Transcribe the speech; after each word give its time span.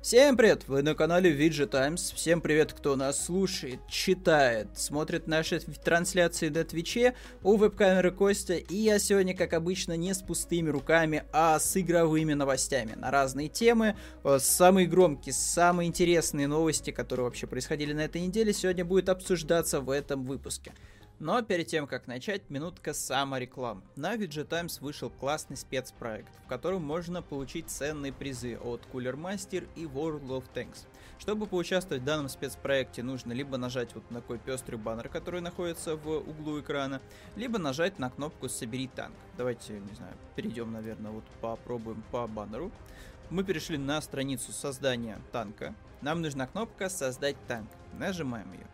Всем 0.00 0.36
привет! 0.36 0.68
Вы 0.68 0.82
на 0.82 0.94
канале 0.94 1.36
VG 1.36 1.66
Times. 1.66 2.12
Всем 2.12 2.40
привет, 2.40 2.72
кто 2.72 2.94
нас 2.94 3.24
слушает, 3.24 3.80
читает, 3.88 4.68
смотрит 4.74 5.26
наши 5.26 5.58
трансляции 5.58 6.50
на 6.50 6.62
Твиче 6.62 7.16
у 7.42 7.56
веб-камеры 7.56 8.12
Костя. 8.12 8.54
И 8.54 8.76
я 8.76 9.00
сегодня, 9.00 9.36
как 9.36 9.54
обычно, 9.54 9.96
не 9.96 10.14
с 10.14 10.22
пустыми 10.22 10.70
руками, 10.70 11.24
а 11.32 11.58
с 11.58 11.76
игровыми 11.76 12.34
новостями 12.34 12.92
на 12.92 13.10
разные 13.10 13.48
темы. 13.48 13.96
Э, 14.22 14.38
самые 14.40 14.86
громкие, 14.86 15.32
самые 15.32 15.88
интересные 15.88 16.46
новости, 16.46 16.92
которые 16.92 17.24
вообще 17.24 17.48
происходили 17.48 17.92
на 17.92 18.02
этой 18.02 18.20
неделе, 18.20 18.52
сегодня 18.52 18.84
будет 18.84 19.08
обсуждаться 19.08 19.80
в 19.80 19.90
этом 19.90 20.24
выпуске. 20.24 20.72
Но 21.20 21.42
перед 21.42 21.66
тем, 21.66 21.88
как 21.88 22.06
начать, 22.06 22.48
минутка 22.48 22.94
саморекламы. 22.94 23.82
На 23.96 24.14
VG 24.14 24.44
Times 24.44 24.80
вышел 24.80 25.10
классный 25.10 25.56
спецпроект, 25.56 26.32
в 26.44 26.48
котором 26.48 26.82
можно 26.82 27.22
получить 27.22 27.70
ценные 27.70 28.12
призы 28.12 28.56
от 28.56 28.82
Cooler 28.92 29.16
Master 29.16 29.68
и 29.74 29.84
World 29.84 30.28
of 30.28 30.44
Tanks. 30.54 30.86
Чтобы 31.18 31.48
поучаствовать 31.48 32.02
в 32.02 32.06
данном 32.06 32.28
спецпроекте, 32.28 33.02
нужно 33.02 33.32
либо 33.32 33.56
нажать 33.56 33.96
вот 33.96 34.08
на 34.12 34.20
такой 34.20 34.38
пестрый 34.38 34.76
баннер, 34.76 35.08
который 35.08 35.40
находится 35.40 35.96
в 35.96 36.08
углу 36.08 36.60
экрана, 36.60 37.00
либо 37.34 37.58
нажать 37.58 37.98
на 37.98 38.10
кнопку 38.10 38.48
«Собери 38.48 38.86
танк». 38.86 39.16
Давайте, 39.36 39.72
не 39.72 39.94
знаю, 39.96 40.14
перейдем, 40.36 40.70
наверное, 40.70 41.10
вот 41.10 41.24
попробуем 41.40 42.04
по 42.12 42.28
баннеру. 42.28 42.70
Мы 43.30 43.42
перешли 43.42 43.76
на 43.76 44.00
страницу 44.00 44.52
создания 44.52 45.18
танка. 45.32 45.74
Нам 46.00 46.22
нужна 46.22 46.46
кнопка 46.46 46.88
«Создать 46.88 47.36
танк». 47.48 47.68
Нажимаем 47.98 48.52
ее. 48.52 48.66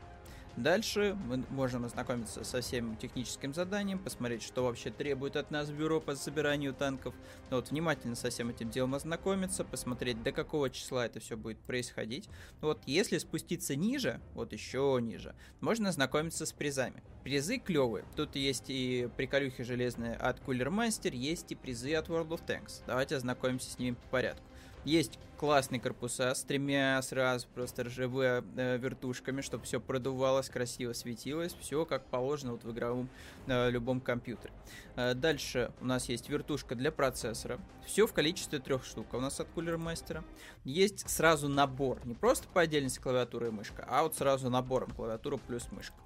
Дальше 0.56 1.16
мы 1.26 1.44
можем 1.50 1.84
ознакомиться 1.84 2.44
со 2.44 2.60
всем 2.60 2.96
техническим 2.96 3.52
заданием, 3.52 3.98
посмотреть, 3.98 4.42
что 4.44 4.64
вообще 4.64 4.90
требует 4.90 5.34
от 5.34 5.50
нас 5.50 5.68
бюро 5.70 6.00
по 6.00 6.14
собиранию 6.14 6.72
танков. 6.72 7.12
Но 7.50 7.56
вот 7.56 7.70
внимательно 7.70 8.14
со 8.14 8.30
всем 8.30 8.50
этим 8.50 8.70
делом 8.70 8.94
ознакомиться, 8.94 9.64
посмотреть, 9.64 10.22
до 10.22 10.30
какого 10.30 10.70
числа 10.70 11.06
это 11.06 11.18
все 11.18 11.36
будет 11.36 11.58
происходить. 11.58 12.28
Вот 12.60 12.80
если 12.86 13.18
спуститься 13.18 13.74
ниже, 13.74 14.20
вот 14.34 14.52
еще 14.52 14.96
ниже, 15.02 15.34
можно 15.60 15.88
ознакомиться 15.88 16.46
с 16.46 16.52
призами. 16.52 17.02
Призы 17.24 17.58
клевые. 17.58 18.04
Тут 18.14 18.36
есть 18.36 18.66
и 18.68 19.08
приколюхи 19.16 19.64
железные 19.64 20.14
от 20.14 20.38
Cooler 20.40 20.68
Master, 20.68 21.14
есть 21.16 21.50
и 21.50 21.56
призы 21.56 21.94
от 21.94 22.08
World 22.08 22.28
of 22.28 22.46
Tanks. 22.46 22.82
Давайте 22.86 23.16
ознакомимся 23.16 23.70
с 23.72 23.78
ними 23.80 23.94
по 23.94 24.08
порядку. 24.08 24.44
Есть 24.84 25.18
классные 25.38 25.80
корпуса 25.80 26.34
с 26.34 26.42
тремя 26.42 27.00
сразу 27.02 27.46
просто 27.54 27.84
РЖБ 27.84 28.16
э, 28.56 28.78
вертушками, 28.78 29.40
чтобы 29.40 29.64
все 29.64 29.80
продувалось, 29.80 30.48
красиво 30.48 30.92
светилось, 30.92 31.56
все 31.60 31.84
как 31.84 32.06
положено 32.06 32.52
вот 32.52 32.64
в 32.64 32.72
игровом 32.72 33.08
э, 33.46 33.70
любом 33.70 34.00
компьютере. 34.00 34.52
Э, 34.96 35.14
дальше 35.14 35.72
у 35.80 35.86
нас 35.86 36.08
есть 36.08 36.28
вертушка 36.28 36.74
для 36.74 36.92
процессора, 36.92 37.58
все 37.86 38.06
в 38.06 38.12
количестве 38.12 38.58
трех 38.58 38.84
штук 38.84 39.14
у 39.14 39.20
нас 39.20 39.40
от 39.40 39.48
Cooler 39.54 39.76
Master. 39.76 40.22
Есть 40.64 41.08
сразу 41.08 41.48
набор, 41.48 41.98
не 42.04 42.14
просто 42.14 42.46
по 42.48 42.60
отдельности 42.60 42.98
клавиатура 42.98 43.48
и 43.48 43.50
мышка, 43.50 43.86
а 43.88 44.02
вот 44.02 44.14
сразу 44.14 44.50
набором 44.50 44.90
клавиатура 44.90 45.38
плюс 45.38 45.70
мышка. 45.72 45.96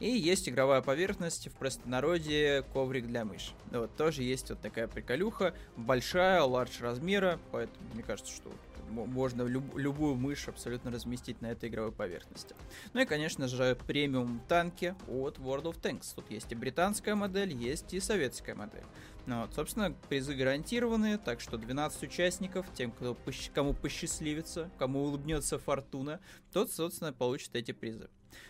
И 0.00 0.08
есть 0.08 0.48
игровая 0.48 0.82
поверхность, 0.82 1.48
в 1.48 1.52
простонародье 1.52 2.64
коврик 2.72 3.06
для 3.06 3.24
мыши. 3.24 3.52
Вот, 3.70 3.94
тоже 3.96 4.22
есть 4.22 4.50
вот 4.50 4.60
такая 4.60 4.88
приколюха, 4.88 5.54
большая, 5.76 6.42
ларч 6.42 6.80
размера, 6.80 7.38
поэтому 7.52 7.88
мне 7.94 8.02
кажется, 8.02 8.32
что 8.34 8.50
можно 8.90 9.42
люб, 9.42 9.76
любую 9.76 10.14
мышь 10.14 10.48
абсолютно 10.48 10.90
разместить 10.90 11.40
на 11.40 11.46
этой 11.46 11.68
игровой 11.68 11.92
поверхности. 11.92 12.54
Ну 12.92 13.00
и, 13.00 13.04
конечно 13.04 13.48
же, 13.48 13.76
премиум 13.86 14.40
танки 14.48 14.94
от 15.08 15.38
World 15.38 15.64
of 15.64 15.80
Tanks. 15.80 16.14
Тут 16.14 16.30
есть 16.30 16.50
и 16.52 16.54
британская 16.54 17.14
модель, 17.14 17.52
есть 17.52 17.92
и 17.94 18.00
советская 18.00 18.54
модель. 18.54 18.84
Ну, 19.26 19.42
вот, 19.42 19.54
собственно, 19.54 19.92
призы 20.08 20.34
гарантированные, 20.34 21.18
так 21.18 21.40
что 21.40 21.58
12 21.58 22.02
участников, 22.04 22.66
тем, 22.74 22.92
кто, 22.92 23.16
кому 23.54 23.74
посчастливится, 23.74 24.70
кому 24.78 25.02
улыбнется 25.02 25.58
фортуна, 25.58 26.20
тот, 26.52 26.72
собственно, 26.72 27.12
получит 27.12 27.54
эти 27.54 27.72
призы. 27.72 28.08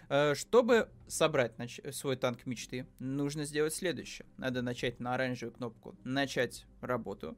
Э, 0.08 0.34
чтобы 0.34 0.88
собрать 1.06 1.52
свой 1.92 2.16
танк 2.16 2.46
мечты, 2.46 2.86
нужно 2.98 3.44
сделать 3.44 3.74
следующее. 3.74 4.26
Надо 4.36 4.62
начать 4.62 5.00
на 5.00 5.14
оранжевую 5.14 5.54
кнопку 5.54 5.96
«Начать 6.04 6.66
работу», 6.80 7.36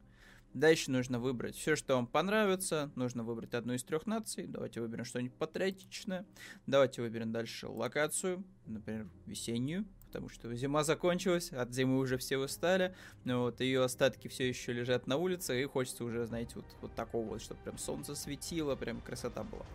Дальше 0.53 0.91
нужно 0.91 1.21
выбрать 1.21 1.55
все, 1.55 1.77
что 1.77 1.95
вам 1.95 2.09
понравится. 2.09 2.91
Нужно 2.97 3.23
выбрать 3.23 3.55
одну 3.55 3.75
из 3.75 3.85
трех 3.85 4.07
наций. 4.07 4.47
Давайте 4.49 4.81
выберем 4.81 5.05
что-нибудь 5.05 5.35
патриотичное. 5.39 6.27
Давайте 6.67 7.03
выберем 7.03 7.31
дальше 7.31 7.69
локацию, 7.69 8.45
например, 8.67 9.09
весеннюю, 9.27 9.87
потому 10.07 10.29
что 10.29 10.53
зима 10.57 10.83
закончилась, 10.83 11.53
от 11.53 11.73
зимы 11.73 11.99
уже 11.99 12.19
все 12.19 12.37
устали, 12.37 12.97
но 13.25 13.43
вот 13.43 13.61
ее 13.61 13.85
остатки 13.85 14.27
все 14.27 14.49
еще 14.49 14.73
лежат 14.73 15.07
на 15.07 15.19
улице, 15.19 15.63
и 15.63 15.67
хочется 15.67 16.05
уже, 16.05 16.27
знаете, 16.27 16.57
вот, 16.57 16.67
вот 16.81 16.95
такого 16.97 17.29
вот, 17.29 17.43
чтобы 17.43 17.61
прям 17.63 17.79
солнце 17.79 18.17
светило, 18.17 18.75
прям 18.75 19.01
красота 19.01 19.45
была. 19.45 19.67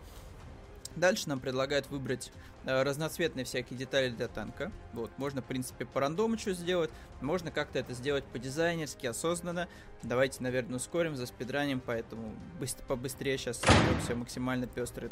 Дальше 0.96 1.28
нам 1.28 1.40
предлагают 1.40 1.88
выбрать 1.90 2.32
э, 2.64 2.82
разноцветные 2.82 3.44
всякие 3.44 3.78
детали 3.78 4.08
для 4.08 4.28
танка. 4.28 4.72
Вот, 4.94 5.10
можно, 5.18 5.42
в 5.42 5.44
принципе, 5.44 5.84
по 5.84 6.00
рандому 6.00 6.38
что 6.38 6.54
сделать, 6.54 6.90
можно 7.20 7.50
как-то 7.50 7.78
это 7.78 7.92
сделать 7.92 8.24
по-дизайнерски, 8.24 9.06
осознанно. 9.06 9.68
Давайте, 10.02 10.42
наверное, 10.42 10.76
ускорим, 10.76 11.14
за 11.14 11.26
спидранем, 11.26 11.80
поэтому 11.84 12.34
быстро, 12.58 12.82
побыстрее 12.84 13.36
сейчас 13.36 13.62
все 14.02 14.14
максимально 14.14 14.66
пестрый. 14.66 15.10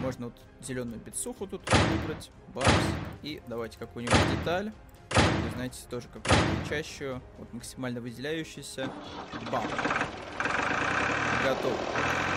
Можно 0.00 0.26
вот 0.26 0.34
зеленую 0.62 0.98
битсуху 1.00 1.46
тут 1.46 1.62
выбрать, 1.70 2.30
бамс, 2.54 2.68
и 3.22 3.42
давайте 3.46 3.78
какую-нибудь 3.78 4.38
деталь. 4.38 4.72
Вы 5.10 5.50
знаете, 5.54 5.78
тоже 5.90 6.08
какую-нибудь 6.12 6.68
чащую, 6.68 7.20
вот 7.38 7.52
максимально 7.52 8.00
выделяющуюся. 8.00 8.90
Бам! 9.52 9.64
Готово. 11.44 11.76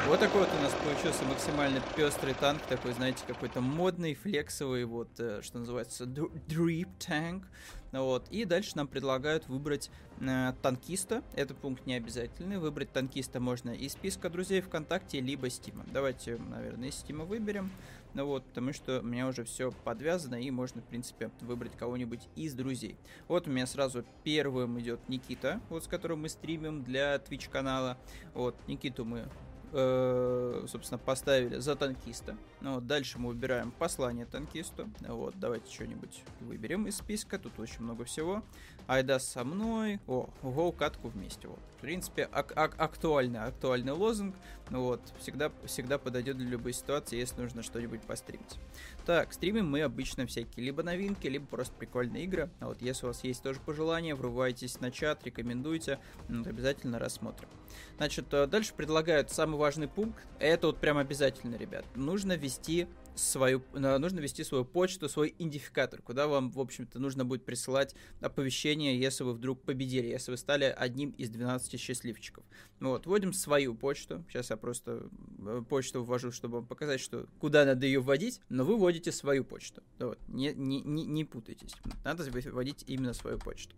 Вот 0.07 0.19
такой 0.19 0.41
вот 0.41 0.49
у 0.59 0.61
нас 0.61 0.73
получился 0.73 1.23
максимально 1.23 1.81
пестрый 1.95 2.33
танк, 2.33 2.61
такой, 2.67 2.91
знаете, 2.91 3.23
какой-то 3.25 3.61
модный, 3.61 4.15
флексовый, 4.15 4.83
вот, 4.83 5.07
э, 5.17 5.39
что 5.41 5.59
называется, 5.59 6.03
drip 6.03 6.89
tank. 6.99 7.43
Вот. 7.93 8.27
И 8.29 8.43
дальше 8.43 8.71
нам 8.75 8.87
предлагают 8.89 9.47
выбрать 9.47 9.89
э, 10.19 10.53
танкиста. 10.61 11.23
Это 11.35 11.53
пункт 11.53 11.85
не 11.85 11.93
обязательный. 11.93 12.57
Выбрать 12.57 12.91
танкиста 12.91 13.39
можно 13.39 13.69
из 13.69 13.93
списка 13.93 14.29
друзей 14.29 14.59
ВКонтакте, 14.59 15.21
либо 15.21 15.49
Стима. 15.49 15.85
Давайте, 15.93 16.37
наверное, 16.37 16.89
из 16.89 16.95
Стима 16.95 17.23
выберем. 17.23 17.71
Ну 18.17 18.25
вот, 18.25 18.45
потому 18.45 18.73
что 18.73 19.01
у 19.01 19.03
меня 19.03 19.27
уже 19.27 19.43
все 19.43 19.71
подвязано, 19.83 20.41
и 20.41 20.49
можно, 20.49 20.81
в 20.81 20.85
принципе, 20.85 21.29
выбрать 21.41 21.77
кого-нибудь 21.77 22.27
из 22.35 22.55
друзей. 22.55 22.97
Вот 23.27 23.47
у 23.47 23.51
меня 23.51 23.67
сразу 23.67 24.03
первым 24.23 24.79
идет 24.79 24.99
Никита, 25.07 25.61
вот 25.69 25.83
с 25.83 25.87
которым 25.87 26.23
мы 26.23 26.29
стримим 26.29 26.83
для 26.83 27.17
Twitch 27.17 27.47
канала. 27.47 27.95
Вот, 28.33 28.55
Никиту 28.67 29.05
мы 29.05 29.29
э, 29.71 30.65
собственно, 30.67 30.97
поставили 30.97 31.59
за 31.59 31.75
танкиста. 31.75 32.35
Ну, 32.59 32.75
вот, 32.75 32.87
дальше 32.87 33.19
мы 33.19 33.29
выбираем 33.29 33.71
послание 33.71 34.25
танкисту. 34.25 34.89
Вот, 35.01 35.39
давайте 35.39 35.71
что-нибудь 35.71 36.23
выберем 36.41 36.87
из 36.87 36.97
списка. 36.97 37.37
Тут 37.37 37.59
очень 37.59 37.81
много 37.81 38.03
всего. 38.05 38.43
Айда 38.87 39.19
со 39.19 39.43
мной. 39.43 39.99
О, 40.07 40.29
го 40.41 40.71
катку 40.71 41.09
вместе. 41.09 41.47
Вот. 41.47 41.59
В 41.77 41.81
принципе, 41.81 42.27
ак- 42.31 42.57
ак- 42.57 42.79
актуальный, 42.79 43.41
актуальный 43.43 43.91
лозунг. 43.91 44.35
Ну 44.69 44.83
вот, 44.83 45.01
всегда, 45.19 45.51
всегда 45.65 45.97
подойдет 45.99 46.37
для 46.37 46.47
любой 46.47 46.73
ситуации, 46.73 47.17
если 47.17 47.41
нужно 47.41 47.61
что-нибудь 47.61 48.01
постримить. 48.01 48.57
Так, 49.05 49.33
стримим 49.33 49.69
мы 49.69 49.81
обычно 49.81 50.25
всякие 50.25 50.65
либо 50.65 50.81
новинки, 50.83 51.27
либо 51.27 51.45
просто 51.45 51.73
прикольные 51.75 52.23
игры. 52.23 52.49
А 52.59 52.67
вот 52.67 52.81
если 52.81 53.05
у 53.05 53.09
вас 53.09 53.23
есть 53.23 53.43
тоже 53.43 53.59
пожелания, 53.59 54.15
врывайтесь 54.15 54.79
на 54.79 54.89
чат, 54.89 55.23
рекомендуйте, 55.23 55.99
ну, 56.27 56.41
обязательно 56.41 56.97
рассмотрим. 56.97 57.47
Значит, 57.97 58.33
э, 58.33 58.47
дальше 58.47 58.73
предлагают 58.73 59.29
самый 59.29 59.57
важный 59.57 59.87
пункт. 59.87 60.19
Это 60.39 60.67
вот 60.67 60.79
прям 60.79 60.97
обязательно, 60.97 61.55
ребят. 61.55 61.85
Нужно 61.95 62.35
ввести 62.47 62.87
свою, 63.15 63.63
нужно 63.73 64.19
ввести 64.19 64.43
свою 64.43 64.63
почту, 64.63 65.09
свой 65.09 65.33
идентификатор, 65.37 66.01
куда 66.01 66.27
вам, 66.27 66.51
в 66.51 66.59
общем-то, 66.59 66.99
нужно 66.99 67.25
будет 67.25 67.45
присылать 67.45 67.95
оповещение, 68.21 68.99
если 68.99 69.23
вы 69.23 69.33
вдруг 69.33 69.63
победили, 69.63 70.07
если 70.07 70.31
вы 70.31 70.37
стали 70.37 70.65
одним 70.65 71.11
из 71.11 71.29
12 71.29 71.79
счастливчиков. 71.79 72.45
Вот, 72.79 73.05
вводим 73.05 73.33
свою 73.33 73.75
почту. 73.75 74.23
Сейчас 74.29 74.51
я 74.51 74.57
просто 74.57 75.09
э, 75.39 75.63
почту 75.67 76.03
ввожу, 76.03 76.31
чтобы 76.31 76.59
вам 76.59 76.67
показать, 76.67 76.99
что 76.99 77.27
куда 77.39 77.65
надо 77.65 77.85
ее 77.85 77.99
вводить, 77.99 78.39
но 78.49 78.63
вы 78.63 78.77
вводите 78.77 79.11
свою 79.11 79.43
почту. 79.43 79.81
Вот, 79.99 80.19
не, 80.27 80.53
не, 80.53 80.81
не, 80.81 81.05
не 81.05 81.25
путайтесь. 81.25 81.75
Надо 82.05 82.23
вводить 82.23 82.83
именно 82.87 83.13
свою 83.13 83.39
почту. 83.39 83.75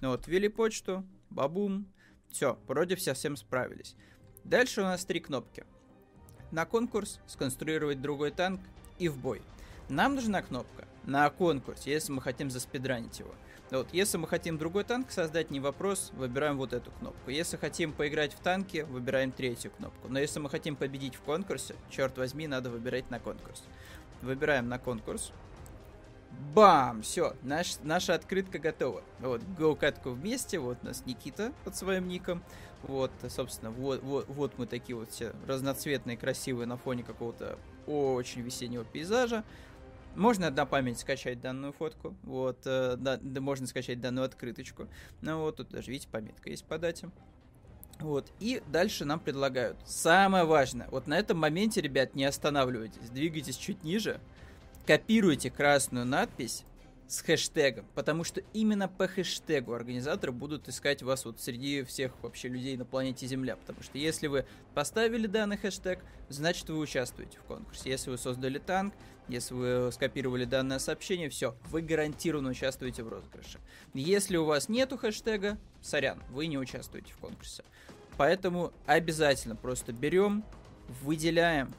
Ну 0.00 0.08
вот, 0.08 0.26
ввели 0.26 0.48
почту, 0.48 1.06
бабум, 1.28 1.86
все, 2.30 2.58
вроде 2.66 2.96
все 2.96 3.12
всем 3.12 3.36
справились. 3.36 3.94
Дальше 4.44 4.80
у 4.80 4.84
нас 4.84 5.04
три 5.04 5.20
кнопки 5.20 5.64
на 6.50 6.64
конкурс, 6.64 7.20
сконструировать 7.26 8.00
другой 8.00 8.30
танк 8.30 8.60
и 8.98 9.08
в 9.08 9.16
бой. 9.18 9.42
Нам 9.88 10.14
нужна 10.14 10.42
кнопка 10.42 10.86
на 11.04 11.28
конкурс, 11.30 11.86
если 11.86 12.12
мы 12.12 12.22
хотим 12.22 12.50
заспидранить 12.50 13.18
его. 13.18 13.34
Вот, 13.70 13.88
если 13.92 14.18
мы 14.18 14.26
хотим 14.26 14.58
другой 14.58 14.82
танк 14.82 15.12
создать, 15.12 15.50
не 15.50 15.60
вопрос, 15.60 16.10
выбираем 16.14 16.56
вот 16.58 16.72
эту 16.72 16.90
кнопку. 16.90 17.30
Если 17.30 17.56
хотим 17.56 17.92
поиграть 17.92 18.32
в 18.32 18.40
танки, 18.40 18.84
выбираем 18.88 19.30
третью 19.30 19.70
кнопку. 19.70 20.08
Но 20.08 20.18
если 20.18 20.40
мы 20.40 20.50
хотим 20.50 20.74
победить 20.74 21.14
в 21.14 21.20
конкурсе, 21.20 21.76
черт 21.88 22.18
возьми, 22.18 22.48
надо 22.48 22.70
выбирать 22.70 23.10
на 23.10 23.20
конкурс. 23.20 23.62
Выбираем 24.22 24.68
на 24.68 24.78
конкурс. 24.78 25.32
Бам! 26.54 27.02
Все, 27.02 27.36
наш, 27.42 27.76
наша 27.82 28.14
открытка 28.14 28.58
готова. 28.58 29.02
Вот, 29.20 29.42
гоу-катку 29.58 30.10
вместе, 30.10 30.58
вот 30.58 30.78
у 30.82 30.86
нас 30.86 31.04
Никита 31.06 31.52
под 31.64 31.76
своим 31.76 32.08
ником. 32.08 32.42
Вот, 32.82 33.12
собственно, 33.28 33.70
вот, 33.70 34.02
вот, 34.02 34.26
вот 34.28 34.58
мы 34.58 34.66
такие 34.66 34.96
вот 34.96 35.10
все 35.10 35.32
разноцветные, 35.46 36.16
красивые 36.16 36.66
на 36.66 36.76
фоне 36.76 37.04
какого-то 37.04 37.58
очень 37.86 38.40
весеннего 38.40 38.84
пейзажа. 38.84 39.44
Можно 40.16 40.50
на 40.50 40.66
память 40.66 40.98
скачать 40.98 41.40
данную 41.40 41.72
фотку, 41.72 42.16
вот, 42.24 42.58
э, 42.64 42.96
да, 42.96 43.18
да, 43.20 43.40
можно 43.40 43.66
скачать 43.68 44.00
данную 44.00 44.24
открыточку. 44.24 44.88
Ну 45.20 45.40
вот, 45.40 45.56
тут 45.56 45.68
даже, 45.68 45.92
видите, 45.92 46.08
пометка 46.10 46.50
есть 46.50 46.64
по 46.64 46.78
дате. 46.78 47.10
Вот, 48.00 48.32
и 48.40 48.62
дальше 48.66 49.04
нам 49.04 49.20
предлагают. 49.20 49.76
Самое 49.84 50.44
важное, 50.44 50.88
вот 50.90 51.06
на 51.06 51.18
этом 51.18 51.38
моменте, 51.38 51.80
ребят, 51.80 52.14
не 52.14 52.24
останавливайтесь, 52.24 53.10
двигайтесь 53.10 53.56
чуть 53.56 53.84
ниже, 53.84 54.20
копируйте 54.90 55.52
красную 55.52 56.04
надпись 56.04 56.64
с 57.06 57.20
хэштегом, 57.20 57.86
потому 57.94 58.24
что 58.24 58.42
именно 58.52 58.88
по 58.88 59.06
хэштегу 59.06 59.72
организаторы 59.72 60.32
будут 60.32 60.68
искать 60.68 61.04
вас 61.04 61.24
вот 61.24 61.38
среди 61.38 61.84
всех 61.84 62.10
вообще 62.22 62.48
людей 62.48 62.76
на 62.76 62.84
планете 62.84 63.24
Земля, 63.28 63.54
потому 63.54 63.84
что 63.84 63.98
если 63.98 64.26
вы 64.26 64.46
поставили 64.74 65.28
данный 65.28 65.58
хэштег, 65.58 66.00
значит 66.28 66.68
вы 66.70 66.78
участвуете 66.78 67.38
в 67.38 67.42
конкурсе. 67.44 67.88
Если 67.88 68.10
вы 68.10 68.18
создали 68.18 68.58
танк, 68.58 68.92
если 69.28 69.54
вы 69.54 69.92
скопировали 69.92 70.44
данное 70.44 70.80
сообщение, 70.80 71.28
все, 71.28 71.54
вы 71.66 71.82
гарантированно 71.82 72.50
участвуете 72.50 73.04
в 73.04 73.08
розыгрыше. 73.08 73.60
Если 73.94 74.36
у 74.38 74.44
вас 74.44 74.68
нету 74.68 74.98
хэштега, 74.98 75.56
сорян, 75.80 76.20
вы 76.30 76.48
не 76.48 76.58
участвуете 76.58 77.12
в 77.12 77.18
конкурсе. 77.18 77.62
Поэтому 78.16 78.72
обязательно 78.86 79.54
просто 79.54 79.92
берем, 79.92 80.42
выделяем 81.00 81.72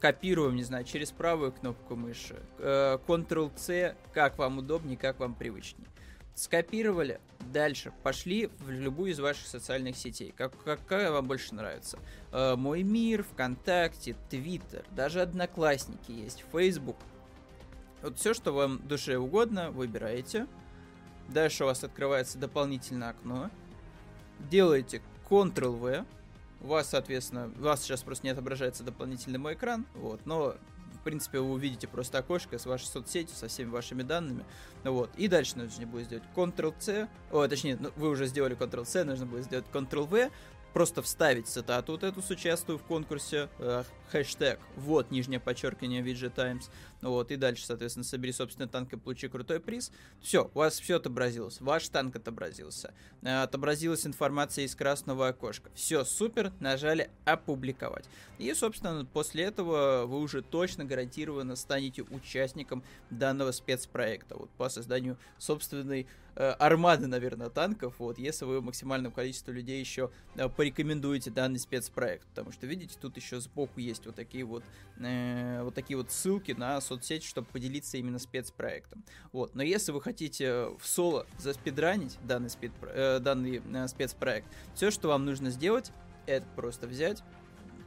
копируем, 0.00 0.56
не 0.56 0.62
знаю, 0.62 0.84
через 0.84 1.10
правую 1.10 1.52
кнопку 1.52 1.96
мыши, 1.96 2.40
э, 2.58 2.98
Ctrl-C, 3.06 3.96
как 4.12 4.38
вам 4.38 4.58
удобнее, 4.58 4.96
как 4.96 5.18
вам 5.20 5.34
привычнее. 5.34 5.88
Скопировали, 6.34 7.20
дальше 7.52 7.92
пошли 8.04 8.48
в 8.60 8.70
любую 8.70 9.10
из 9.10 9.18
ваших 9.18 9.46
социальных 9.48 9.96
сетей, 9.96 10.32
как, 10.36 10.52
какая 10.62 11.10
вам 11.10 11.26
больше 11.26 11.54
нравится. 11.54 11.98
Э, 12.30 12.54
Мой 12.56 12.82
мир, 12.84 13.24
ВКонтакте, 13.24 14.14
Твиттер, 14.30 14.84
даже 14.92 15.20
Одноклассники 15.20 16.12
есть, 16.12 16.44
Facebook. 16.52 16.96
Вот 18.02 18.18
все, 18.18 18.34
что 18.34 18.52
вам 18.52 18.86
душе 18.86 19.18
угодно, 19.18 19.72
выбираете. 19.72 20.46
Дальше 21.28 21.64
у 21.64 21.66
вас 21.66 21.82
открывается 21.82 22.38
дополнительное 22.38 23.10
окно. 23.10 23.50
Делаете 24.38 25.02
Ctrl-V, 25.28 26.06
у 26.60 26.66
вас, 26.68 26.90
соответственно, 26.90 27.50
у 27.58 27.62
вас 27.62 27.82
сейчас 27.82 28.02
просто 28.02 28.26
не 28.26 28.30
отображается 28.30 28.82
дополнительный 28.82 29.38
мой 29.38 29.54
экран, 29.54 29.86
вот, 29.94 30.24
но 30.26 30.56
в 30.98 31.04
принципе, 31.04 31.38
вы 31.38 31.52
увидите 31.52 31.86
просто 31.86 32.18
окошко 32.18 32.58
с 32.58 32.66
вашей 32.66 32.86
соцсетью, 32.86 33.34
со 33.34 33.48
всеми 33.48 33.70
вашими 33.70 34.02
данными. 34.02 34.44
Вот. 34.84 35.10
И 35.16 35.28
дальше 35.28 35.56
нужно 35.56 35.86
будет 35.86 36.06
сделать 36.06 36.24
Ctrl-C. 36.34 37.08
О, 37.30 37.46
точнее, 37.46 37.78
ну, 37.80 37.90
вы 37.96 38.08
уже 38.10 38.26
сделали 38.26 38.56
Ctrl-C, 38.56 39.04
нужно 39.04 39.24
будет 39.24 39.44
сделать 39.44 39.64
Ctrl-V 39.72 40.30
просто 40.72 41.02
вставить 41.02 41.46
цитату 41.46 41.92
вот 41.92 42.04
эту 42.04 42.22
с 42.22 42.28
в 42.28 42.78
конкурсе, 42.78 43.48
э, 43.58 43.84
хэштег, 44.10 44.58
вот, 44.76 45.10
нижнее 45.10 45.40
подчеркивание 45.40 46.02
VG 46.02 46.30
Times, 46.30 46.70
вот, 47.02 47.30
и 47.30 47.36
дальше, 47.36 47.64
соответственно, 47.66 48.04
собери 48.04 48.32
собственный 48.32 48.68
танк 48.68 48.92
и 48.92 48.96
получи 48.96 49.28
крутой 49.28 49.60
приз. 49.60 49.92
Все, 50.20 50.50
у 50.54 50.58
вас 50.58 50.80
все 50.80 50.96
отобразилось, 50.96 51.60
ваш 51.60 51.88
танк 51.88 52.16
отобразился, 52.16 52.94
э, 53.22 53.42
отобразилась 53.42 54.06
информация 54.06 54.64
из 54.64 54.74
красного 54.74 55.28
окошка. 55.28 55.70
Все, 55.74 56.04
супер, 56.04 56.52
нажали 56.60 57.10
опубликовать. 57.24 58.08
И, 58.38 58.52
собственно, 58.54 59.04
после 59.04 59.44
этого 59.44 60.06
вы 60.06 60.20
уже 60.20 60.42
точно 60.42 60.84
гарантированно 60.84 61.56
станете 61.56 62.02
участником 62.02 62.82
данного 63.10 63.52
спецпроекта, 63.52 64.36
вот, 64.36 64.50
по 64.50 64.68
созданию 64.68 65.16
собственной 65.38 66.06
армады, 66.38 67.06
наверное, 67.08 67.50
танков, 67.50 67.94
вот, 67.98 68.18
если 68.18 68.44
вы 68.44 68.62
максимальному 68.62 69.14
количеству 69.14 69.52
людей 69.52 69.80
еще 69.80 70.10
э, 70.36 70.48
порекомендуете 70.48 71.30
данный 71.30 71.58
спецпроект, 71.58 72.26
потому 72.28 72.52
что, 72.52 72.66
видите, 72.66 72.96
тут 73.00 73.16
еще 73.16 73.40
сбоку 73.40 73.80
есть 73.80 74.06
вот 74.06 74.14
такие 74.14 74.44
вот, 74.44 74.62
э, 74.98 75.62
вот 75.64 75.74
такие 75.74 75.96
вот 75.96 76.12
ссылки 76.12 76.52
на 76.52 76.80
соцсети, 76.80 77.26
чтобы 77.26 77.48
поделиться 77.48 77.96
именно 77.96 78.20
спецпроектом, 78.20 79.04
вот, 79.32 79.54
но 79.56 79.62
если 79.64 79.90
вы 79.90 80.00
хотите 80.00 80.68
в 80.78 80.86
соло 80.86 81.26
заспидранить 81.38 82.18
данный, 82.22 82.50
спид, 82.50 82.70
э, 82.82 83.18
данный 83.18 83.60
э, 83.60 83.88
спецпроект, 83.88 84.46
все, 84.74 84.92
что 84.92 85.08
вам 85.08 85.24
нужно 85.24 85.50
сделать, 85.50 85.90
это 86.26 86.46
просто 86.54 86.86
взять, 86.86 87.22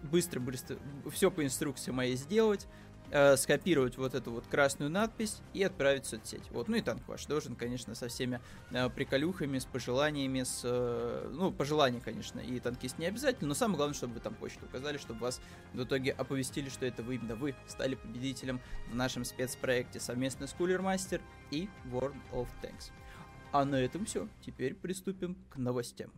быстро-быстро 0.03 0.77
все 1.11 1.31
по 1.31 1.43
инструкции 1.45 1.91
моей 1.91 2.15
сделать, 2.15 2.67
э, 3.11 3.37
скопировать 3.37 3.97
вот 3.97 4.15
эту 4.15 4.31
вот 4.31 4.47
красную 4.47 4.89
надпись 4.89 5.41
и 5.53 5.61
отправить 5.63 6.05
в 6.05 6.09
соцсеть. 6.09 6.43
Вот, 6.49 6.67
ну 6.67 6.77
и 6.77 6.81
танк 6.81 7.07
ваш 7.07 7.25
должен, 7.25 7.55
конечно, 7.55 7.93
со 7.93 8.07
всеми 8.07 8.39
э, 8.71 8.89
приколюхами, 8.89 9.59
с 9.59 9.65
пожеланиями, 9.65 10.43
с, 10.43 10.61
э, 10.63 11.29
ну, 11.31 11.51
пожелания, 11.51 12.01
конечно, 12.01 12.39
и 12.39 12.59
танкист 12.59 12.97
не 12.97 13.05
обязательно, 13.05 13.49
но 13.49 13.53
самое 13.53 13.77
главное, 13.77 13.95
чтобы 13.95 14.15
вы 14.15 14.19
там 14.21 14.33
почту 14.33 14.65
указали, 14.65 14.97
чтобы 14.97 15.19
вас 15.19 15.41
в 15.73 15.83
итоге 15.83 16.11
оповестили, 16.11 16.69
что 16.69 16.85
это 16.85 17.03
вы, 17.03 17.15
именно 17.15 17.35
вы 17.35 17.55
стали 17.67 17.95
победителем 17.95 18.59
в 18.89 18.95
нашем 18.95 19.25
спецпроекте 19.25 19.99
совместно 19.99 20.47
с 20.47 20.55
Cooler 20.55 20.81
Master 20.81 21.21
и 21.51 21.69
World 21.91 22.15
of 22.31 22.47
Tanks. 22.61 22.91
А 23.51 23.65
на 23.65 23.75
этом 23.75 24.05
все. 24.05 24.29
Теперь 24.45 24.75
приступим 24.75 25.35
к 25.49 25.57
новостям. 25.57 26.09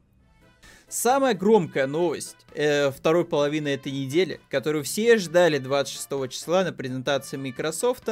Самая 0.88 1.34
громкая 1.34 1.88
новость 1.88 2.38
э, 2.54 2.92
второй 2.92 3.26
половины 3.26 3.70
этой 3.70 3.92
недели, 3.92 4.40
которую 4.50 4.84
все 4.84 5.18
ждали 5.18 5.58
26 5.58 6.30
числа 6.30 6.64
на 6.64 6.72
презентации 6.72 7.38
Microsoft, 7.38 8.10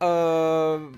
э, 0.00 0.90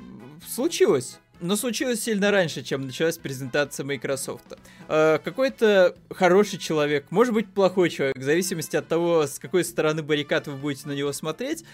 случилось. 0.49 1.19
Но 1.41 1.57
случилось 1.57 2.01
сильно 2.01 2.31
раньше, 2.31 2.63
чем 2.63 2.87
началась 2.87 3.19
презентация 3.19 3.85
Microsoft. 3.85 4.45
Э, 4.87 5.19
какой-то 5.25 5.97
хороший 6.11 6.61
человек, 6.61 7.07
может 7.11 7.35
быть 7.35 7.53
плохой 7.53 7.91
человек, 7.91 8.17
в 8.17 8.23
зависимости 8.23 8.77
от 8.77 8.87
того, 8.87 9.27
с 9.27 9.41
какой 9.41 9.65
стороны 9.65 10.05
баррикад 10.05 10.47
вы 10.47 10.55
будете 10.55 10.87
на 10.87 10.93
него 10.93 11.13
смотреть, 11.13 11.65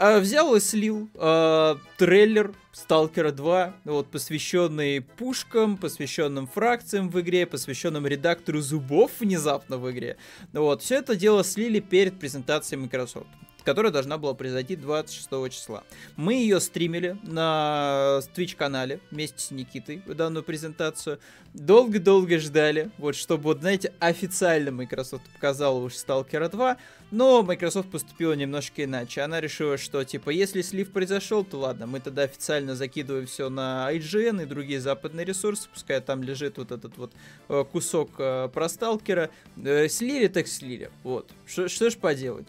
взял 0.00 0.54
и 0.54 0.60
слил 0.60 1.08
а, 1.14 1.78
трейлер 1.98 2.54
Сталкера 2.72 3.32
2, 3.32 3.74
вот, 3.84 4.06
посвященный 4.06 5.02
пушкам, 5.02 5.76
посвященным 5.76 6.46
фракциям 6.46 7.10
в 7.10 7.20
игре, 7.20 7.46
посвященным 7.46 8.06
редактору 8.06 8.60
зубов 8.60 9.10
внезапно 9.20 9.76
в 9.76 9.90
игре. 9.90 10.16
Вот, 10.52 10.82
все 10.82 10.96
это 10.96 11.16
дело 11.16 11.44
слили 11.44 11.80
перед 11.80 12.18
презентацией 12.18 12.80
Microsoft 12.80 13.28
которая 13.70 13.92
должна 13.92 14.18
была 14.18 14.34
произойти 14.34 14.74
26 14.74 15.28
числа. 15.52 15.84
Мы 16.16 16.34
ее 16.34 16.58
стримили 16.58 17.16
на 17.22 18.20
Twitch 18.34 18.56
канале 18.56 18.98
вместе 19.12 19.38
с 19.38 19.52
Никитой 19.52 20.02
данную 20.06 20.42
презентацию. 20.42 21.20
Долго-долго 21.54 22.38
ждали, 22.38 22.90
вот 22.98 23.14
чтобы, 23.14 23.44
вот, 23.44 23.60
знаете, 23.60 23.92
официально 24.00 24.70
Microsoft 24.70 25.22
показала 25.34 25.78
уж 25.78 25.94
Stalker 25.94 26.48
2, 26.48 26.76
но 27.10 27.42
Microsoft 27.42 27.90
поступила 27.90 28.34
немножко 28.34 28.84
иначе. 28.84 29.22
Она 29.22 29.40
решила, 29.40 29.76
что, 29.76 30.04
типа, 30.04 30.30
если 30.30 30.62
слив 30.62 30.92
произошел, 30.92 31.44
то 31.44 31.58
ладно, 31.58 31.86
мы 31.86 32.00
тогда 32.00 32.22
официально 32.22 32.76
закидываем 32.76 33.26
все 33.26 33.48
на 33.48 33.88
IGN 33.92 34.44
и 34.44 34.46
другие 34.46 34.80
западные 34.80 35.26
ресурсы, 35.26 35.68
пускай 35.72 36.00
там 36.00 36.22
лежит 36.22 36.58
вот 36.58 36.70
этот 36.70 36.96
вот 36.96 37.12
э, 37.48 37.64
кусок 37.70 38.10
э, 38.18 38.48
про 38.52 38.68
Сталкера. 38.68 39.30
Э, 39.56 39.88
слили 39.88 40.28
так 40.28 40.46
слили, 40.46 40.90
вот. 41.02 41.30
Что 41.46 41.68
ж 41.68 41.96
поделать, 41.96 42.46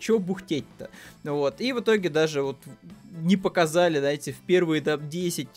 что 0.00 0.18
бухтеть-то? 0.58 0.90
Вот, 1.24 1.60
и 1.60 1.72
в 1.72 1.80
итоге 1.80 2.08
даже 2.08 2.42
вот 2.42 2.58
не 3.22 3.36
показали, 3.36 3.98
знаете, 3.98 4.32
в 4.32 4.38
первые 4.38 4.82
там 4.82 5.08
10 5.08 5.48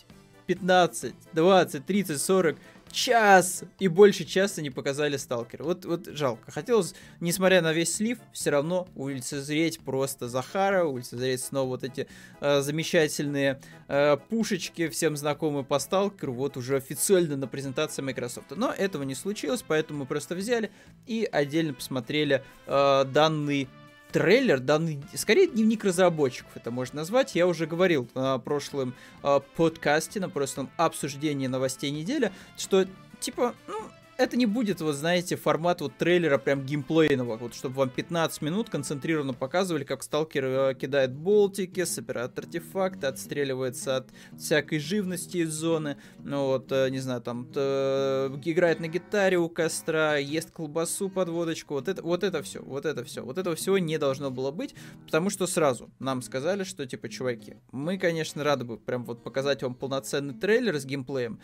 15, 0.47 1.13
20, 1.33 1.85
30, 1.85 2.21
40 2.21 2.57
час 2.91 3.63
и 3.79 3.87
больше 3.87 4.25
часа 4.25 4.61
не 4.61 4.69
показали 4.69 5.15
сталкера. 5.15 5.63
Вот, 5.63 5.85
вот 5.85 6.07
жалко. 6.07 6.51
Хотелось, 6.51 6.93
несмотря 7.21 7.61
на 7.61 7.71
весь 7.71 7.95
слив, 7.95 8.17
все 8.33 8.49
равно 8.49 8.87
улицезреть 8.95 9.79
просто 9.79 10.27
Захара, 10.27 10.83
улицезреть 10.83 11.41
снова 11.41 11.69
вот 11.69 11.83
эти 11.85 12.07
э, 12.41 12.61
замечательные 12.61 13.61
э, 13.87 14.17
пушечки, 14.29 14.89
всем 14.89 15.15
знакомые 15.15 15.63
по 15.63 15.79
сталкеру, 15.79 16.33
вот 16.33 16.57
уже 16.57 16.75
официально 16.75 17.37
на 17.37 17.47
презентации 17.47 18.01
Microsoft. 18.01 18.51
Но 18.51 18.71
этого 18.71 19.03
не 19.03 19.15
случилось, 19.15 19.63
поэтому 19.65 19.99
мы 19.99 20.05
просто 20.05 20.35
взяли 20.35 20.69
и 21.07 21.27
отдельно 21.31 21.73
посмотрели 21.73 22.43
э, 22.67 23.05
данный 23.05 23.69
трейлер, 24.11 24.59
данный, 24.59 25.01
скорее 25.15 25.47
дневник 25.47 25.83
разработчиков 25.83 26.51
это 26.55 26.71
можно 26.71 26.97
назвать. 26.97 27.35
Я 27.35 27.47
уже 27.47 27.65
говорил 27.65 28.07
на 28.13 28.37
прошлом 28.39 28.93
э, 29.23 29.39
подкасте, 29.55 30.19
на 30.19 30.29
прошлом 30.29 30.69
обсуждении 30.77 31.47
новостей 31.47 31.91
недели, 31.91 32.31
что 32.57 32.85
типа, 33.19 33.53
ну, 33.67 33.75
это 34.21 34.37
не 34.37 34.45
будет, 34.45 34.81
вот 34.81 34.95
знаете, 34.95 35.35
формат 35.35 35.81
вот 35.81 35.97
трейлера 35.97 36.37
прям 36.37 36.65
геймплейного, 36.65 37.37
вот 37.37 37.53
чтобы 37.55 37.75
вам 37.75 37.89
15 37.89 38.41
минут 38.41 38.69
концентрированно 38.69 39.33
показывали, 39.33 39.83
как 39.83 40.03
сталкер 40.03 40.45
э, 40.45 40.75
кидает 40.75 41.13
болтики, 41.13 41.83
собирает 41.85 42.37
артефакты, 42.37 43.07
отстреливается 43.07 43.97
от 43.97 44.09
всякой 44.37 44.79
живности 44.79 45.37
из 45.37 45.51
зоны, 45.51 45.97
ну 46.19 46.47
вот, 46.47 46.71
э, 46.71 46.89
не 46.89 46.99
знаю, 46.99 47.21
там, 47.21 47.43
играет 47.51 48.79
на 48.79 48.87
гитаре 48.87 49.37
у 49.37 49.49
костра, 49.49 50.17
ест 50.17 50.51
колбасу 50.51 51.09
под 51.09 51.29
водочку, 51.29 51.73
вот 51.73 51.87
это, 51.87 52.01
вот 52.01 52.23
это 52.23 52.43
все, 52.43 52.61
вот 52.61 52.85
это 52.85 53.03
все, 53.03 53.23
вот 53.23 53.37
этого 53.37 53.55
всего 53.55 53.77
не 53.77 53.97
должно 53.97 54.31
было 54.31 54.51
быть, 54.51 54.75
потому 55.05 55.29
что 55.29 55.47
сразу 55.47 55.89
нам 55.99 56.21
сказали, 56.21 56.63
что, 56.63 56.85
типа, 56.85 57.09
чуваки, 57.09 57.55
мы, 57.71 57.97
конечно, 57.97 58.43
рады 58.43 58.65
бы 58.65 58.77
прям 58.77 59.05
вот 59.05 59.23
показать 59.23 59.63
вам 59.63 59.75
полноценный 59.75 60.33
трейлер 60.33 60.79
с 60.79 60.85
геймплеем, 60.85 61.39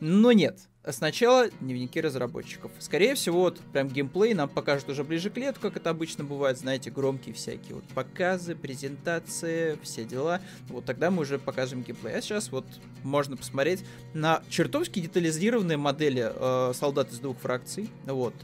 но 0.00 0.32
нет, 0.32 0.68
Сначала 0.88 1.48
дневники 1.60 2.00
разработчиков. 2.00 2.72
Скорее 2.80 3.14
всего, 3.14 3.42
вот 3.42 3.60
прям 3.72 3.88
геймплей 3.88 4.34
нам 4.34 4.48
покажут 4.48 4.88
уже 4.88 5.04
ближе 5.04 5.30
к 5.30 5.36
лету, 5.36 5.60
как 5.60 5.76
это 5.76 5.90
обычно 5.90 6.24
бывает, 6.24 6.58
знаете, 6.58 6.90
громкие 6.90 7.36
всякие 7.36 7.76
вот 7.76 7.84
показы, 7.94 8.56
презентации, 8.56 9.78
все 9.84 10.04
дела. 10.04 10.40
Вот 10.68 10.84
тогда 10.84 11.12
мы 11.12 11.22
уже 11.22 11.38
покажем 11.38 11.82
геймплей. 11.82 12.16
А 12.16 12.20
сейчас 12.20 12.50
вот 12.50 12.66
можно 13.04 13.36
посмотреть 13.36 13.84
на 14.12 14.42
чертовски 14.48 14.98
детализированные 14.98 15.76
модели 15.76 16.32
э, 16.34 16.72
солдат 16.74 17.12
из 17.12 17.20
двух 17.20 17.38
фракций. 17.38 17.88
Вот. 18.04 18.34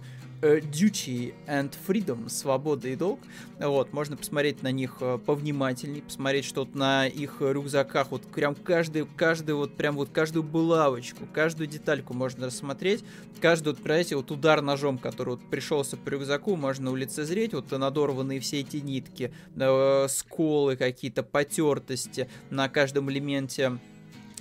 Э, 0.41 0.61
Duty 0.61 1.35
and 1.49 1.73
Freedom, 1.87 2.29
свобода 2.29 2.89
и 2.89 2.95
долг. 2.95 3.19
Вот, 3.59 3.93
можно 3.93 4.17
посмотреть 4.17 4.63
на 4.63 4.71
них 4.71 4.99
э, 5.01 5.19
повнимательнее, 5.19 6.03
посмотреть, 6.03 6.45
что 6.45 6.61
вот 6.61 6.77
на 6.77 7.09
их 7.09 7.39
рюкзаках, 7.41 8.13
вот 8.13 8.23
прям 8.23 8.55
каждый, 8.55 9.05
каждый 9.17 9.57
вот 9.57 9.77
прям 9.77 9.97
вот 9.97 10.11
каждую 10.11 10.45
булавочку, 10.45 11.27
каждую 11.33 11.67
детальку 11.67 12.15
можно 12.15 12.47
рассмотреть. 12.47 13.05
Каждый, 13.41 13.71
вот, 13.71 13.79
понимаете, 13.79 14.15
вот 14.15 14.31
удар 14.31 14.63
ножом, 14.63 14.99
который 14.99 15.31
вот 15.31 15.51
пришелся 15.51 15.97
по 15.97 16.09
рюкзаку, 16.09 16.55
можно 16.55 16.93
улицезреть, 16.93 17.53
вот 17.53 17.73
надорванные 17.73 18.39
все 18.39 18.61
эти 18.61 18.77
нитки, 18.77 19.33
э, 19.57 20.07
сколы 20.09 20.77
какие-то, 20.77 21.25
потертости 21.25 22.31
на 22.51 22.69
каждом 22.69 23.11
элементе 23.11 23.79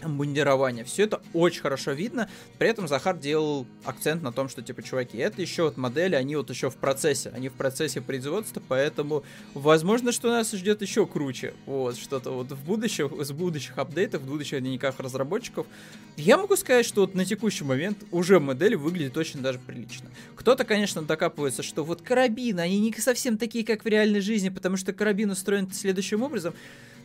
мундирование. 0.04 0.84
Все 0.84 1.04
это 1.04 1.22
очень 1.34 1.62
хорошо 1.62 1.92
видно. 1.92 2.30
При 2.58 2.70
этом 2.70 2.88
Захар 2.88 3.18
делал 3.18 3.66
акцент 3.84 4.24
на 4.24 4.32
том, 4.32 4.50
что, 4.50 4.62
типа, 4.62 4.84
чуваки, 4.84 5.18
это 5.18 5.42
еще 5.42 5.64
вот 5.64 5.78
модели, 5.78 6.16
они 6.16 6.36
вот 6.36 6.50
еще 6.50 6.70
в 6.70 6.76
процессе. 6.76 7.32
Они 7.34 7.50
в 7.50 7.54
процессе 7.54 8.02
производства, 8.02 8.62
поэтому 8.68 9.24
возможно, 9.54 10.12
что 10.12 10.30
нас 10.30 10.52
ждет 10.52 10.82
еще 10.82 11.06
круче. 11.06 11.54
Вот, 11.66 11.98
что-то 11.98 12.32
вот 12.32 12.52
в 12.52 12.64
будущем, 12.66 13.24
с 13.24 13.32
будущих 13.32 13.78
апдейтов, 13.78 14.22
в 14.22 14.28
будущих 14.28 14.60
дневниках 14.62 15.00
разработчиков. 15.00 15.68
Я 16.16 16.38
могу 16.38 16.56
сказать, 16.56 16.86
что 16.86 17.02
вот 17.02 17.16
на 17.16 17.26
текущий 17.26 17.64
момент 17.64 18.04
уже 18.12 18.40
модель 18.40 18.76
выглядит 18.76 19.18
очень 19.18 19.42
даже 19.42 19.60
прилично. 19.60 20.10
Кто-то, 20.36 20.64
конечно, 20.64 21.02
докапывается, 21.02 21.64
что 21.64 21.84
вот 21.84 22.02
карабины, 22.02 22.62
они 22.62 22.80
не 22.80 22.94
совсем 22.94 23.38
такие, 23.38 23.64
как 23.64 23.84
в 23.84 23.88
реальной 23.88 24.22
жизни, 24.22 24.50
потому 24.50 24.78
что 24.78 24.94
карабин 24.94 25.32
устроен 25.32 25.72
следующим 25.72 26.24
образом 26.24 26.54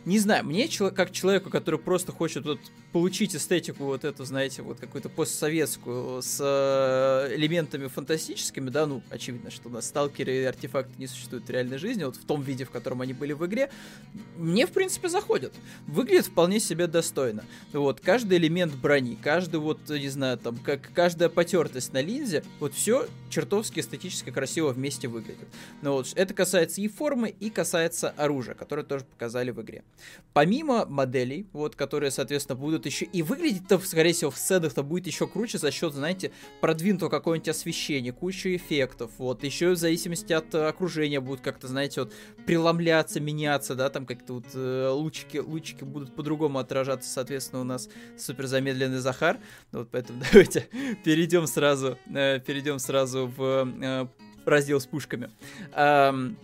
не 0.05 0.19
знаю, 0.19 0.45
мне 0.45 0.67
как 0.67 1.11
человеку, 1.11 1.49
который 1.49 1.79
просто 1.79 2.11
хочет 2.11 2.45
вот 2.45 2.59
получить 2.91 3.35
эстетику 3.35 3.85
вот 3.85 4.03
эту, 4.03 4.25
знаете, 4.25 4.61
вот 4.61 4.79
какую-то 4.79 5.09
постсоветскую 5.09 6.21
с 6.21 6.39
э, 6.41 7.35
элементами 7.35 7.87
фантастическими, 7.87 8.69
да, 8.69 8.85
ну, 8.85 9.01
очевидно, 9.09 9.49
что 9.49 9.69
у 9.69 9.71
нас 9.71 9.87
сталкеры 9.87 10.35
и 10.35 10.43
артефакты 10.43 10.93
не 10.97 11.07
существуют 11.07 11.47
в 11.47 11.49
реальной 11.49 11.77
жизни, 11.77 12.03
вот 12.03 12.17
в 12.17 12.25
том 12.25 12.41
виде, 12.41 12.65
в 12.65 12.71
котором 12.71 13.01
они 13.01 13.13
были 13.13 13.33
в 13.33 13.45
игре, 13.45 13.71
мне, 14.37 14.67
в 14.67 14.71
принципе, 14.71 15.09
заходят. 15.09 15.53
Выглядит 15.87 16.27
вполне 16.27 16.59
себе 16.59 16.87
достойно. 16.87 17.43
Вот, 17.71 17.99
каждый 17.99 18.37
элемент 18.37 18.73
брони, 18.75 19.17
каждый 19.21 19.59
вот, 19.59 19.89
не 19.89 20.09
знаю, 20.09 20.37
там, 20.37 20.57
как 20.57 20.91
каждая 20.93 21.29
потертость 21.29 21.93
на 21.93 22.01
линзе, 22.01 22.43
вот 22.59 22.73
все 22.73 23.07
чертовски 23.29 23.79
эстетически 23.79 24.29
красиво 24.31 24.69
вместе 24.69 25.07
выглядит. 25.07 25.47
Ну 25.81 25.93
вот, 25.93 26.11
это 26.15 26.33
касается 26.33 26.81
и 26.81 26.87
формы, 26.87 27.33
и 27.39 27.49
касается 27.49 28.09
оружия, 28.11 28.53
которое 28.53 28.83
тоже 28.83 29.05
показали 29.05 29.51
в 29.51 29.61
игре. 29.61 29.83
Помимо 30.33 30.85
моделей, 30.87 31.45
вот, 31.53 31.75
которые, 31.75 32.09
соответственно, 32.09 32.55
будут 32.55 32.87
еще... 32.87 33.05
И 33.05 33.21
выглядеть-то, 33.21 33.77
скорее 33.79 34.13
всего, 34.13 34.31
в 34.31 34.37
сценах-то 34.37 34.81
будет 34.81 35.05
еще 35.05 35.27
круче 35.27 35.59
за 35.59 35.69
счет, 35.69 35.93
знаете, 35.93 36.31
продвинутого 36.59 37.09
какого-нибудь 37.09 37.49
освещения, 37.49 38.11
кучу 38.11 38.55
эффектов, 38.55 39.11
вот. 39.19 39.43
Еще 39.43 39.71
в 39.71 39.75
зависимости 39.75 40.33
от 40.33 40.53
э, 40.55 40.67
окружения 40.67 41.19
будут 41.19 41.41
как-то, 41.41 41.67
знаете, 41.67 42.01
вот, 42.01 42.13
преломляться, 42.47 43.19
меняться, 43.19 43.75
да, 43.75 43.89
там 43.89 44.07
как-то 44.07 44.33
вот 44.33 44.45
э, 44.55 44.89
лучики, 44.89 45.37
лучики 45.37 45.83
будут 45.83 46.15
по-другому 46.15 46.57
отражаться, 46.57 47.11
соответственно, 47.11 47.61
у 47.61 47.65
нас 47.65 47.87
супер 48.17 48.47
замедленный 48.47 48.99
Захар. 48.99 49.37
Вот, 49.71 49.89
поэтому 49.91 50.23
давайте 50.31 50.67
перейдем 51.03 51.45
сразу, 51.45 51.99
э, 52.07 52.39
перейдем 52.39 52.79
сразу 52.79 53.31
в 53.37 53.67
э, 53.81 54.07
раздел 54.45 54.79
с 54.79 54.85
пушками. 54.85 55.29
Эм, 55.73 56.37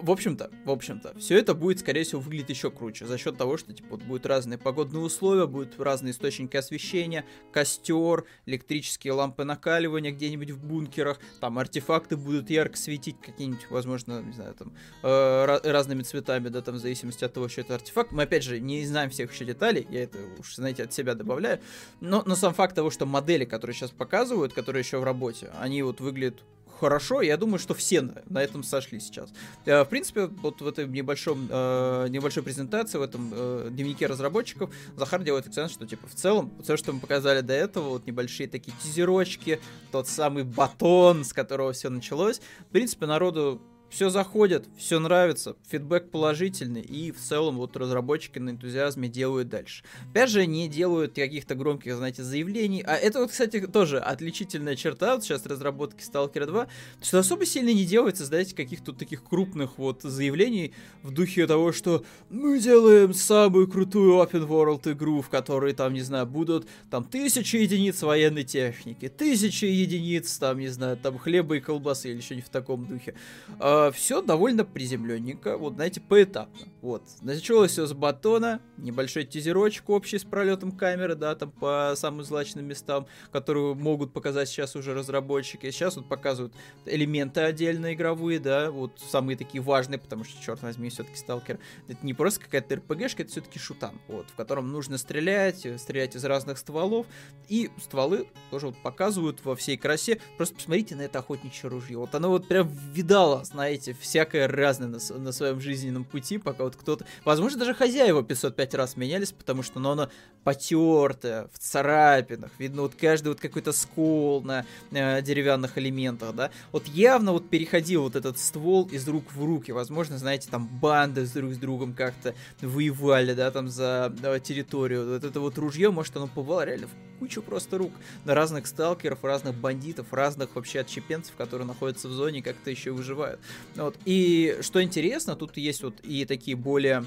в 0.00 0.10
общем-то, 0.10 0.50
в 0.64 0.70
общем-то, 0.70 1.18
все 1.18 1.38
это 1.38 1.54
будет, 1.54 1.80
скорее 1.80 2.04
всего, 2.04 2.20
выглядеть 2.20 2.50
еще 2.50 2.70
круче 2.70 3.06
за 3.06 3.18
счет 3.18 3.36
того, 3.36 3.56
что 3.56 3.72
типа 3.72 3.88
вот 3.90 4.02
будут 4.02 4.26
разные 4.26 4.58
погодные 4.58 5.02
условия, 5.02 5.46
будут 5.46 5.78
разные 5.78 6.12
источники 6.12 6.56
освещения, 6.56 7.24
костер, 7.52 8.24
электрические 8.46 9.12
лампы 9.12 9.44
накаливания 9.44 10.12
где-нибудь 10.12 10.50
в 10.50 10.64
бункерах, 10.64 11.18
там 11.40 11.58
артефакты 11.58 12.16
будут 12.16 12.50
ярко 12.50 12.76
светить 12.76 13.16
какие-нибудь, 13.20 13.66
возможно, 13.70 14.22
не 14.22 14.32
знаю, 14.32 14.54
там 14.54 14.72
э, 15.02 15.58
разными 15.64 16.02
цветами, 16.02 16.48
да, 16.48 16.62
там 16.62 16.76
в 16.76 16.78
зависимости 16.78 17.24
от 17.24 17.32
того, 17.32 17.48
что 17.48 17.62
это 17.62 17.74
артефакт. 17.74 18.12
Мы 18.12 18.22
опять 18.22 18.44
же 18.44 18.60
не 18.60 18.84
знаем 18.86 19.10
всех 19.10 19.32
еще 19.32 19.44
деталей, 19.44 19.86
я 19.90 20.04
это 20.04 20.18
уж 20.38 20.54
знаете 20.54 20.84
от 20.84 20.92
себя 20.92 21.14
добавляю, 21.14 21.60
но, 22.00 22.22
но 22.24 22.36
сам 22.36 22.54
факт 22.54 22.74
того, 22.74 22.90
что 22.90 23.06
модели, 23.06 23.44
которые 23.44 23.74
сейчас 23.74 23.90
показывают, 23.90 24.52
которые 24.52 24.82
еще 24.82 24.98
в 24.98 25.04
работе, 25.04 25.50
они 25.58 25.82
вот 25.82 26.00
выглядят 26.00 26.42
хорошо. 26.78 27.22
Я 27.22 27.36
думаю, 27.36 27.58
что 27.58 27.74
все 27.74 28.00
на, 28.00 28.22
на 28.28 28.42
этом 28.42 28.62
сошли 28.62 29.00
сейчас. 29.00 29.30
Э, 29.64 29.82
в 29.82 29.86
принципе, 29.86 30.26
вот 30.26 30.60
в 30.60 30.66
этой 30.66 30.86
небольшом, 30.86 31.48
э, 31.50 32.06
небольшой 32.08 32.42
презентации, 32.42 32.98
в 32.98 33.02
этом 33.02 33.32
э, 33.34 33.68
дневнике 33.70 34.06
разработчиков, 34.06 34.70
Захар 34.96 35.22
делает 35.22 35.46
акцент, 35.46 35.70
что 35.70 35.86
типа 35.86 36.06
в 36.06 36.14
целом, 36.14 36.52
все, 36.62 36.76
что 36.76 36.92
мы 36.92 37.00
показали 37.00 37.40
до 37.40 37.52
этого, 37.52 37.90
вот 37.90 38.06
небольшие 38.06 38.48
такие 38.48 38.72
тизерочки, 38.82 39.60
тот 39.92 40.08
самый 40.08 40.44
батон, 40.44 41.24
с 41.24 41.32
которого 41.32 41.72
все 41.72 41.90
началось, 41.90 42.40
в 42.60 42.72
принципе, 42.72 43.06
народу 43.06 43.60
все 43.90 44.10
заходит, 44.10 44.66
все 44.76 44.98
нравится, 44.98 45.56
фидбэк 45.70 46.10
положительный, 46.10 46.82
и 46.82 47.10
в 47.10 47.18
целом 47.18 47.56
вот 47.56 47.76
разработчики 47.76 48.38
на 48.38 48.50
энтузиазме 48.50 49.08
делают 49.08 49.48
дальше. 49.48 49.82
Опять 50.10 50.30
же, 50.30 50.46
не 50.46 50.68
делают 50.68 51.14
каких-то 51.14 51.54
громких, 51.54 51.96
знаете, 51.96 52.22
заявлений. 52.22 52.82
А 52.86 52.94
это 52.94 53.20
вот, 53.20 53.30
кстати, 53.30 53.66
тоже 53.66 53.98
отличительная 53.98 54.76
черта 54.76 55.14
вот 55.14 55.24
сейчас 55.24 55.46
разработки 55.46 56.02
Stalker 56.02 56.46
2, 56.46 56.68
что 57.02 57.18
особо 57.18 57.46
сильно 57.46 57.72
не 57.72 57.84
делается, 57.84 58.24
знаете, 58.24 58.54
каких-то 58.54 58.92
таких 58.92 59.24
крупных 59.24 59.78
вот 59.78 60.02
заявлений 60.02 60.74
в 61.02 61.10
духе 61.10 61.46
того, 61.46 61.72
что 61.72 62.04
мы 62.30 62.58
делаем 62.58 63.14
самую 63.14 63.68
крутую 63.68 64.14
open 64.22 64.46
world 64.46 64.92
игру, 64.92 65.22
в 65.22 65.28
которой 65.28 65.72
там, 65.72 65.94
не 65.94 66.02
знаю, 66.02 66.26
будут 66.26 66.68
там 66.90 67.04
тысячи 67.04 67.56
единиц 67.56 68.02
военной 68.02 68.44
техники, 68.44 69.08
тысячи 69.08 69.64
единиц 69.64 70.36
там, 70.38 70.58
не 70.58 70.68
знаю, 70.68 70.96
там 70.96 71.18
хлеба 71.18 71.56
и 71.56 71.60
колбасы 71.60 72.10
или 72.10 72.20
что-нибудь 72.20 72.48
в 72.48 72.50
таком 72.50 72.86
духе. 72.86 73.14
А, 73.58 73.77
э, 73.86 73.92
все 73.92 74.22
довольно 74.22 74.64
приземленненько, 74.64 75.56
вот, 75.56 75.74
знаете, 75.74 76.00
поэтапно. 76.00 76.68
Вот, 76.80 77.02
началось 77.22 77.72
все 77.72 77.86
с 77.86 77.92
батона, 77.92 78.60
небольшой 78.76 79.24
тизерочек 79.24 79.90
общий 79.90 80.18
с 80.18 80.24
пролетом 80.24 80.72
камеры, 80.72 81.14
да, 81.14 81.34
там 81.34 81.50
по 81.50 81.92
самым 81.96 82.22
злачным 82.24 82.66
местам, 82.66 83.06
которые 83.32 83.74
могут 83.74 84.12
показать 84.12 84.48
сейчас 84.48 84.76
уже 84.76 84.94
разработчики. 84.94 85.70
Сейчас 85.70 85.96
вот 85.96 86.08
показывают 86.08 86.54
элементы 86.86 87.40
отдельно 87.40 87.94
игровые, 87.94 88.38
да, 88.38 88.70
вот 88.70 89.00
самые 89.10 89.36
такие 89.36 89.62
важные, 89.62 89.98
потому 89.98 90.24
что, 90.24 90.42
черт 90.42 90.62
возьми, 90.62 90.88
все-таки 90.88 91.16
сталкер 91.16 91.58
это 91.88 92.04
не 92.04 92.14
просто 92.14 92.40
какая-то 92.40 92.76
РПГшка, 92.76 93.22
это 93.22 93.32
все-таки 93.32 93.58
шутан, 93.58 94.00
вот, 94.08 94.30
в 94.30 94.34
котором 94.34 94.70
нужно 94.72 94.98
стрелять, 94.98 95.66
стрелять 95.80 96.16
из 96.16 96.24
разных 96.24 96.58
стволов, 96.58 97.06
и 97.48 97.70
стволы 97.82 98.28
тоже 98.50 98.66
вот 98.66 98.78
показывают 98.78 99.44
во 99.44 99.56
всей 99.56 99.76
красе. 99.76 100.20
Просто 100.36 100.54
посмотрите 100.54 100.96
на 100.96 101.02
это 101.02 101.18
охотничье 101.18 101.68
ружье. 101.68 101.98
Вот 101.98 102.14
оно 102.14 102.30
вот 102.30 102.46
прям 102.46 102.68
видало, 102.92 103.44
знаете, 103.44 103.67
знаете, 103.68 103.94
всякое 104.00 104.48
разное 104.48 104.88
на, 104.88 105.18
на 105.18 105.30
своем 105.30 105.60
жизненном 105.60 106.04
пути, 106.04 106.38
пока 106.38 106.64
вот 106.64 106.74
кто-то... 106.74 107.04
Возможно, 107.26 107.58
даже 107.58 107.74
хозяева 107.74 108.22
505 108.22 108.74
раз 108.74 108.96
менялись, 108.96 109.32
потому 109.32 109.62
что 109.62 109.78
ну, 109.78 109.90
оно 109.90 110.08
потертое, 110.42 111.48
в 111.52 111.58
царапинах, 111.58 112.50
видно 112.58 112.82
вот 112.82 112.94
каждый 112.94 113.28
вот 113.28 113.40
какой-то 113.40 113.72
скол 113.72 114.42
на 114.42 114.64
э, 114.90 115.20
деревянных 115.20 115.76
элементах, 115.76 116.34
да. 116.34 116.50
Вот 116.72 116.86
явно 116.86 117.32
вот 117.32 117.50
переходил 117.50 118.04
вот 118.04 118.16
этот 118.16 118.38
ствол 118.38 118.86
из 118.86 119.06
рук 119.06 119.24
в 119.34 119.44
руки. 119.44 119.70
Возможно, 119.70 120.16
знаете, 120.16 120.48
там 120.50 120.66
банды 120.66 121.26
с 121.26 121.32
друг 121.32 121.52
с 121.52 121.58
другом 121.58 121.92
как-то 121.92 122.34
воевали, 122.62 123.34
да, 123.34 123.50
там 123.50 123.68
за 123.68 124.10
да, 124.22 124.40
территорию. 124.40 125.06
Вот 125.12 125.24
это 125.24 125.40
вот 125.40 125.58
ружье, 125.58 125.90
может, 125.90 126.16
оно 126.16 126.26
побывало 126.26 126.64
реально 126.64 126.86
в 126.86 127.07
кучу 127.18 127.42
просто 127.42 127.78
рук 127.78 127.92
на 128.24 128.34
разных 128.34 128.66
сталкеров, 128.66 129.24
разных 129.24 129.54
бандитов, 129.54 130.12
разных 130.12 130.54
вообще 130.54 130.80
отщепенцев, 130.80 131.34
которые 131.36 131.66
находятся 131.66 132.08
в 132.08 132.12
зоне, 132.12 132.42
как-то 132.42 132.70
еще 132.70 132.92
выживают. 132.92 133.40
Вот. 133.76 133.96
И 134.04 134.58
что 134.60 134.82
интересно, 134.82 135.36
тут 135.36 135.56
есть 135.56 135.82
вот 135.82 136.00
и 136.02 136.24
такие 136.24 136.56
более 136.56 137.04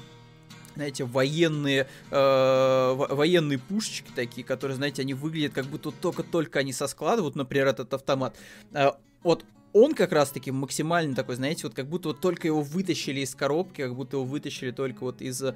знаете, 0.74 1.04
военные, 1.04 1.86
э, 2.10 2.94
военные 2.96 3.58
пушечки 3.58 4.10
такие, 4.14 4.42
которые, 4.42 4.76
знаете, 4.76 5.02
они 5.02 5.12
выглядят 5.12 5.52
как 5.52 5.66
будто 5.66 5.90
только-только 5.90 6.60
они 6.60 6.72
со 6.72 6.86
склада, 6.86 7.22
вот, 7.22 7.36
например, 7.36 7.66
этот 7.66 7.92
автомат. 7.92 8.34
Э, 8.72 8.92
вот 9.22 9.44
он 9.72 9.94
как 9.94 10.12
раз-таки 10.12 10.50
максимально 10.50 11.14
такой, 11.14 11.36
знаете, 11.36 11.66
вот 11.66 11.74
как 11.74 11.88
будто 11.88 12.08
вот 12.08 12.20
только 12.20 12.46
его 12.46 12.62
вытащили 12.62 13.20
из 13.20 13.34
коробки, 13.34 13.82
как 13.82 13.94
будто 13.94 14.16
его 14.16 14.24
вытащили 14.24 14.70
только 14.70 15.00
вот 15.00 15.22
из 15.22 15.42
э, 15.42 15.54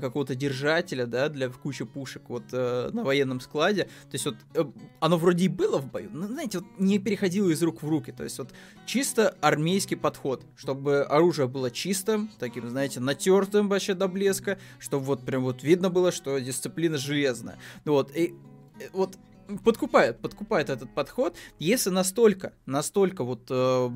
какого-то 0.00 0.34
держателя, 0.34 1.06
да, 1.06 1.28
для 1.28 1.48
кучи 1.48 1.84
пушек 1.84 2.22
вот 2.28 2.44
э, 2.52 2.90
на 2.92 3.04
военном 3.04 3.40
складе. 3.40 3.84
То 3.84 4.14
есть 4.14 4.26
вот 4.26 4.36
э, 4.54 4.64
оно 5.00 5.18
вроде 5.18 5.44
и 5.44 5.48
было 5.48 5.78
в 5.78 5.90
бою, 5.90 6.10
но, 6.12 6.26
знаете, 6.26 6.58
вот 6.58 6.68
не 6.78 6.98
переходило 6.98 7.48
из 7.50 7.62
рук 7.62 7.82
в 7.82 7.88
руки. 7.88 8.12
То 8.12 8.24
есть 8.24 8.38
вот 8.38 8.50
чисто 8.86 9.36
армейский 9.40 9.96
подход, 9.96 10.44
чтобы 10.56 11.02
оружие 11.02 11.48
было 11.48 11.70
чистым, 11.70 12.30
таким, 12.38 12.68
знаете, 12.68 13.00
натертым 13.00 13.68
вообще 13.68 13.94
до 13.94 14.08
блеска, 14.08 14.58
чтобы 14.78 15.04
вот 15.04 15.24
прям 15.24 15.44
вот 15.44 15.62
видно 15.62 15.90
было, 15.90 16.12
что 16.12 16.38
дисциплина 16.38 16.98
железная. 16.98 17.58
Вот, 17.84 18.14
и 18.16 18.34
э, 18.80 18.88
вот 18.92 19.16
подкупает, 19.64 20.18
подкупает 20.18 20.70
этот 20.70 20.90
подход. 20.94 21.36
Если 21.58 21.90
настолько, 21.90 22.52
настолько 22.66 23.24
вот 23.24 23.46
э, 23.50 23.88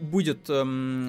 будет, 0.00 0.48
э, 0.48 0.64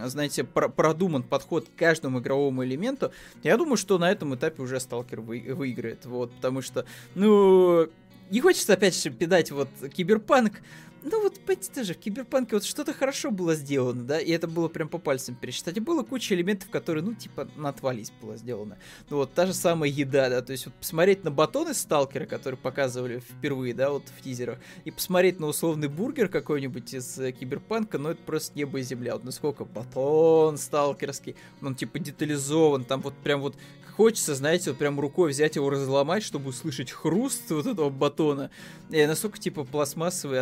знаете, 0.06 0.44
про 0.44 0.70
продуман 0.70 1.24
подход 1.24 1.68
к 1.68 1.78
каждому 1.78 2.20
игровому 2.20 2.64
элементу, 2.64 3.12
я 3.44 3.58
думаю, 3.58 3.78
что 3.78 3.98
на 3.98 4.12
этом 4.12 4.36
этапе 4.36 4.62
уже 4.62 4.80
сталкер 4.80 5.22
вы 5.22 5.44
выиграет. 5.50 6.06
Вот, 6.06 6.32
потому 6.34 6.62
что, 6.62 6.86
ну, 7.16 7.88
не 8.30 8.42
хочется 8.42 8.74
опять 8.74 9.02
же 9.02 9.10
пидать 9.10 9.52
вот 9.52 9.70
киберпанк, 9.94 10.62
ну 11.10 11.22
вот, 11.24 11.40
понимаете, 11.40 11.72
тоже 11.74 11.94
в 11.94 11.98
Киберпанке 11.98 12.56
вот 12.56 12.64
что-то 12.64 12.94
хорошо 12.94 13.32
было 13.32 13.56
сделано, 13.56 14.04
да, 14.04 14.20
и 14.20 14.32
это 14.32 14.48
было 14.48 14.68
прям 14.68 14.90
по 14.90 14.98
пальцам 14.98 15.36
пересчитать. 15.36 15.78
И 15.78 15.80
было 15.80 16.04
куча 16.04 16.36
элементов, 16.36 16.70
которые, 16.70 17.04
ну, 17.04 17.14
типа, 17.14 17.48
натвались 17.56 18.12
было 18.22 18.38
сделано. 18.38 18.78
Ну 19.10 19.18
вот, 19.18 19.34
та 19.34 19.46
же 19.46 19.54
самая 19.54 19.90
еда, 19.90 20.30
да, 20.30 20.42
то 20.42 20.52
есть 20.52 20.66
вот 20.66 20.76
посмотреть 20.76 21.24
на 21.24 21.32
батоны 21.32 21.74
Сталкера, 21.74 22.26
которые 22.26 22.58
показывали 22.58 23.20
впервые, 23.20 23.74
да, 23.74 23.90
вот 23.90 24.04
в 24.16 24.22
тизерах, 24.22 24.60
и 24.86 24.92
посмотреть 24.92 25.40
на 25.40 25.48
условный 25.48 25.88
бургер 25.88 26.28
какой-нибудь 26.30 26.94
из 26.94 27.20
э, 27.20 27.32
Киберпанка, 27.32 27.98
ну, 27.98 28.10
это 28.10 28.22
просто 28.24 28.58
небо 28.58 28.80
и 28.80 28.84
земля. 28.84 29.14
Вот 29.14 29.24
насколько 29.24 29.66
батон 29.66 30.58
сталкерский, 30.58 31.36
он, 31.62 31.76
типа, 31.76 32.00
детализован, 32.00 32.84
там 32.84 33.02
вот 33.02 33.16
прям 33.16 33.42
вот 33.42 33.56
хочется, 33.98 34.36
знаете, 34.36 34.70
вот 34.70 34.80
прям 34.80 35.00
рукой 35.00 35.32
взять 35.32 35.56
его 35.56 35.72
разломать, 35.72 36.22
чтобы 36.22 36.50
услышать 36.50 36.92
хруст 36.92 37.50
вот 37.50 37.66
этого 37.66 37.90
батона. 37.90 38.52
И 38.92 39.04
настолько, 39.08 39.40
типа, 39.40 39.64
пластмассовые, 39.64 40.40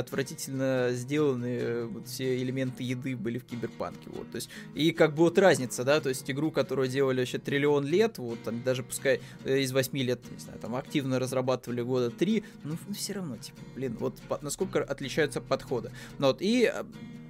отвратительно 0.55 0.91
сделанные 0.91 1.85
вот 1.85 2.07
все 2.07 2.37
элементы 2.41 2.83
еды 2.83 3.15
были 3.15 3.37
в 3.37 3.45
Киберпанке, 3.45 4.09
вот, 4.09 4.29
то 4.31 4.35
есть, 4.35 4.49
и 4.73 4.91
как 4.91 5.13
бы 5.13 5.23
вот 5.23 5.37
разница, 5.37 5.83
да, 5.83 5.99
то 5.99 6.09
есть 6.09 6.29
игру, 6.29 6.51
которую 6.51 6.87
делали 6.87 7.19
вообще 7.19 7.37
триллион 7.37 7.85
лет, 7.85 8.17
вот, 8.17 8.41
там, 8.43 8.63
даже 8.63 8.83
пускай 8.83 9.21
э, 9.43 9.59
из 9.59 9.71
восьми 9.71 10.03
лет, 10.03 10.19
не 10.31 10.39
знаю, 10.39 10.59
там, 10.59 10.75
активно 10.75 11.19
разрабатывали 11.19 11.81
года 11.81 12.09
три, 12.09 12.43
ну, 12.63 12.77
все 12.93 13.13
равно, 13.13 13.37
типа, 13.37 13.57
блин, 13.75 13.97
вот, 13.99 14.15
насколько 14.41 14.83
отличаются 14.83 15.41
подходы. 15.41 15.91
Ну, 16.19 16.27
вот, 16.27 16.37
и 16.39 16.71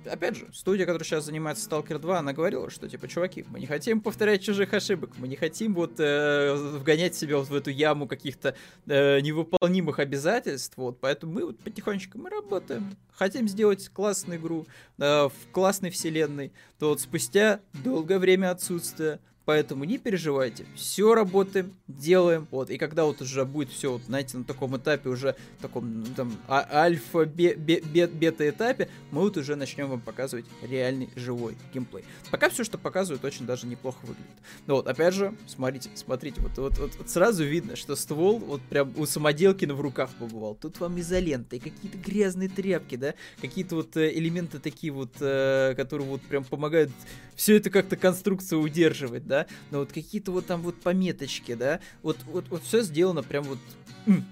опять 0.08 0.36
же, 0.38 0.48
студия, 0.54 0.86
которая 0.86 1.06
сейчас 1.06 1.26
занимается 1.26 1.70
Stalker 1.70 2.00
2, 2.00 2.20
она 2.20 2.34
говорила, 2.34 2.70
что, 2.70 2.88
типа, 2.88 3.08
чуваки, 3.08 3.46
мы 3.50 3.60
не 3.60 3.66
хотим 3.66 4.02
повторять 4.02 4.44
чужих 4.44 4.74
ошибок, 4.74 5.12
мы 5.18 5.28
не 5.28 5.36
хотим 5.36 5.74
вот 5.74 6.00
э, 6.00 6.54
вгонять 6.54 7.16
себя 7.16 7.38
вот 7.38 7.50
в 7.50 7.56
эту 7.56 7.70
яму 7.70 8.08
каких-то 8.08 8.56
э, 8.88 9.20
невыполнимых 9.22 10.00
обязательств, 10.00 10.78
вот, 10.78 11.00
поэтому 11.00 11.34
мы 11.34 11.46
вот 11.46 11.60
потихонечку 11.60 12.18
мы 12.18 12.30
работаем, 12.30 12.96
хотим 13.12 13.48
сделать 13.48 13.90
классную 13.90 14.40
игру 14.40 14.66
э, 14.98 15.04
в 15.28 15.52
классной 15.52 15.90
вселенной, 15.90 16.52
то 16.80 16.90
вот 16.90 17.02
спустя 17.02 17.62
долгое 17.84 18.20
время 18.20 18.52
отсутствия 18.52 19.20
Поэтому 19.46 19.84
не 19.84 20.00
переживайте, 20.00 20.66
все 20.76 21.14
работаем, 21.14 21.74
делаем. 21.88 22.48
Вот, 22.50 22.72
и 22.72 22.78
когда 22.78 23.06
вот 23.06 23.22
уже 23.22 23.46
будет 23.46 23.70
все, 23.70 23.94
вот, 23.94 24.02
знаете, 24.02 24.38
на 24.38 24.44
таком 24.44 24.76
этапе, 24.76 25.10
уже 25.10 25.36
таком 25.62 26.02
ну, 26.02 26.06
там 26.16 26.36
а 26.48 26.68
альфа, 26.72 27.26
бе 27.26 27.54
бе 27.54 27.80
бе 27.80 28.08
бета 28.08 28.50
этапе, 28.50 28.90
мы 29.12 29.22
вот 29.22 29.38
уже 29.38 29.56
начнем 29.56 29.88
вам 29.88 30.02
показывать 30.02 30.46
реальный 30.64 31.10
живой 31.16 31.56
геймплей. 31.74 32.04
Пока 32.32 32.50
все, 32.50 32.64
что 32.64 32.80
показывают, 32.80 33.24
очень 33.24 33.46
даже 33.46 33.68
неплохо 33.68 34.00
выглядит. 34.02 34.26
Но 34.66 34.78
вот, 34.78 34.88
опять 34.88 35.14
же, 35.14 35.36
смотрите, 35.46 35.90
смотрите, 35.94 36.42
вот, 36.42 36.58
вот, 36.58 36.78
вот, 36.80 36.96
вот 36.96 37.10
сразу 37.10 37.44
видно, 37.44 37.76
что 37.76 37.96
ствол 37.96 38.40
вот 38.40 38.62
прям 38.64 38.94
у 38.98 39.06
самоделкина 39.06 39.76
в 39.76 39.82
руках 39.82 40.10
побывал. 40.20 40.56
Тут 40.56 40.80
вам 40.80 41.00
изолента 41.00 41.56
и 41.56 41.60
какие-то 41.60 41.98
грязные 42.00 42.50
тряпки, 42.50 42.96
да, 42.96 43.14
какие-то 43.42 43.76
вот 43.76 43.96
э, 43.96 44.12
элементы 44.18 44.58
такие 44.58 44.92
вот, 44.92 45.14
э, 45.20 45.76
которые 45.76 46.08
вот 46.08 46.22
прям 46.22 46.44
помогают 46.44 46.92
все 47.36 47.58
это 47.58 47.70
как-то 47.70 47.98
конструкция 47.98 48.58
удерживать, 48.58 49.28
да, 49.28 49.35
но 49.72 49.80
вот 49.80 49.92
какие-то 49.92 50.32
вот 50.32 50.46
там 50.46 50.62
вот 50.62 50.80
пометочки, 50.82 51.54
да, 51.54 51.80
вот, 52.02 52.18
вот, 52.28 52.46
вот 52.50 52.64
все 52.64 52.82
сделано 52.82 53.24
прям 53.24 53.44
вот 53.44 53.60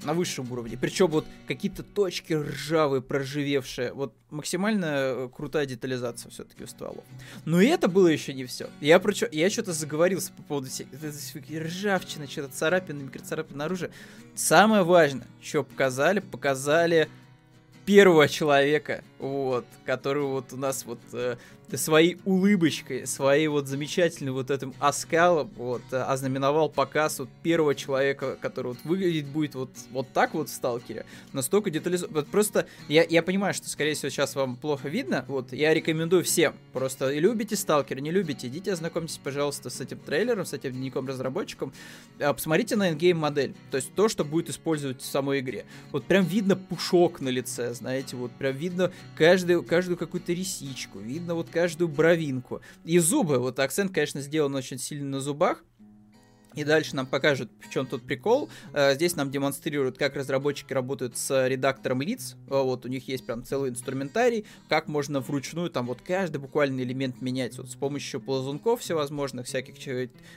на 0.03 0.13
высшем 0.13 0.51
уровне. 0.51 0.77
Причем 0.79 1.07
вот 1.07 1.25
какие-то 1.47 1.83
точки 1.83 2.33
ржавые, 2.33 3.01
проживевшие. 3.01 3.93
Вот 3.93 4.13
максимально 4.29 4.85
э, 4.85 5.29
крутая 5.35 5.65
детализация 5.65 6.29
все-таки 6.29 6.63
у 6.63 6.67
стволов. 6.67 7.03
Но 7.45 7.59
и 7.59 7.67
это 7.67 7.87
было 7.87 8.07
еще 8.07 8.33
не 8.33 8.45
все. 8.45 8.69
Я, 8.81 8.99
причем, 8.99 9.27
я 9.31 9.49
что-то 9.49 9.73
заговорился 9.73 10.31
по 10.33 10.43
поводу 10.43 10.67
всех, 10.67 10.87
ржавчины, 10.93 12.27
что-то 12.27 12.53
царапины, 12.53 13.03
микроцарапины 13.03 13.63
оружия. 13.63 13.91
Самое 14.35 14.83
важное, 14.83 15.27
что 15.41 15.63
показали, 15.63 16.19
показали 16.19 17.09
первого 17.85 18.27
человека, 18.27 19.03
вот, 19.19 19.65
который 19.85 20.23
вот 20.23 20.53
у 20.53 20.57
нас 20.57 20.85
вот 20.85 20.99
э, 21.11 21.37
своей 21.77 22.17
улыбочкой, 22.25 23.07
своей 23.07 23.47
вот 23.47 23.67
замечательной 23.67 24.31
вот 24.31 24.51
этим 24.51 24.73
оскалом 24.79 25.51
вот 25.55 25.81
э, 25.91 25.97
ознаменовал 25.97 26.69
показ 26.69 27.19
вот 27.19 27.29
первого 27.41 27.75
человека, 27.75 28.37
который 28.39 28.67
вот 28.67 28.77
выглядит 28.83 29.27
будет 29.27 29.55
вот, 29.55 29.69
вот 29.91 30.07
так 30.13 30.33
вот 30.33 30.49
в 30.49 30.53
Сталкере. 30.53 31.05
Настолько 31.31 31.69
детализован. 31.69 32.13
Вот 32.13 32.27
просто 32.27 32.67
я, 32.87 33.03
я 33.03 33.23
понимаю, 33.23 33.53
что, 33.53 33.67
скорее 33.69 33.95
всего, 33.95 34.09
сейчас 34.09 34.35
вам 34.35 34.55
плохо 34.55 34.87
видно. 34.87 35.25
Вот 35.27 35.51
я 35.51 35.73
рекомендую 35.73 36.23
всем. 36.23 36.53
Просто 36.73 37.11
любите 37.13 37.55
Сталкер, 37.55 37.99
не 37.99 38.11
любите, 38.11 38.47
идите 38.47 38.71
ознакомьтесь, 38.71 39.19
пожалуйста, 39.23 39.69
с 39.69 39.81
этим 39.81 39.97
трейлером, 39.97 40.45
с 40.45 40.53
этим 40.53 40.71
дневником 40.71 41.07
разработчиком. 41.07 41.73
А, 42.19 42.33
посмотрите 42.33 42.75
на 42.75 42.89
ингейм 42.89 43.17
модель. 43.17 43.55
То 43.71 43.77
есть 43.77 43.93
то, 43.95 44.07
что 44.07 44.23
будет 44.23 44.49
использовать 44.49 45.01
в 45.01 45.05
самой 45.05 45.39
игре. 45.39 45.65
Вот 45.91 46.05
прям 46.05 46.25
видно 46.25 46.55
пушок 46.55 47.19
на 47.19 47.29
лице, 47.29 47.73
знаете, 47.73 48.15
вот 48.15 48.31
прям 48.31 48.55
видно 48.55 48.91
каждую, 49.17 49.63
каждую 49.63 49.97
какую-то 49.97 50.33
ресичку, 50.33 50.99
видно 50.99 51.33
вот 51.33 51.49
каждую 51.49 51.62
бровинку. 51.87 52.61
И 52.83 52.99
зубы, 52.99 53.39
вот 53.39 53.59
акцент, 53.59 53.93
конечно, 53.93 54.21
сделан 54.21 54.55
очень 54.55 54.77
сильно 54.77 55.09
на 55.09 55.19
зубах, 55.19 55.63
и 56.55 56.63
дальше 56.63 56.95
нам 56.95 57.05
покажут, 57.05 57.49
в 57.59 57.69
чем 57.69 57.85
тут 57.85 58.03
прикол. 58.03 58.49
Э, 58.73 58.93
здесь 58.95 59.15
нам 59.15 59.31
демонстрируют, 59.31 59.97
как 59.97 60.15
разработчики 60.15 60.73
работают 60.73 61.17
с 61.17 61.47
редактором 61.47 62.01
лиц. 62.01 62.35
Э, 62.47 62.61
вот 62.61 62.85
у 62.85 62.87
них 62.89 63.07
есть 63.07 63.25
прям 63.25 63.43
целый 63.43 63.69
инструментарий, 63.69 64.45
как 64.69 64.87
можно 64.87 65.19
вручную 65.19 65.69
там 65.69 65.87
вот 65.87 65.99
каждый 66.01 66.37
буквально 66.37 66.81
элемент 66.81 67.21
менять 67.21 67.57
вот 67.57 67.69
с 67.69 67.75
помощью 67.75 68.21
ползунков 68.21 68.81
всевозможных, 68.81 69.47
всяких 69.47 69.75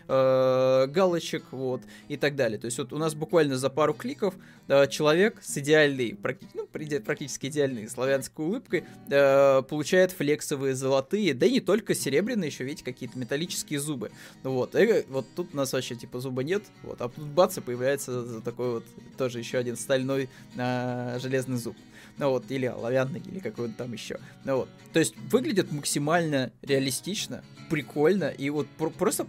э, 0.08 0.86
галочек, 0.88 1.44
вот, 1.50 1.82
и 2.08 2.16
так 2.16 2.36
далее. 2.36 2.58
То 2.58 2.66
есть 2.66 2.78
вот 2.78 2.92
у 2.92 2.98
нас 2.98 3.14
буквально 3.14 3.56
за 3.56 3.70
пару 3.70 3.94
кликов 3.94 4.34
э, 4.68 4.86
человек 4.88 5.42
с 5.42 5.58
идеальной, 5.58 6.10
практи- 6.10 6.48
ну, 6.54 6.66
практически 6.66 7.46
идеальной 7.46 7.88
славянской 7.88 8.44
улыбкой 8.44 8.84
э, 9.08 9.62
получает 9.62 10.12
флексовые 10.12 10.74
золотые, 10.74 11.34
да 11.34 11.46
и 11.46 11.52
не 11.52 11.60
только 11.60 11.94
серебряные, 11.94 12.48
еще, 12.48 12.64
видите, 12.64 12.84
какие-то 12.84 13.18
металлические 13.18 13.80
зубы. 13.80 14.10
Вот, 14.42 14.74
и 14.74 15.04
вот 15.08 15.26
тут 15.34 15.54
у 15.54 15.56
нас 15.56 15.72
вообще 15.72 15.96
типа 16.06 16.20
зуба 16.20 16.42
нет, 16.42 16.62
вот, 16.82 17.00
а 17.00 17.08
тут 17.08 17.26
бац, 17.26 17.58
и 17.58 17.60
появляется 17.60 18.40
такой 18.40 18.74
вот 18.74 18.84
тоже 19.18 19.38
еще 19.40 19.58
один 19.58 19.76
стальной 19.76 20.28
а, 20.56 21.18
железный 21.18 21.56
зуб. 21.56 21.76
Ну 22.18 22.30
вот, 22.30 22.50
или 22.50 22.64
оловянный, 22.66 23.20
или 23.20 23.40
какой-то 23.40 23.74
там 23.74 23.92
еще. 23.92 24.18
Ну 24.44 24.56
вот. 24.56 24.68
То 24.92 25.00
есть 25.00 25.14
выглядит 25.30 25.70
максимально 25.70 26.50
реалистично, 26.62 27.44
прикольно, 27.68 28.28
и 28.28 28.48
вот 28.48 28.68
про- 28.68 28.90
просто 28.90 29.26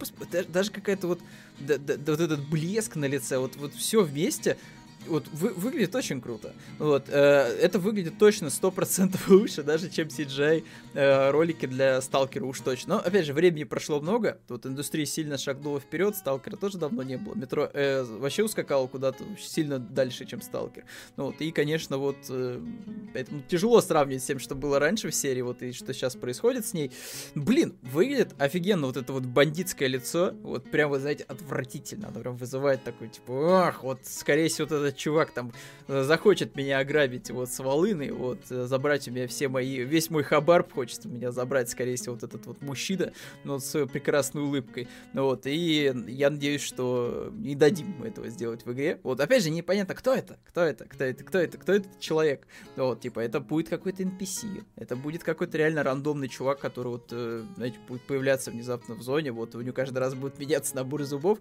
даже 0.48 0.70
какая-то 0.70 1.08
вот, 1.08 1.20
да, 1.58 1.76
да, 1.76 1.94
вот 2.12 2.20
этот 2.20 2.48
блеск 2.48 2.96
на 2.96 3.04
лице, 3.06 3.38
вот, 3.38 3.56
вот 3.56 3.74
все 3.74 4.02
вместе, 4.02 4.56
вот 5.08 5.26
вы, 5.32 5.50
выглядит 5.50 5.94
очень 5.94 6.20
круто. 6.20 6.52
Вот, 6.78 7.08
э, 7.08 7.12
это 7.60 7.78
выглядит 7.78 8.18
точно 8.18 8.46
100% 8.46 9.18
лучше, 9.28 9.62
даже 9.62 9.90
чем 9.90 10.08
CGI 10.08 10.64
э, 10.94 11.30
ролики 11.30 11.66
для 11.66 12.00
Сталкера 12.00 12.44
уж 12.44 12.60
точно. 12.60 12.96
Но, 12.96 13.00
опять 13.00 13.26
же, 13.26 13.32
времени 13.32 13.64
прошло 13.64 14.00
много, 14.00 14.38
вот 14.48 14.66
индустрия 14.66 15.06
сильно 15.06 15.38
шагнула 15.38 15.80
вперед, 15.80 16.16
Сталкера 16.16 16.56
тоже 16.56 16.78
давно 16.78 17.02
не 17.02 17.16
было. 17.16 17.34
Метро 17.34 17.68
э, 17.72 18.02
вообще 18.04 18.44
ускакало 18.44 18.86
куда-то 18.86 19.24
сильно 19.38 19.78
дальше, 19.78 20.24
чем 20.24 20.40
Сталкер. 20.40 20.84
Ну, 21.16 21.26
вот, 21.26 21.40
и, 21.40 21.50
конечно, 21.50 21.98
вот, 21.98 22.16
э, 22.28 22.60
поэтому 23.12 23.42
тяжело 23.48 23.80
сравнивать 23.80 24.22
с 24.22 24.26
тем, 24.26 24.38
что 24.38 24.54
было 24.54 24.78
раньше 24.78 25.10
в 25.10 25.14
серии, 25.14 25.42
вот, 25.42 25.62
и 25.62 25.72
что 25.72 25.92
сейчас 25.92 26.16
происходит 26.16 26.66
с 26.66 26.72
ней. 26.72 26.90
Блин, 27.34 27.76
выглядит 27.82 28.34
офигенно 28.38 28.86
вот 28.86 28.96
это 28.96 29.12
вот 29.12 29.24
бандитское 29.24 29.88
лицо, 29.88 30.34
вот, 30.42 30.70
прям, 30.70 30.90
вы 30.90 31.00
знаете, 31.00 31.24
отвратительно, 31.24 32.08
оно 32.08 32.20
прям 32.20 32.36
вызывает 32.36 32.84
такой, 32.84 33.08
типа, 33.08 33.68
ах, 33.68 33.82
вот, 33.82 34.00
скорее 34.04 34.48
всего, 34.48 34.68
вот 34.68 34.80
это 34.80 34.96
чувак 34.98 35.30
там 35.30 35.52
э, 35.86 36.02
захочет 36.02 36.56
меня 36.56 36.78
ограбить 36.80 37.30
вот 37.30 37.48
с 37.50 37.58
волыны, 37.60 38.12
вот, 38.12 38.38
э, 38.50 38.66
забрать 38.66 39.08
у 39.08 39.12
меня 39.12 39.26
все 39.26 39.48
мои, 39.48 39.78
весь 39.78 40.10
мой 40.10 40.22
хабар 40.22 40.68
хочет 40.68 41.06
у 41.06 41.08
меня 41.08 41.30
забрать, 41.30 41.70
скорее 41.70 41.96
всего, 41.96 42.14
вот 42.14 42.24
этот 42.24 42.44
вот 42.46 42.60
мужчина, 42.60 43.12
вот, 43.44 43.64
с 43.64 43.70
своей 43.70 43.86
прекрасной 43.86 44.42
улыбкой, 44.42 44.88
вот, 45.14 45.46
и 45.46 45.92
я 46.08 46.30
надеюсь, 46.30 46.62
что 46.62 47.32
не 47.32 47.54
дадим 47.54 47.94
мы 47.98 48.08
этого 48.08 48.28
сделать 48.28 48.66
в 48.66 48.72
игре, 48.72 49.00
вот, 49.02 49.20
опять 49.20 49.42
же, 49.42 49.50
непонятно, 49.50 49.94
кто 49.94 50.12
это, 50.12 50.38
кто 50.44 50.62
это, 50.62 50.84
кто 50.84 51.04
это, 51.04 51.24
кто 51.24 51.38
это, 51.38 51.58
кто 51.58 51.72
этот 51.72 52.00
человек, 52.00 52.46
вот, 52.76 53.00
типа, 53.00 53.20
это 53.20 53.40
будет 53.40 53.68
какой-то 53.68 54.02
NPC, 54.02 54.64
это 54.76 54.96
будет 54.96 55.22
какой-то 55.22 55.56
реально 55.56 55.82
рандомный 55.82 56.28
чувак, 56.28 56.58
который 56.58 56.88
вот, 56.88 57.08
э, 57.12 57.44
знаете, 57.56 57.78
будет 57.86 58.02
появляться 58.02 58.50
внезапно 58.50 58.94
в 58.94 59.02
зоне, 59.02 59.32
вот, 59.32 59.54
у 59.54 59.60
него 59.60 59.72
каждый 59.74 59.98
раз 59.98 60.14
будет 60.14 60.38
меняться 60.38 60.74
набор 60.74 61.04
зубов, 61.04 61.38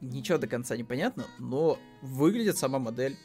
ничего 0.00 0.38
до 0.38 0.46
конца 0.46 0.76
не 0.76 0.84
понятно, 0.84 1.26
но 1.38 1.78
выглядит 2.02 2.56
сама 2.58 2.78
модель 2.78 3.16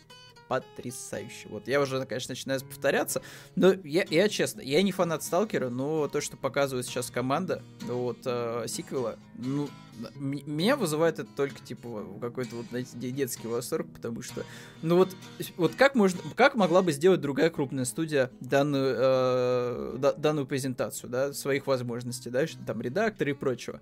потрясающе. 0.48 1.48
Вот 1.50 1.68
я 1.68 1.82
уже, 1.82 2.06
конечно, 2.06 2.34
начинаю 2.34 2.62
повторяться, 2.62 3.22
но 3.56 3.74
я, 3.84 4.06
я 4.10 4.30
честно, 4.30 4.62
я 4.62 4.82
не 4.82 4.92
фанат 4.92 5.24
Сталкера, 5.24 5.70
но 5.70 6.08
то, 6.08 6.22
что 6.22 6.38
показывает 6.38 6.86
сейчас 6.86 7.10
команда, 7.10 7.64
вот, 7.82 8.20
э, 8.26 8.66
сиквела, 8.68 9.18
ну, 9.38 9.70
меня 10.16 10.76
вызывает 10.76 11.20
это 11.20 11.30
только, 11.36 11.62
типа, 11.62 12.06
какой-то 12.20 12.56
вот, 12.58 12.66
знаете, 12.70 12.98
детский 13.12 13.48
восторг, 13.48 13.88
потому 13.94 14.22
что, 14.22 14.44
ну 14.82 14.98
вот, 14.98 15.16
вот 15.58 15.76
как 15.76 15.96
можно, 15.96 16.20
как 16.36 16.56
могла 16.56 16.82
бы 16.82 16.92
сделать 16.92 17.22
другая 17.22 17.50
крупная 17.50 17.86
студия 17.86 18.32
данную, 18.40 18.96
э, 18.98 20.14
данную 20.18 20.48
презентацию, 20.48 21.10
да, 21.10 21.34
своих 21.34 21.68
возможностей, 21.68 22.30
да, 22.30 22.48
что 22.48 22.64
там 22.66 22.82
редакторы 22.82 23.32
и 23.32 23.34
прочего 23.34 23.82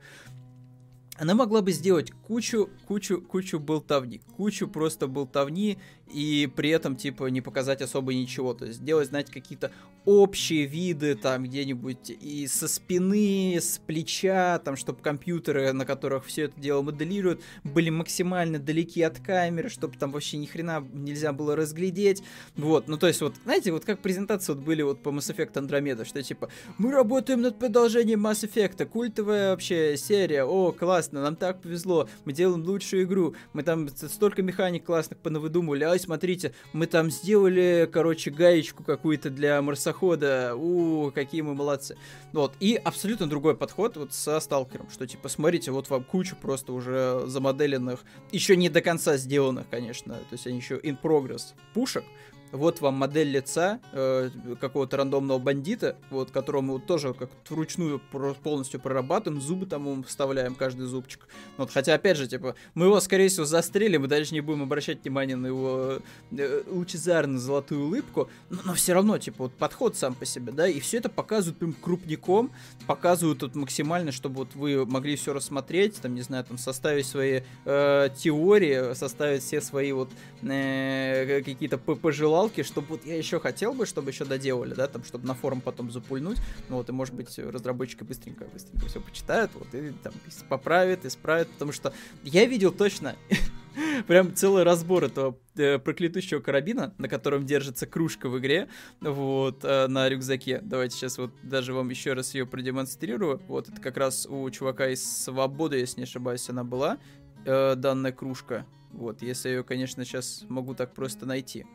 она 1.21 1.35
могла 1.35 1.61
бы 1.61 1.71
сделать 1.71 2.09
кучу, 2.09 2.71
кучу, 2.87 3.21
кучу 3.21 3.59
болтовни, 3.59 4.21
кучу 4.35 4.67
просто 4.67 5.05
болтовни, 5.05 5.77
и 6.11 6.47
при 6.47 6.69
этом, 6.69 6.95
типа, 6.95 7.27
не 7.27 7.41
показать 7.41 7.81
особо 7.81 8.13
ничего. 8.13 8.53
То 8.53 8.65
есть 8.65 8.79
сделать, 8.79 9.09
знаете, 9.09 9.31
какие-то 9.31 9.71
общие 10.05 10.65
виды 10.65 11.15
там 11.15 11.43
где-нибудь 11.43 12.09
и 12.09 12.47
со 12.47 12.67
спины, 12.67 13.57
с 13.59 13.79
плеча, 13.79 14.59
там, 14.59 14.75
чтобы 14.75 14.99
компьютеры, 14.99 15.73
на 15.73 15.85
которых 15.85 16.25
все 16.25 16.43
это 16.43 16.59
дело 16.59 16.81
моделируют, 16.81 17.41
были 17.63 17.89
максимально 17.89 18.57
далеки 18.57 19.01
от 19.03 19.19
камеры, 19.19 19.69
чтобы 19.69 19.97
там 19.97 20.11
вообще 20.11 20.37
ни 20.37 20.47
хрена 20.47 20.83
нельзя 20.93 21.33
было 21.33 21.55
разглядеть. 21.55 22.23
Вот, 22.55 22.87
ну 22.87 22.97
то 22.97 23.07
есть 23.07 23.21
вот, 23.21 23.35
знаете, 23.43 23.71
вот 23.71 23.85
как 23.85 23.99
презентации 23.99 24.53
вот 24.53 24.63
были 24.63 24.81
вот 24.81 25.03
по 25.03 25.09
Mass 25.09 25.35
Effect 25.35 25.53
Andromeda, 25.53 26.03
что 26.05 26.23
типа, 26.23 26.49
мы 26.79 26.91
работаем 26.91 27.41
над 27.41 27.59
продолжением 27.59 28.25
Mass 28.25 28.47
Effect, 28.47 28.83
культовая 28.87 29.51
вообще 29.51 29.97
серия, 29.97 30.43
о, 30.43 30.71
классно, 30.71 31.21
нам 31.21 31.35
так 31.35 31.61
повезло, 31.61 32.09
мы 32.25 32.33
делаем 32.33 32.63
лучшую 32.63 33.03
игру, 33.03 33.35
мы 33.53 33.61
там 33.61 33.87
столько 33.89 34.41
механик 34.41 34.85
классных 34.85 35.19
понавыдумывали, 35.19 35.83
а 35.83 35.91
смотрите, 36.01 36.53
мы 36.73 36.87
там 36.87 37.09
сделали, 37.09 37.89
короче, 37.91 38.31
гаечку 38.31 38.83
какую-то 38.83 39.29
для 39.29 39.61
марсохода, 39.61 40.55
у, 40.55 41.11
какие 41.11 41.41
мы 41.41 41.53
молодцы. 41.55 41.97
Вот, 42.33 42.53
и 42.59 42.75
абсолютно 42.75 43.27
другой 43.27 43.55
подход 43.55 43.97
вот 43.97 44.13
со 44.13 44.39
Сталкером, 44.39 44.89
что 44.91 45.07
типа, 45.07 45.29
смотрите, 45.29 45.71
вот 45.71 45.89
вам 45.89 46.03
куча 46.03 46.35
просто 46.35 46.73
уже 46.73 47.23
замоделенных, 47.27 48.03
еще 48.31 48.55
не 48.55 48.69
до 48.69 48.81
конца 48.81 49.17
сделанных, 49.17 49.69
конечно, 49.69 50.15
то 50.15 50.33
есть 50.33 50.47
они 50.47 50.57
еще 50.57 50.77
in 50.77 50.97
progress 51.01 51.53
пушек, 51.73 52.03
вот 52.51 52.81
вам 52.81 52.95
модель 52.95 53.29
лица 53.29 53.79
э, 53.93 54.29
какого-то 54.59 54.97
рандомного 54.97 55.39
бандита, 55.39 55.95
вот, 56.09 56.31
которого 56.31 56.61
мы 56.61 56.73
вот 56.73 56.85
тоже 56.85 57.13
как 57.13 57.29
вручную 57.49 58.01
полностью 58.43 58.79
прорабатываем, 58.79 59.41
зубы 59.41 59.65
там 59.65 60.03
вставляем, 60.03 60.55
каждый 60.55 60.87
зубчик. 60.87 61.27
Вот, 61.57 61.71
хотя, 61.71 61.93
опять 61.93 62.17
же, 62.17 62.27
типа, 62.27 62.55
мы 62.73 62.87
его, 62.87 62.99
скорее 62.99 63.29
всего, 63.29 63.45
застрелим, 63.45 64.01
мы 64.01 64.07
даже 64.07 64.33
не 64.33 64.41
будем 64.41 64.63
обращать 64.63 65.03
внимание 65.03 65.35
на 65.35 65.47
его 65.47 65.99
э, 66.31 66.63
лучезарную 66.67 67.39
золотую 67.39 67.85
улыбку, 67.85 68.29
но, 68.49 68.59
но 68.65 68.73
все 68.73 68.93
равно, 68.93 69.17
типа, 69.17 69.43
вот 69.43 69.53
подход 69.53 69.95
сам 69.95 70.13
по 70.13 70.25
себе, 70.25 70.51
да, 70.51 70.67
и 70.67 70.79
все 70.79 70.97
это 70.97 71.09
показывают 71.09 71.57
прям 71.57 71.73
крупником, 71.73 72.51
показывают 72.87 73.39
тут 73.39 73.55
максимально, 73.55 74.11
чтобы 74.11 74.37
вот 74.37 74.55
вы 74.55 74.85
могли 74.85 75.15
все 75.15 75.33
рассмотреть, 75.33 76.01
там, 76.01 76.15
не 76.15 76.21
знаю, 76.21 76.43
там, 76.43 76.57
составить 76.57 77.05
свои 77.05 77.41
э, 77.65 78.09
теории, 78.17 78.93
составить 78.93 79.43
все 79.43 79.61
свои 79.61 79.91
вот 79.91 80.09
э, 80.41 81.41
какие-то 81.45 81.77
пожелания, 81.77 82.40
палки, 82.41 82.63
чтобы 82.63 82.87
вот 82.87 83.05
я 83.05 83.15
еще 83.15 83.39
хотел 83.39 83.71
бы, 83.73 83.85
чтобы 83.85 84.09
еще 84.09 84.25
доделали, 84.25 84.73
да, 84.73 84.87
там, 84.87 85.03
чтобы 85.03 85.27
на 85.27 85.35
форум 85.35 85.61
потом 85.61 85.91
запульнуть, 85.91 86.39
ну 86.69 86.77
вот, 86.77 86.89
и 86.89 86.91
может 86.91 87.13
быть 87.13 87.37
разработчики 87.37 88.03
быстренько, 88.03 88.45
быстренько 88.45 88.87
все 88.87 88.99
почитают, 88.99 89.51
вот, 89.53 89.71
и 89.75 89.91
там 89.91 90.11
поправят, 90.49 91.05
исправят, 91.05 91.47
потому 91.49 91.71
что 91.71 91.93
я 92.23 92.45
видел 92.45 92.71
точно 92.71 93.15
прям 94.07 94.33
целый 94.33 94.63
разбор 94.63 95.03
этого 95.03 95.37
э, 95.55 95.77
проклятущего 95.77 96.39
карабина, 96.39 96.95
на 96.97 97.07
котором 97.07 97.45
держится 97.45 97.85
кружка 97.85 98.27
в 98.27 98.39
игре, 98.39 98.69
вот, 99.01 99.63
э, 99.63 99.85
на 99.85 100.09
рюкзаке. 100.09 100.61
Давайте 100.63 100.95
сейчас 100.97 101.19
вот 101.19 101.29
даже 101.43 101.75
вам 101.75 101.89
еще 101.89 102.13
раз 102.13 102.33
ее 102.33 102.47
продемонстрирую. 102.47 103.39
Вот, 103.47 103.69
это 103.69 103.79
как 103.79 103.97
раз 103.97 104.25
у 104.25 104.49
чувака 104.49 104.87
из 104.89 105.03
Свободы, 105.03 105.77
если 105.77 105.99
не 105.99 106.05
ошибаюсь, 106.05 106.49
она 106.49 106.63
была, 106.63 106.97
э, 107.45 107.75
данная 107.75 108.11
кружка. 108.11 108.65
Вот, 108.93 109.21
если 109.21 109.49
я 109.49 109.55
ее, 109.57 109.63
конечно, 109.63 110.03
сейчас 110.05 110.43
могу 110.49 110.73
так 110.73 110.95
просто 110.95 111.27
найти. 111.27 111.67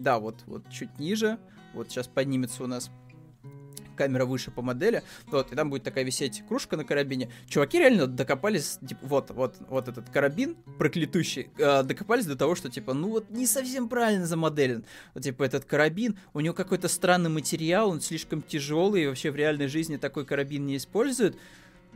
Да, 0.00 0.18
вот, 0.18 0.36
вот 0.46 0.68
чуть 0.70 0.98
ниже. 0.98 1.38
Вот 1.74 1.90
сейчас 1.90 2.08
поднимется 2.08 2.64
у 2.64 2.66
нас 2.66 2.90
камера 3.96 4.24
выше 4.24 4.50
по 4.50 4.62
модели, 4.62 5.02
вот, 5.26 5.52
и 5.52 5.54
там 5.54 5.68
будет 5.68 5.82
такая 5.82 6.04
висеть 6.04 6.42
кружка 6.48 6.78
на 6.78 6.86
карабине. 6.86 7.30
Чуваки 7.46 7.78
реально 7.78 8.06
докопались, 8.06 8.78
типа, 8.88 9.00
вот, 9.02 9.30
вот, 9.30 9.56
вот 9.68 9.88
этот 9.88 10.08
карабин 10.08 10.56
проклятущий, 10.78 11.50
э, 11.58 11.82
докопались 11.82 12.24
до 12.24 12.34
того, 12.34 12.54
что, 12.54 12.70
типа, 12.70 12.94
ну 12.94 13.10
вот 13.10 13.28
не 13.28 13.46
совсем 13.46 13.90
правильно 13.90 14.24
замоделен. 14.24 14.86
Вот, 15.12 15.24
типа, 15.24 15.42
этот 15.42 15.66
карабин, 15.66 16.18
у 16.32 16.40
него 16.40 16.54
какой-то 16.54 16.88
странный 16.88 17.28
материал, 17.28 17.90
он 17.90 18.00
слишком 18.00 18.40
тяжелый, 18.40 19.02
и 19.02 19.06
вообще 19.06 19.30
в 19.30 19.36
реальной 19.36 19.66
жизни 19.66 19.98
такой 19.98 20.24
карабин 20.24 20.64
не 20.64 20.78
используют 20.78 21.36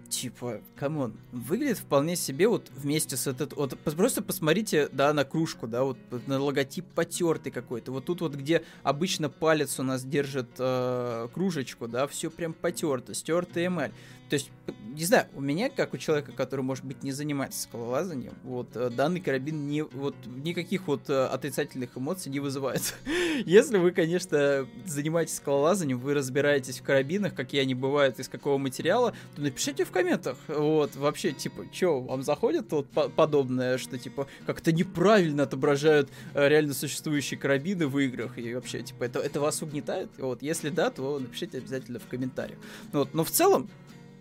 типа, 0.09 0.61
come 0.77 0.98
on, 0.98 1.15
выглядит 1.33 1.79
вполне 1.79 2.17
себе 2.17 2.47
вот 2.49 2.71
вместе 2.75 3.17
с 3.17 3.27
этот, 3.27 3.55
вот 3.55 3.79
просто 3.79 4.23
посмотрите, 4.23 4.89
да, 4.93 5.13
на 5.13 5.25
кружку, 5.25 5.67
да, 5.67 5.83
вот 5.83 5.99
на 6.27 6.41
логотип 6.41 6.85
потертый 6.95 7.51
какой-то, 7.51 7.93
вот 7.93 8.05
тут 8.05 8.21
вот, 8.21 8.35
где 8.35 8.65
обычно 8.83 9.29
палец 9.29 9.79
у 9.81 9.83
нас 9.83 10.05
держит 10.05 10.49
э, 10.59 11.29
кружечку, 11.35 11.89
да, 11.89 12.07
все 12.07 12.31
прям 12.31 12.53
потерто, 12.53 13.15
стертая 13.15 13.67
эмаль. 13.67 13.93
То 14.29 14.35
есть, 14.35 14.51
не 14.95 15.05
знаю, 15.05 15.27
у 15.35 15.41
меня, 15.41 15.69
как 15.69 15.93
у 15.93 15.99
человека, 15.99 16.33
который, 16.33 16.61
может 16.61 16.85
быть, 16.85 17.03
не 17.03 17.13
занимается 17.13 17.61
скалолазанием, 17.63 18.33
вот, 18.45 18.69
э, 18.75 18.91
данный 18.91 19.21
карабин 19.21 19.67
не, 19.67 19.83
вот, 19.83 20.15
никаких 20.27 20.87
вот 20.87 21.11
э, 21.11 21.27
отрицательных 21.27 21.97
эмоций 21.97 22.31
не 22.31 22.41
вызывает. 22.41 22.95
Если 23.45 23.77
вы, 23.77 23.91
конечно, 23.91 24.67
занимаетесь 24.87 25.37
скалолазанием, 25.37 25.99
вы 25.99 26.15
разбираетесь 26.15 26.79
в 26.79 26.85
карабинах, 26.85 27.35
какие 27.35 27.61
они 27.61 27.75
бывают, 27.75 28.19
из 28.21 28.29
какого 28.29 28.57
материала, 28.57 29.15
то 29.35 29.43
напишите 29.43 29.85
в 29.85 29.91
комментах, 29.91 30.39
вот, 30.49 30.97
вообще, 30.97 31.33
типа, 31.33 31.67
что, 31.73 32.01
вам 32.01 32.23
заходит 32.23 32.71
вот 32.71 32.87
подобное, 32.89 33.79
что, 33.79 33.99
типа, 33.99 34.27
как-то 34.47 34.73
неправильно 34.73 35.43
отображают 35.43 36.09
э, 36.35 36.49
реально 36.49 36.73
существующие 36.73 37.39
карабины 37.39 37.89
в 37.89 37.99
играх, 37.99 38.39
и 38.39 38.55
вообще, 38.55 38.83
типа, 38.83 39.05
это, 39.05 39.19
это 39.19 39.41
вас 39.41 39.61
угнетает? 39.61 40.11
Вот, 40.19 40.41
если 40.41 40.71
да, 40.71 40.91
то 40.91 41.19
напишите 41.19 41.59
обязательно 41.59 41.99
в 41.99 42.07
комментариях. 42.07 42.59
Вот, 42.93 43.13
но 43.13 43.25
в 43.25 43.31
целом, 43.31 43.69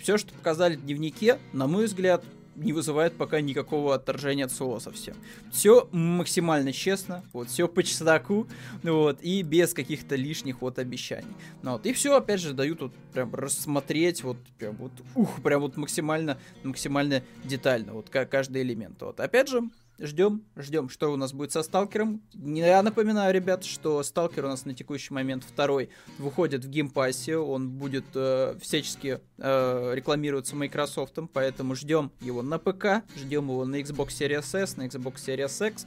все, 0.03 0.17
что 0.17 0.33
показали 0.33 0.75
в 0.75 0.85
дневнике, 0.85 1.39
на 1.53 1.65
мой 1.65 1.85
взгляд, 1.85 2.23
не 2.55 2.73
вызывает 2.73 3.15
пока 3.15 3.41
никакого 3.41 3.95
отторжения 3.95 4.45
от 4.45 4.51
слова 4.51 4.79
совсем. 4.79 5.15
Все 5.51 5.87
максимально 5.91 6.71
честно, 6.71 7.23
вот, 7.33 7.49
все 7.49 7.67
по 7.67 7.81
чесноку, 7.83 8.47
вот, 8.83 9.19
и 9.21 9.41
без 9.41 9.73
каких-то 9.73 10.15
лишних 10.15 10.61
вот 10.61 10.77
обещаний. 10.77 11.33
Ну, 11.63 11.71
вот, 11.71 11.85
и 11.85 11.93
все, 11.93 12.15
опять 12.15 12.41
же, 12.41 12.53
дают 12.53 12.81
вот 12.81 12.93
прям 13.13 13.33
рассмотреть, 13.33 14.23
вот, 14.23 14.37
прям 14.59 14.75
вот, 14.75 14.91
ух, 15.15 15.41
прям 15.41 15.61
вот 15.61 15.77
максимально, 15.77 16.37
максимально 16.63 17.23
детально, 17.43 17.93
вот, 17.93 18.09
каждый 18.09 18.61
элемент. 18.61 19.01
Вот, 19.01 19.19
опять 19.19 19.47
же, 19.47 19.61
ждем, 19.99 20.43
ждем, 20.55 20.89
что 20.89 21.11
у 21.11 21.15
нас 21.15 21.33
будет 21.33 21.51
со 21.51 21.63
Сталкером. 21.63 22.21
Я 22.33 22.81
напоминаю, 22.81 23.33
ребят, 23.33 23.63
что 23.63 24.01
Сталкер 24.03 24.45
у 24.45 24.47
нас 24.49 24.65
на 24.65 24.73
текущий 24.73 25.13
момент 25.13 25.43
второй. 25.43 25.89
Выходит 26.17 26.65
в 26.65 26.69
Game 26.69 26.96
Pass 26.96 27.24
е, 27.24 27.37
он 27.37 27.69
будет 27.69 28.05
э, 28.15 28.55
всячески 28.61 29.19
э, 29.37 29.91
рекламироваться 29.93 30.55
Microsoft, 30.55 31.17
поэтому 31.31 31.75
ждем 31.75 32.11
его 32.21 32.41
на 32.41 32.59
ПК, 32.59 33.03
ждем 33.15 33.45
его 33.45 33.65
на 33.65 33.79
Xbox 33.81 34.07
Series 34.09 34.61
S, 34.61 34.77
на 34.77 34.87
Xbox 34.87 35.15
Series 35.15 35.67
X, 35.67 35.85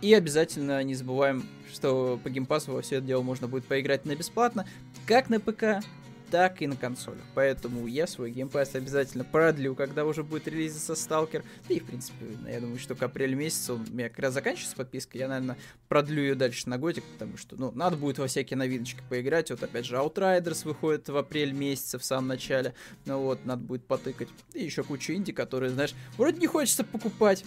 и 0.00 0.14
обязательно 0.14 0.82
не 0.82 0.94
забываем, 0.94 1.44
что 1.72 2.18
по 2.22 2.30
Game 2.30 2.49
Pass 2.49 2.67
у 2.67 2.72
во 2.72 2.82
все 2.82 2.96
это 2.96 3.06
дело 3.06 3.22
можно 3.22 3.48
будет 3.48 3.64
поиграть 3.64 4.04
на 4.04 4.14
бесплатно, 4.14 4.66
как 5.06 5.30
на 5.30 5.40
ПК, 5.40 5.84
так 6.32 6.62
и 6.62 6.66
на 6.66 6.76
консолях. 6.76 7.22
Поэтому 7.34 7.86
я 7.86 8.06
свой 8.06 8.30
геймпасс 8.30 8.74
обязательно 8.74 9.22
продлю, 9.22 9.74
когда 9.74 10.06
уже 10.06 10.24
будет 10.24 10.48
релизиться 10.48 10.94
Сталкер. 10.94 11.44
Да 11.68 11.74
и, 11.74 11.78
в 11.78 11.84
принципе, 11.84 12.24
я 12.48 12.58
думаю, 12.58 12.78
что 12.78 12.94
к 12.94 13.02
апрелю 13.02 13.36
месяцу 13.36 13.74
у 13.86 13.92
меня 13.92 14.08
как 14.08 14.18
раз 14.20 14.32
заканчивается 14.32 14.74
подписка. 14.74 15.18
Я, 15.18 15.28
наверное, 15.28 15.58
продлю 15.88 16.22
ее 16.22 16.34
дальше 16.34 16.70
на 16.70 16.78
годик, 16.78 17.04
потому 17.04 17.36
что, 17.36 17.56
ну, 17.56 17.70
надо 17.72 17.98
будет 17.98 18.16
во 18.16 18.28
всякие 18.28 18.56
новиночки 18.56 19.02
поиграть. 19.10 19.50
Вот, 19.50 19.62
опять 19.62 19.84
же, 19.84 19.96
Outriders 19.96 20.64
выходит 20.64 21.06
в 21.06 21.16
апрель 21.18 21.52
месяце, 21.52 21.98
в 21.98 22.04
самом 22.04 22.28
начале. 22.28 22.72
Ну 23.04 23.20
вот, 23.20 23.44
надо 23.44 23.62
будет 23.62 23.84
потыкать. 23.84 24.28
И 24.54 24.64
еще 24.64 24.84
куча 24.84 25.14
инди, 25.14 25.32
которые, 25.32 25.68
знаешь, 25.68 25.94
вроде 26.16 26.40
не 26.40 26.46
хочется 26.46 26.82
покупать, 26.82 27.44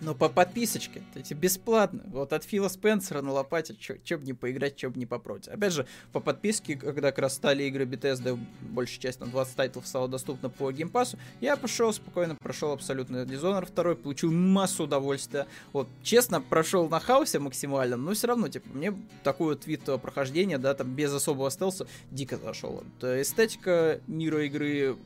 но 0.00 0.14
по 0.14 0.28
подписочке, 0.28 1.02
то 1.12 1.18
есть 1.18 1.32
бесплатно. 1.32 2.02
Вот 2.06 2.32
от 2.32 2.44
Фила 2.44 2.68
Спенсера 2.68 3.22
на 3.22 3.32
лопате, 3.32 3.74
чё 3.76 4.18
бы 4.18 4.24
не 4.24 4.32
поиграть, 4.32 4.76
чё 4.76 4.90
бы 4.90 4.98
не 4.98 5.06
попробовать. 5.06 5.48
Опять 5.48 5.72
же, 5.72 5.86
по 6.12 6.20
подписке, 6.20 6.76
когда 6.76 7.10
как 7.10 7.18
раз 7.18 7.34
стали 7.34 7.64
игры 7.64 7.84
Bethesda, 7.84 8.38
большая 8.62 9.00
часть, 9.00 9.20
на 9.20 9.26
20 9.26 9.56
тайтлов 9.56 9.86
стало 9.86 10.08
доступно 10.08 10.48
по 10.48 10.70
геймпасу, 10.72 11.18
я 11.40 11.56
пошел 11.56 11.92
спокойно, 11.92 12.36
прошел 12.40 12.72
абсолютно 12.72 13.24
Dishonored 13.24 13.74
2, 13.74 13.94
получил 13.96 14.32
массу 14.32 14.84
удовольствия. 14.84 15.46
Вот, 15.72 15.88
честно, 16.02 16.40
прошел 16.40 16.88
на 16.88 17.00
хаосе 17.00 17.38
максимально, 17.38 17.96
но 17.96 18.14
все 18.14 18.26
равно, 18.26 18.48
типа, 18.48 18.68
мне 18.72 18.94
такой 19.22 19.54
вот 19.54 19.66
вид 19.66 19.82
прохождения, 20.00 20.58
да, 20.58 20.74
там, 20.74 20.94
без 20.94 21.12
особого 21.12 21.50
стелса, 21.50 21.86
дико 22.10 22.36
зашел. 22.36 22.82
Эстетика 23.02 24.00
мира 24.06 24.44
игры, 24.46 24.96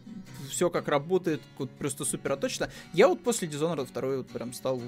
все 0.49 0.71
как 0.71 0.89
работает, 0.89 1.41
просто 1.79 2.05
супер 2.05 2.37
точно. 2.37 2.71
Я 2.93 3.09
вот 3.09 3.23
после 3.23 3.49
Dishonored 3.49 3.93
2 3.93 4.17
вот 4.19 4.29
прям 4.29 4.53
стал 4.53 4.81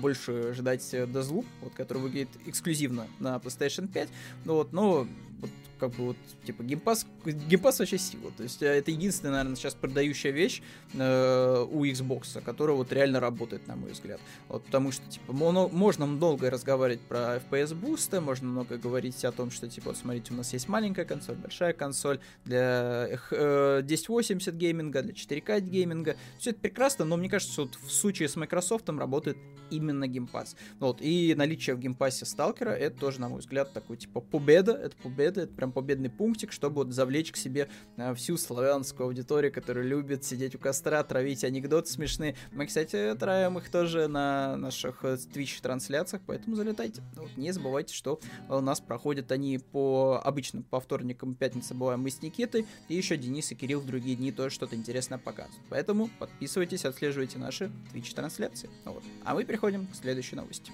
больше 0.00 0.54
ждать 0.54 0.82
Deathloop, 0.82 1.46
вот, 1.62 1.74
который 1.74 1.98
выглядит 1.98 2.28
эксклюзивно 2.46 3.06
на 3.18 3.36
PlayStation 3.36 3.88
5. 3.88 4.08
Ну 4.44 4.54
вот, 4.54 4.72
но 4.72 5.06
вот 5.40 5.50
как 5.78 5.90
бы 5.90 6.04
вот, 6.06 6.16
типа, 6.44 6.62
Game 6.62 6.82
Pass, 6.82 7.06
Game 7.24 7.51
Pass 7.51 7.78
вообще 7.78 7.98
сила. 7.98 8.30
То 8.36 8.42
есть 8.42 8.62
э, 8.62 8.66
это 8.66 8.90
единственная, 8.90 9.32
наверное, 9.32 9.56
сейчас 9.56 9.74
продающая 9.74 10.30
вещь 10.30 10.62
э, 10.94 11.66
у 11.70 11.84
Xbox, 11.84 12.40
которая 12.42 12.76
вот 12.76 12.92
реально 12.92 13.20
работает, 13.20 13.66
на 13.66 13.76
мой 13.76 13.92
взгляд. 13.92 14.20
Вот, 14.48 14.64
потому 14.64 14.92
что, 14.92 15.06
типа, 15.08 15.32
моно, 15.32 15.68
можно 15.68 16.06
много 16.06 16.50
разговаривать 16.50 17.00
про 17.02 17.36
FPS 17.36 17.74
boost 17.74 18.07
ы, 18.07 18.20
можно 18.20 18.48
много 18.48 18.78
говорить 18.78 19.24
о 19.24 19.32
том, 19.32 19.50
что, 19.50 19.68
типа, 19.68 19.90
вот 19.90 19.98
смотрите, 19.98 20.32
у 20.32 20.36
нас 20.36 20.52
есть 20.52 20.68
маленькая 20.68 21.04
консоль, 21.04 21.36
большая 21.36 21.72
консоль 21.72 22.20
для 22.44 23.08
э, 23.30 23.78
1080 23.82 24.54
гейминга, 24.54 25.02
для 25.02 25.12
4К 25.12 25.60
гейминга. 25.60 26.16
Все 26.38 26.50
это 26.50 26.60
прекрасно, 26.60 27.04
но 27.04 27.16
мне 27.16 27.28
кажется, 27.28 27.62
вот 27.62 27.76
в 27.76 27.90
случае 27.90 28.28
с 28.28 28.36
Microsoft 28.36 28.88
работает 28.88 29.36
именно 29.70 30.06
Game 30.06 30.28
Pass. 30.28 30.56
Вот, 30.78 30.98
и 31.00 31.34
наличие 31.36 31.76
в 31.76 31.80
Game 31.80 32.00
Pass 32.00 32.19
е 32.19 32.24
сталкера, 32.24 32.70
это 32.70 32.98
тоже, 32.98 33.20
на 33.20 33.28
мой 33.28 33.40
взгляд, 33.40 33.72
такой, 33.72 33.96
типа, 33.96 34.20
победа, 34.20 34.72
это 34.72 34.96
победа, 34.96 35.25
это 35.26 35.46
прям 35.46 35.72
победный 35.72 36.10
пунктик, 36.10 36.52
чтобы 36.52 36.84
вот 36.84 36.92
завлечь 36.92 37.32
к 37.32 37.36
себе 37.36 37.68
э, 37.96 38.14
всю 38.14 38.36
славянскую 38.36 39.06
аудиторию, 39.06 39.52
которая 39.52 39.84
любит 39.84 40.24
сидеть 40.24 40.54
у 40.54 40.58
костра, 40.58 41.02
травить 41.02 41.44
анекдоты 41.44 41.90
смешные. 41.90 42.36
Мы, 42.52 42.66
кстати, 42.66 43.14
травим 43.18 43.58
их 43.58 43.70
тоже 43.70 44.08
на 44.08 44.56
наших 44.56 45.04
э, 45.04 45.16
Twitch-трансляциях, 45.34 46.22
поэтому 46.26 46.56
залетайте. 46.56 47.02
Вот, 47.16 47.36
не 47.36 47.52
забывайте, 47.52 47.94
что 47.94 48.20
у 48.48 48.60
нас 48.60 48.80
проходят 48.80 49.32
они 49.32 49.58
по 49.58 50.20
обычным, 50.22 50.62
по 50.62 50.80
вторникам, 50.80 51.34
пятница 51.34 51.74
бываем 51.74 52.00
мы 52.00 52.10
с 52.10 52.22
Никитой, 52.22 52.66
и 52.88 52.94
еще 52.94 53.16
Денис 53.16 53.50
и 53.52 53.54
Кирилл 53.54 53.80
в 53.80 53.86
другие 53.86 54.16
дни 54.16 54.32
тоже 54.32 54.54
что-то 54.54 54.76
интересное 54.76 55.18
показывают. 55.18 55.62
Поэтому 55.70 56.08
подписывайтесь, 56.18 56.84
отслеживайте 56.84 57.38
наши 57.38 57.70
Twitch-трансляции. 57.92 58.70
Вот. 58.84 59.02
А 59.24 59.34
мы 59.34 59.44
переходим 59.44 59.86
к 59.86 59.94
следующей 59.94 60.36
новости. 60.36 60.72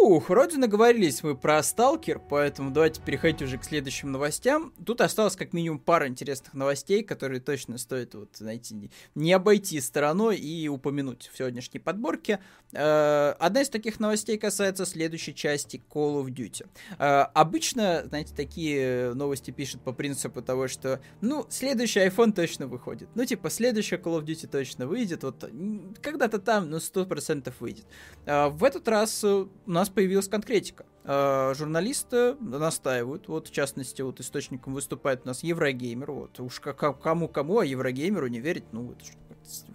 Фух, 0.00 0.30
вроде 0.30 0.56
наговорились 0.56 1.22
мы 1.22 1.36
про 1.36 1.62
Сталкер, 1.62 2.20
поэтому 2.20 2.70
давайте 2.70 3.02
переходить 3.02 3.42
уже 3.42 3.58
к 3.58 3.64
следующим 3.64 4.10
новостям. 4.10 4.72
Тут 4.86 5.02
осталось 5.02 5.36
как 5.36 5.52
минимум 5.52 5.78
пара 5.78 6.08
интересных 6.08 6.54
новостей, 6.54 7.02
которые 7.02 7.38
точно 7.38 7.76
стоит, 7.76 8.14
вот, 8.14 8.30
знаете, 8.32 8.74
не 9.14 9.32
обойти 9.34 9.78
стороной 9.78 10.38
и 10.38 10.68
упомянуть 10.68 11.28
в 11.30 11.36
сегодняшней 11.36 11.80
подборке. 11.80 12.40
Э, 12.72 13.34
одна 13.38 13.60
из 13.60 13.68
таких 13.68 14.00
новостей 14.00 14.38
касается 14.38 14.86
следующей 14.86 15.34
части 15.34 15.82
Call 15.90 16.24
of 16.24 16.28
Duty. 16.28 16.66
Э, 16.98 17.26
обычно, 17.34 18.04
знаете, 18.06 18.34
такие 18.34 19.12
новости 19.12 19.50
пишут 19.50 19.82
по 19.82 19.92
принципу 19.92 20.40
того, 20.40 20.66
что, 20.66 21.02
ну, 21.20 21.44
следующий 21.50 22.00
iPhone 22.00 22.32
точно 22.32 22.68
выходит. 22.68 23.10
Ну, 23.14 23.26
типа, 23.26 23.50
следующая 23.50 23.96
Call 23.96 24.18
of 24.18 24.24
Duty 24.24 24.48
точно 24.48 24.86
выйдет, 24.86 25.24
вот, 25.24 25.44
когда-то 26.00 26.38
там, 26.38 26.70
ну, 26.70 26.78
100% 26.78 27.52
выйдет. 27.60 27.84
Э, 28.24 28.48
в 28.48 28.64
этот 28.64 28.88
раз 28.88 29.22
у 29.22 29.50
нас 29.66 29.89
появилась 29.90 30.28
конкретика. 30.28 30.86
Э, 31.04 31.54
журналисты 31.56 32.34
настаивают, 32.36 33.28
вот 33.28 33.48
в 33.48 33.50
частности, 33.52 34.02
вот 34.02 34.20
источником 34.20 34.74
выступает 34.74 35.22
у 35.24 35.28
нас 35.28 35.42
Еврогеймер, 35.42 36.12
вот 36.12 36.40
уж 36.40 36.60
кому-кому, 36.60 37.58
а 37.58 37.64
Еврогеймеру 37.64 38.26
не 38.28 38.40
верить, 38.40 38.64
ну 38.72 38.92
это 38.92 39.04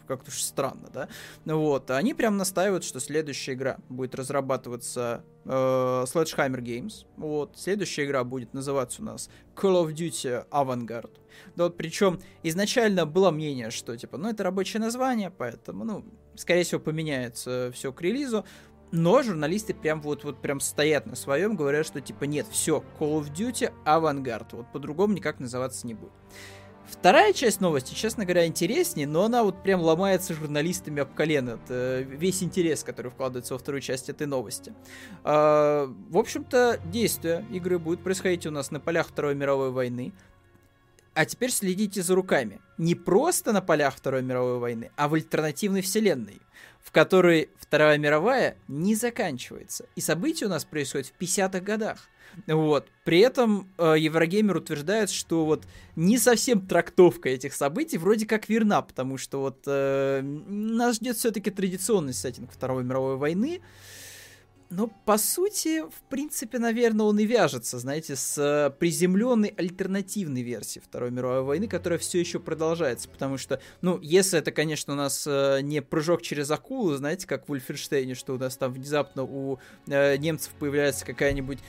как-то 0.08 0.30
уж 0.30 0.42
странно, 0.42 0.88
да? 0.94 1.10
Вот, 1.46 1.90
они 1.92 2.14
прям 2.14 2.38
настаивают, 2.38 2.84
что 2.84 3.00
следующая 3.00 3.54
игра 3.54 3.78
будет 3.90 4.16
разрабатываться 4.16 5.24
э, 5.44 5.50
Sledgehammer 5.50 6.62
Games, 6.62 7.06
вот, 7.18 7.58
следующая 7.58 8.06
игра 8.06 8.24
будет 8.24 8.54
называться 8.54 9.02
у 9.02 9.06
нас 9.06 9.30
Call 9.56 9.84
of 9.84 9.94
Duty 9.94 10.48
Avantgarde, 10.50 11.18
да 11.56 11.66
вот 11.66 11.76
причем 11.76 12.20
изначально 12.44 13.06
было 13.06 13.32
мнение, 13.32 13.72
что 13.72 13.98
типа, 13.98 14.18
ну 14.18 14.30
это 14.30 14.44
рабочее 14.44 14.80
название, 14.80 15.32
поэтому, 15.32 15.84
ну, 15.84 16.06
скорее 16.36 16.64
всего, 16.64 16.80
поменяется 16.80 17.72
все 17.74 17.92
к 17.92 18.02
релизу, 18.02 18.46
но 18.92 19.22
журналисты 19.24 19.74
прям 19.74 20.02
вот, 20.02 20.24
вот 20.24 20.42
прям 20.42 20.60
стоят 20.60 21.06
на 21.06 21.16
своем, 21.16 21.56
говорят, 21.56 21.86
что 21.86 22.02
типа 22.02 22.26
нет, 22.26 22.48
все, 22.50 22.84
Call 23.00 23.20
of 23.20 23.34
Duty 23.34 23.74
авангард, 23.86 24.54
вот 24.54 24.72
по-другому 24.72 25.14
никак 25.14 25.40
называться 25.40 25.86
не 25.88 25.94
будет. 25.94 26.14
Вторая 26.88 27.34
часть 27.34 27.62
новости, 27.62 27.96
честно 27.96 28.26
говоря, 28.26 28.46
интереснее, 28.46 29.08
но 29.08 29.24
она 29.24 29.44
вот 29.44 29.64
прям 29.64 29.82
ломается 29.82 30.34
журналистами 30.34 31.02
об 31.02 31.14
колено. 31.14 31.60
Это 31.64 32.02
весь 32.02 32.44
интерес, 32.44 32.84
который 32.84 33.10
вкладывается 33.10 33.54
во 33.54 33.58
вторую 33.58 33.82
часть 33.82 34.10
этой 34.10 34.28
новости. 34.28 34.74
А, 35.24 35.88
в 36.10 36.18
общем-то, 36.18 36.80
действие 36.86 37.44
игры 37.52 37.80
будет 37.80 38.04
происходить 38.04 38.46
у 38.46 38.52
нас 38.52 38.70
на 38.70 38.80
полях 38.80 39.08
Второй 39.08 39.34
мировой 39.34 39.72
войны. 39.72 40.14
А 41.16 41.26
теперь 41.26 41.50
следите 41.50 42.04
за 42.04 42.14
руками. 42.14 42.60
Не 42.78 42.94
просто 42.94 43.52
на 43.52 43.62
полях 43.62 43.96
Второй 43.96 44.22
мировой 44.22 44.60
войны, 44.60 44.92
а 44.96 45.08
в 45.08 45.14
альтернативной 45.16 45.82
вселенной 45.82 46.42
в 46.86 46.92
которой 46.92 47.50
Вторая 47.60 47.98
мировая 47.98 48.56
не 48.68 48.94
заканчивается. 48.94 49.88
И 49.96 50.02
события 50.02 50.46
у 50.46 50.50
нас 50.50 50.64
происходят 50.64 51.08
в 51.08 51.20
50-х 51.20 51.60
годах. 51.62 51.98
Вот. 52.48 52.88
При 53.04 53.20
этом 53.20 53.68
э, 53.78 53.96
Еврогеймер 53.98 54.58
утверждает, 54.58 55.10
что 55.10 55.46
вот 55.46 55.64
не 55.96 56.20
совсем 56.20 56.66
трактовка 56.66 57.30
этих 57.30 57.54
событий 57.54 57.98
вроде 57.98 58.28
как 58.28 58.50
верна, 58.50 58.82
потому 58.84 59.18
что 59.18 59.40
вот 59.40 59.64
э, 59.66 60.22
нас 60.22 60.98
ждет 60.98 61.18
все-таки 61.18 61.50
традиционный 61.50 62.14
сеттинг 62.14 62.52
Второй 62.52 62.84
мировой 62.84 63.18
войны. 63.18 63.62
Но, 64.72 64.88
по 65.06 65.18
сути, 65.18 65.82
в 65.82 66.02
принципе, 66.10 66.58
наверное, 66.58 67.06
он 67.06 67.20
и 67.20 67.26
вяжется, 67.26 67.78
знаете, 67.78 68.16
с 68.16 68.38
э, 68.38 68.72
приземленной 68.72 69.54
альтернативной 69.56 70.42
версией 70.42 70.84
Второй 70.84 71.12
мировой 71.12 71.44
войны, 71.44 71.68
которая 71.68 72.00
все 72.00 72.20
еще 72.20 72.40
продолжается. 72.40 73.08
Потому 73.08 73.38
что, 73.38 73.62
ну, 73.82 74.00
если 74.02 74.40
это, 74.40 74.52
конечно, 74.52 74.94
у 74.94 74.96
нас 74.96 75.26
э, 75.28 75.60
не 75.62 75.84
прыжок 75.84 76.24
через 76.24 76.50
акулу, 76.50 76.96
знаете, 76.96 77.28
как 77.28 77.48
в 77.48 77.52
Ульфенштейне, 77.52 78.16
что 78.16 78.34
у 78.34 78.40
нас 78.40 78.58
там 78.58 78.74
внезапно 78.74 79.24
у 79.24 79.60
э, 79.88 80.18
немцев 80.18 80.54
появляется 80.60 81.06
какая-нибудь 81.06 81.60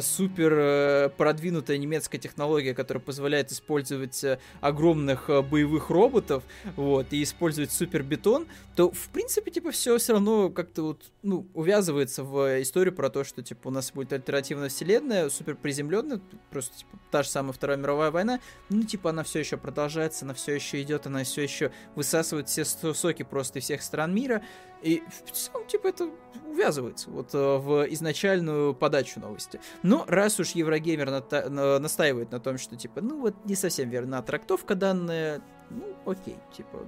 супер 0.00 1.10
продвинутая 1.16 1.76
немецкая 1.78 2.18
технология, 2.18 2.74
которая 2.74 3.02
позволяет 3.02 3.52
использовать 3.52 4.24
огромных 4.60 5.28
боевых 5.28 5.90
роботов, 5.90 6.42
вот, 6.76 7.12
и 7.12 7.22
использовать 7.22 7.70
супер 7.70 8.02
бетон, 8.02 8.46
то, 8.74 8.90
в 8.90 9.08
принципе, 9.10 9.50
типа, 9.50 9.70
все 9.70 9.98
все 9.98 10.14
равно 10.14 10.50
как-то 10.50 10.82
вот, 10.82 11.02
ну, 11.22 11.46
увязывается 11.54 12.24
в 12.24 12.37
историю 12.62 12.94
про 12.94 13.10
то, 13.10 13.24
что, 13.24 13.42
типа, 13.42 13.68
у 13.68 13.70
нас 13.70 13.92
будет 13.92 14.12
альтернативная 14.12 14.68
вселенная, 14.68 15.28
супер 15.30 15.56
приземленная, 15.56 16.20
просто, 16.50 16.78
типа, 16.78 16.98
та 17.10 17.22
же 17.22 17.28
самая 17.28 17.52
Вторая 17.52 17.76
мировая 17.76 18.10
война, 18.10 18.40
ну, 18.68 18.82
типа, 18.82 19.10
она 19.10 19.22
все 19.22 19.40
еще 19.40 19.56
продолжается, 19.56 20.24
она 20.24 20.34
все 20.34 20.54
еще 20.54 20.80
идет, 20.82 21.06
она 21.06 21.24
все 21.24 21.42
еще 21.42 21.72
высасывает 21.94 22.48
все 22.48 22.64
соки 22.64 23.22
просто 23.22 23.58
из 23.58 23.64
всех 23.64 23.82
стран 23.82 24.14
мира, 24.14 24.42
и 24.82 25.02
в 25.26 25.32
целом, 25.32 25.66
типа, 25.66 25.88
это 25.88 26.10
увязывается 26.46 27.10
вот 27.10 27.34
э, 27.34 27.38
в 27.38 27.84
изначальную 27.92 28.74
подачу 28.74 29.20
новости. 29.20 29.60
Но 29.82 30.04
раз 30.06 30.38
уж 30.38 30.50
Еврогеймер 30.50 31.10
на 31.10 31.78
настаивает 31.78 32.30
на 32.30 32.40
том, 32.40 32.58
что, 32.58 32.76
типа, 32.76 33.00
ну, 33.00 33.20
вот 33.20 33.34
не 33.44 33.54
совсем 33.54 33.90
верна 33.90 34.22
трактовка 34.22 34.74
данная, 34.74 35.40
ну, 35.70 35.96
окей, 36.06 36.36
типа, 36.56 36.86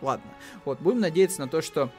ладно. 0.00 0.30
Вот, 0.64 0.80
будем 0.80 1.00
надеяться 1.00 1.40
на 1.40 1.48
то, 1.48 1.60
что 1.60 1.90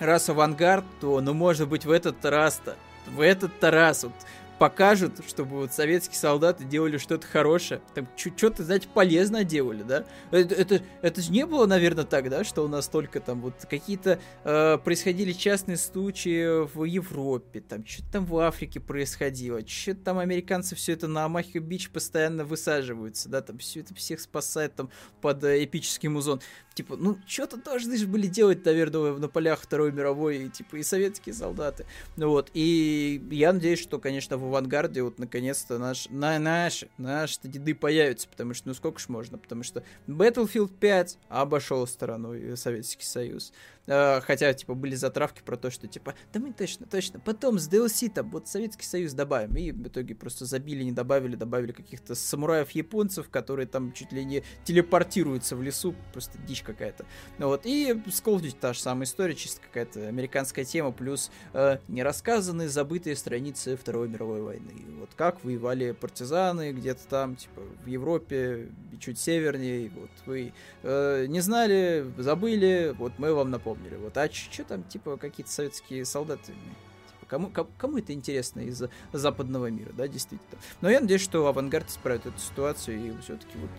раз 0.00 0.28
авангард, 0.28 0.84
то, 1.00 1.20
ну, 1.20 1.34
может 1.34 1.68
быть, 1.68 1.84
в 1.84 1.90
этот 1.90 2.24
раз-то, 2.24 2.76
в 3.06 3.20
этот 3.20 3.62
раз 3.62 4.04
вот 4.04 4.12
покажут, 4.58 5.20
чтобы 5.26 5.56
вот 5.56 5.72
советские 5.72 6.16
солдаты 6.16 6.64
делали 6.64 6.98
что-то 6.98 7.26
хорошее, 7.26 7.80
там 7.94 8.08
что-то, 8.16 8.64
знаете, 8.64 8.88
полезно 8.92 9.44
делали, 9.44 9.82
да? 9.82 10.04
Это, 10.30 10.54
это, 10.54 10.82
это 11.02 11.22
же 11.22 11.30
не 11.30 11.46
было, 11.46 11.66
наверное, 11.66 12.04
так, 12.04 12.28
да, 12.28 12.44
что 12.44 12.64
у 12.64 12.68
нас 12.68 12.88
только 12.88 13.20
там 13.20 13.40
вот 13.40 13.54
какие-то 13.68 14.18
э, 14.44 14.78
происходили 14.78 15.32
частные 15.32 15.76
случаи 15.76 16.66
в 16.66 16.84
Европе, 16.84 17.60
там 17.60 17.86
что-то 17.86 18.12
там 18.12 18.26
в 18.26 18.36
Африке 18.38 18.80
происходило, 18.80 19.66
что-то 19.66 20.00
там 20.00 20.18
американцы 20.18 20.74
все 20.74 20.92
это 20.92 21.08
на 21.08 21.24
Амахио 21.24 21.60
Бич 21.60 21.90
постоянно 21.90 22.44
высаживаются, 22.44 23.28
да, 23.28 23.40
там 23.40 23.58
все 23.58 23.80
это 23.80 23.94
всех 23.94 24.20
спасает 24.20 24.74
там 24.74 24.90
под 25.20 25.44
э, 25.44 25.64
эпический 25.64 26.08
музон 26.08 26.40
типа, 26.78 26.96
ну, 26.96 27.18
что-то 27.26 27.56
должны 27.56 27.96
же 27.96 28.06
были 28.06 28.28
делать, 28.28 28.64
наверное, 28.64 29.14
на 29.14 29.28
полях 29.28 29.60
Второй 29.60 29.90
мировой, 29.90 30.44
и, 30.44 30.48
типа, 30.48 30.76
и 30.76 30.84
советские 30.84 31.34
солдаты. 31.34 31.86
Ну 32.16 32.28
вот, 32.28 32.50
и 32.54 33.20
я 33.32 33.52
надеюсь, 33.52 33.80
что, 33.80 33.98
конечно, 33.98 34.36
в 34.36 34.47
авангарде 34.48 35.02
вот, 35.02 35.18
наконец-то 35.18 35.78
наш, 35.78 36.08
на, 36.10 36.38
наши, 36.38 36.88
наши 36.98 37.38
деды 37.42 37.74
появятся, 37.74 38.28
потому 38.28 38.54
что, 38.54 38.68
ну, 38.68 38.74
сколько 38.74 38.98
ж 38.98 39.08
можно, 39.08 39.38
потому 39.38 39.62
что 39.62 39.82
Battlefield 40.06 40.72
5 40.80 41.18
обошел 41.28 41.86
стороной 41.86 42.56
Советский 42.56 43.04
Союз. 43.04 43.52
Э, 43.88 44.20
хотя, 44.20 44.52
типа, 44.52 44.74
были 44.74 44.94
затравки 44.94 45.42
про 45.44 45.56
то, 45.56 45.70
что, 45.70 45.88
типа, 45.88 46.14
да 46.32 46.38
мы 46.38 46.52
точно, 46.52 46.86
точно, 46.86 47.18
потом 47.18 47.58
с 47.58 47.68
DLC 47.68 48.10
там 48.10 48.30
вот 48.30 48.46
Советский 48.46 48.84
Союз 48.84 49.12
добавим, 49.12 49.56
и 49.56 49.72
в 49.72 49.88
итоге 49.88 50.14
просто 50.14 50.44
забили, 50.44 50.84
не 50.84 50.92
добавили, 50.92 51.34
добавили 51.34 51.72
каких-то 51.72 52.14
самураев-японцев, 52.14 53.28
которые 53.28 53.66
там 53.66 53.92
чуть 53.92 54.12
ли 54.12 54.24
не 54.24 54.44
телепортируются 54.64 55.56
в 55.56 55.62
лесу, 55.62 55.94
просто 56.12 56.38
дичь 56.46 56.62
какая-то. 56.62 57.06
Вот, 57.38 57.62
и 57.64 58.00
с 58.06 58.22
Call 58.22 58.36
of 58.36 58.42
Duty 58.42 58.56
та 58.60 58.72
же 58.72 58.80
самая 58.80 59.04
история, 59.04 59.34
чисто 59.34 59.60
какая-то 59.60 60.06
американская 60.06 60.64
тема, 60.64 60.92
плюс 60.92 61.30
э, 61.52 61.78
нерассказанные, 61.88 62.68
забытые 62.68 63.16
страницы 63.16 63.76
Второй 63.76 64.08
мировой 64.08 64.42
войны. 64.42 64.72
Вот 65.00 65.10
как 65.16 65.42
воевали 65.44 65.92
партизаны 65.92 66.72
где-то 66.72 67.06
там, 67.08 67.36
типа, 67.36 67.62
в 67.84 67.86
Европе, 67.86 68.68
чуть 69.00 69.18
севернее, 69.18 69.90
вот 69.94 70.10
вы 70.26 70.52
э, 70.82 71.26
не 71.28 71.40
знали, 71.40 72.06
забыли, 72.18 72.94
вот 72.98 73.12
мы 73.18 73.32
вам 73.32 73.50
напомнили. 73.78 73.96
Вот, 73.96 74.16
а 74.16 74.30
что 74.30 74.64
там, 74.64 74.84
типа, 74.84 75.16
какие-то 75.16 75.50
советские 75.50 76.04
солдаты? 76.04 76.52
Типа, 76.52 77.26
кому, 77.26 77.50
кому, 77.50 77.98
это 77.98 78.12
интересно 78.12 78.60
из 78.60 78.82
западного 79.12 79.70
мира, 79.70 79.92
да, 79.96 80.08
действительно. 80.08 80.60
Но 80.80 80.90
я 80.90 81.00
надеюсь, 81.00 81.22
что 81.22 81.46
авангард 81.46 81.88
исправит 81.88 82.26
эту 82.26 82.38
ситуацию 82.38 82.98
и 82.98 83.20
все-таки 83.20 83.58
вот 83.58 83.70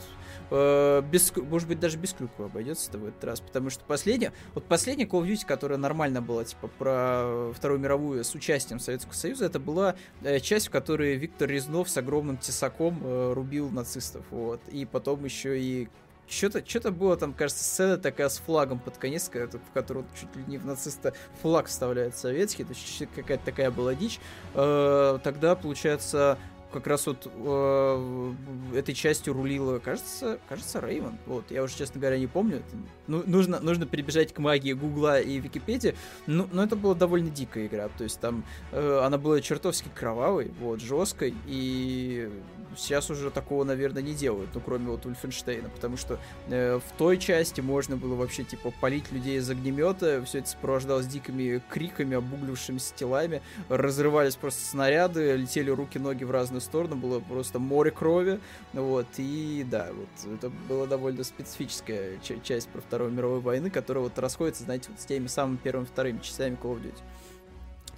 э, 0.51 1.01
без, 1.09 1.35
может 1.35 1.67
быть, 1.67 1.79
даже 1.79 1.97
без 1.97 2.13
Клюкова 2.13 2.47
обойдется 2.49 2.97
в 2.97 3.05
этот 3.05 3.23
раз, 3.23 3.39
потому 3.41 3.69
что 3.69 3.83
последняя, 3.85 4.33
вот 4.53 4.65
последняя 4.65 5.05
Call 5.05 5.23
of 5.23 5.27
Duty, 5.27 5.45
которая 5.45 5.77
нормально 5.77 6.21
была, 6.21 6.43
типа, 6.43 6.67
про 6.67 7.51
Вторую 7.55 7.79
мировую 7.79 8.23
с 8.23 8.33
участием 8.35 8.79
Советского 8.79 9.13
Союза, 9.13 9.45
это 9.45 9.59
была 9.59 9.95
э, 10.21 10.39
часть, 10.39 10.67
в 10.67 10.71
которой 10.71 11.15
Виктор 11.15 11.49
Резнов 11.49 11.89
с 11.89 11.97
огромным 11.97 12.38
тесаком 12.38 12.99
э, 13.03 13.33
рубил 13.33 13.69
нацистов, 13.69 14.25
вот, 14.31 14.62
и 14.69 14.85
потом 14.85 15.25
еще 15.25 15.59
и 15.59 15.89
что-то 16.29 16.63
что 16.67 16.91
было 16.91 17.17
там, 17.17 17.33
кажется, 17.33 17.63
сцена 17.63 17.97
такая 17.97 18.29
с 18.29 18.37
флагом 18.37 18.79
под 18.79 18.97
конец, 18.97 19.29
в 19.29 19.73
которую 19.73 20.05
чуть 20.19 20.35
ли 20.35 20.43
не 20.47 20.57
в 20.57 20.65
нациста 20.65 21.13
флаг 21.41 21.67
вставляет 21.67 22.15
советский, 22.15 22.63
то 22.63 22.73
есть 22.73 23.03
какая-то 23.15 23.45
такая 23.45 23.71
была 23.71 23.95
дичь. 23.95 24.19
Э, 24.53 25.19
тогда, 25.23 25.55
получается, 25.55 26.37
как 26.71 26.88
раз 26.88 27.08
вот 27.08 27.32
э, 27.34 28.34
этой 28.75 28.93
частью 28.93 29.34
рулила, 29.34 29.79
кажется, 29.79 30.39
кажется, 30.47 30.79
Рейвен. 30.79 31.17
Вот, 31.25 31.49
я 31.49 31.63
уже, 31.63 31.75
честно 31.75 31.99
говоря, 31.99 32.17
не 32.17 32.27
помню. 32.27 32.62
Ну, 33.08 33.23
нужно, 33.25 33.60
нужно 33.60 33.86
перебежать 33.86 34.34
к 34.34 34.39
магии 34.39 34.73
Гугла 34.73 35.19
и 35.19 35.39
Википедии. 35.39 35.95
Ну, 36.27 36.47
но 36.51 36.63
это 36.63 36.75
была 36.75 36.93
довольно 36.93 37.29
дикая 37.29 37.67
игра. 37.67 37.89
То 37.97 38.03
есть 38.03 38.19
там 38.19 38.43
э, 38.71 39.01
она 39.03 39.17
была 39.17 39.41
чертовски 39.41 39.89
кровавой, 39.93 40.51
вот, 40.60 40.79
жесткой, 40.82 41.34
и 41.47 42.29
сейчас 42.77 43.10
уже 43.10 43.32
такого, 43.32 43.63
наверное, 43.63 44.01
не 44.01 44.13
делают, 44.13 44.49
ну, 44.53 44.62
кроме 44.62 44.88
вот 44.88 45.05
Ульфенштейна, 45.05 45.69
потому 45.69 45.97
что 45.97 46.19
э, 46.47 46.79
в 46.79 46.97
той 46.97 47.17
части 47.17 47.62
можно 47.62 47.97
было 47.97 48.15
вообще, 48.15 48.43
типа, 48.43 48.71
полить 48.79 49.12
людей 49.12 49.38
из 49.38 49.49
огнемета, 49.49 50.23
все 50.25 50.39
это 50.39 50.49
сопровождалось 50.49 51.08
дикими 51.08 51.62
криками, 51.69 52.17
обуглившимися 52.17 52.93
телами, 52.95 53.41
разрывались 53.69 54.36
просто 54.36 54.63
снаряды, 54.63 55.36
летели 55.36 55.69
руки-ноги 55.69 56.23
в 56.23 56.32
разные 56.32 56.59
стороны, 56.60 56.95
было 56.95 57.19
просто 57.19 57.60
море 57.60 57.91
крови, 57.91 58.39
вот, 58.74 59.08
и 59.17 59.65
да, 59.69 59.89
вот, 59.93 60.34
это 60.34 60.50
была 60.67 60.86
довольно 60.86 61.24
специфическая 61.24 62.17
часть 62.43 62.69
про 62.69 62.82
Вторую 62.82 63.12
мировую 63.12 63.41
войну, 63.41 63.69
которая 63.72 64.04
вот 64.04 64.17
расходится, 64.19 64.63
знаете, 64.63 64.89
вот 64.89 65.00
с 65.00 65.06
теми 65.06 65.28
самыми 65.28 65.58
первыми 65.58 65.86
вторыми 65.86 66.19
частями 66.19 66.58
Call 66.62 66.76
of 66.76 66.84
Duty. 66.84 67.02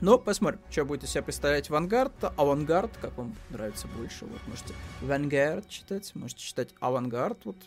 Но 0.01 0.17
посмотрим, 0.17 0.59
что 0.71 0.83
будет 0.83 1.03
из 1.03 1.11
себя 1.11 1.21
представлять 1.21 1.69
Авангард. 1.69 2.13
Авангард, 2.35 2.91
как 2.99 3.15
вам 3.17 3.35
нравится 3.51 3.87
больше. 3.95 4.25
Вот 4.25 4.39
можете 4.47 4.73
Vanguard 5.01 5.63
читать, 5.67 6.11
можете 6.15 6.41
читать 6.41 6.69
Авангард. 6.79 7.37
Вот 7.45 7.57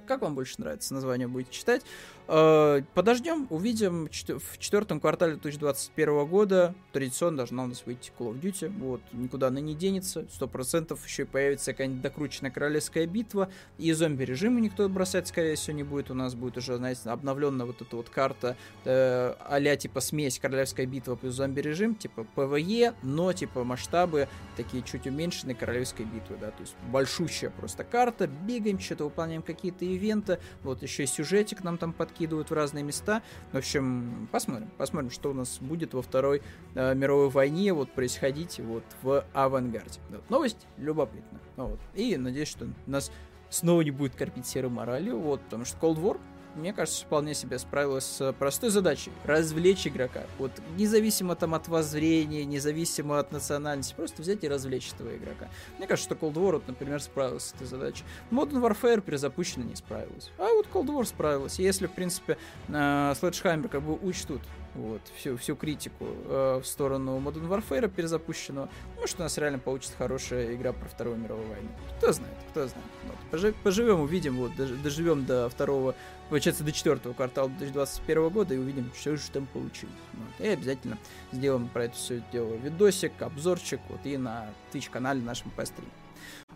как 0.00 0.22
вам 0.22 0.34
больше 0.34 0.54
нравится 0.58 0.94
название 0.94 1.28
будете 1.28 1.52
читать. 1.52 1.82
Э, 2.26 2.82
подождем, 2.94 3.46
увидим 3.50 4.08
в 4.08 4.58
четвертом 4.58 5.00
квартале 5.00 5.34
2021 5.34 6.26
года. 6.26 6.74
Традиционно 6.92 7.38
должна 7.38 7.64
у 7.64 7.66
нас 7.66 7.84
выйти 7.84 8.12
Call 8.18 8.32
of 8.32 8.40
Duty. 8.40 8.72
Вот, 8.78 9.02
никуда 9.12 9.48
она 9.48 9.60
не 9.60 9.74
денется. 9.74 10.26
Сто 10.32 10.48
процентов 10.48 11.04
еще 11.06 11.26
появится 11.26 11.72
какая-нибудь 11.72 12.02
докрученная 12.02 12.50
королевская 12.50 13.06
битва. 13.06 13.50
И 13.78 13.92
зомби-режима 13.92 14.60
никто 14.60 14.88
бросать, 14.88 15.28
скорее 15.28 15.56
всего, 15.56 15.76
не 15.76 15.82
будет. 15.82 16.10
У 16.10 16.14
нас 16.14 16.34
будет 16.34 16.56
уже, 16.56 16.76
знаете, 16.76 17.10
обновленная 17.10 17.66
вот 17.66 17.82
эта 17.82 17.96
вот 17.96 18.08
карта 18.08 18.56
э, 18.84 19.34
а 19.38 19.76
типа 19.76 20.00
смесь 20.00 20.38
королевская 20.38 20.86
битва 20.86 21.16
плюс 21.16 21.34
зомби-режим. 21.34 21.94
Типа 21.94 22.24
PvE, 22.34 22.94
но 23.02 23.32
типа 23.32 23.64
масштабы 23.64 24.28
такие 24.56 24.82
чуть 24.82 25.06
уменьшенные 25.06 25.54
королевской 25.54 26.06
битвы, 26.06 26.36
да. 26.40 26.50
То 26.50 26.62
есть 26.62 26.74
большущая 26.90 27.50
просто 27.50 27.84
карта. 27.84 28.26
Бегаем, 28.26 28.78
что-то 28.78 29.04
выполняем 29.04 29.42
какие-то 29.42 29.83
ивенты. 29.84 30.38
Вот 30.62 30.82
еще 30.82 31.02
и 31.04 31.06
сюжетик 31.06 31.62
нам 31.62 31.76
там 31.76 31.92
под 31.92 32.14
подкидывают 32.14 32.50
в 32.50 32.54
разные 32.54 32.84
места. 32.84 33.22
В 33.50 33.56
общем, 33.56 34.28
посмотрим, 34.30 34.70
посмотрим, 34.78 35.10
что 35.10 35.30
у 35.30 35.34
нас 35.34 35.58
будет 35.60 35.94
во 35.94 36.02
Второй 36.02 36.42
э, 36.76 36.94
мировой 36.94 37.28
войне 37.28 37.72
вот 37.72 37.90
происходить 37.90 38.60
вот 38.60 38.84
в 39.02 39.24
Vanguard 39.32 39.85
е. 39.85 39.98
Вот. 40.10 40.30
Новость 40.30 40.68
любопытна. 40.76 41.40
Вот. 41.56 41.80
И 41.94 42.16
надеюсь, 42.16 42.48
что 42.48 42.68
нас 42.86 43.10
снова 43.50 43.80
не 43.80 43.90
будет 43.90 44.14
кормить 44.14 44.46
серой 44.46 44.70
моралью, 44.70 45.18
вот, 45.18 45.40
потому 45.42 45.64
что 45.64 45.76
Cold 45.78 46.00
War 46.00 46.20
мне 46.54 46.72
кажется, 46.72 47.04
вполне 47.04 47.34
себе 47.34 47.58
справилась 47.58 48.04
с 48.04 48.32
простой 48.32 48.70
задачей– 48.70 49.12
развлечь 49.24 49.86
игрока. 49.86 50.24
Вот 50.38 50.52
независимо 50.76 51.34
там 51.36 51.54
от 51.54 51.68
воззрения, 51.68 52.44
независимо 52.44 53.18
от 53.18 53.32
национальности, 53.32 53.94
просто 53.94 54.22
взять 54.22 54.44
и 54.44 54.48
развлечь 54.48 54.92
этого 54.92 55.16
игрока. 55.16 55.48
Мне 55.78 55.86
кажется, 55.86 56.14
что 56.14 56.26
Cold 56.26 56.34
War, 56.34 56.52
вот, 56.52 56.68
например, 56.68 57.00
справился 57.00 57.50
с 57.50 57.54
этой 57.54 57.66
задачей. 57.66 58.04
Modern 58.30 58.60
Warfare 58.60 59.00
перезапущенно 59.00 59.64
не 59.64 59.76
справилась. 59.76 60.30
А 60.38 60.48
вот 60.54 60.66
Cold 60.72 60.86
War 60.86 61.04
справилась. 61.04 61.58
И 61.58 61.62
если, 61.62 61.86
в 61.86 61.92
принципе, 61.92 62.38
Sledgehammer 62.68 63.68
как 63.68 63.82
бы 63.82 63.94
учтут 63.94 64.40
вот, 64.74 65.00
всю, 65.16 65.36
всю 65.36 65.56
критику 65.56 66.04
э, 66.04 66.60
в 66.62 66.66
сторону 66.66 67.18
Modern 67.18 67.48
Warfare 67.48 67.88
перезапущенного. 67.88 68.68
Может, 68.98 69.20
у 69.20 69.22
нас 69.22 69.38
реально 69.38 69.58
получится 69.58 69.94
хорошая 69.96 70.54
игра 70.54 70.72
про 70.72 70.88
Вторую 70.88 71.16
мировую 71.16 71.48
войну. 71.48 71.68
Кто 71.98 72.12
знает, 72.12 72.36
кто 72.50 72.66
знает. 72.66 72.86
Вот, 73.30 73.54
поживем, 73.62 74.00
увидим, 74.00 74.36
вот, 74.36 74.52
доживем 74.56 75.24
до 75.24 75.48
второго, 75.48 75.94
получается, 76.28 76.64
до 76.64 76.72
четвертого 76.72 77.12
квартала 77.12 77.48
2021 77.48 78.28
года 78.30 78.54
и 78.54 78.58
увидим, 78.58 78.90
что 78.98 79.16
же 79.16 79.30
там 79.30 79.46
получилось. 79.46 79.94
Вот. 80.12 80.46
И 80.46 80.48
обязательно 80.48 80.98
сделаем 81.32 81.68
про 81.68 81.84
это 81.84 81.96
все 81.96 82.22
дело 82.32 82.54
видосик, 82.54 83.20
обзорчик, 83.20 83.80
вот, 83.88 84.00
и 84.04 84.16
на 84.16 84.50
Twitch-канале 84.72 85.20
нашем 85.20 85.50
по 85.50 85.64
стриму. 85.64 85.90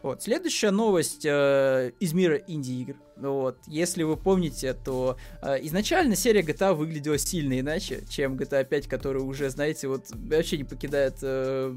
Вот. 0.03 0.23
Следующая 0.23 0.71
новость 0.71 1.25
э, 1.25 1.93
из 1.99 2.13
мира 2.13 2.37
инди-игр. 2.37 2.97
Вот. 3.21 3.59
Если 3.67 4.03
вы 4.05 4.17
помните, 4.17 4.75
то 4.75 5.17
э, 5.43 5.59
изначально 5.63 6.15
серия 6.15 6.43
GTA 6.43 6.75
выглядела 6.75 7.19
сильно 7.19 7.59
иначе, 7.59 8.05
чем 8.09 8.37
GTA 8.37 8.65
5, 8.65 8.87
который 8.87 9.23
уже, 9.23 9.51
знаете, 9.51 9.89
вот 9.89 10.07
вообще 10.13 10.59
не 10.59 10.65
покидает 10.65 11.17
э, 11.23 11.75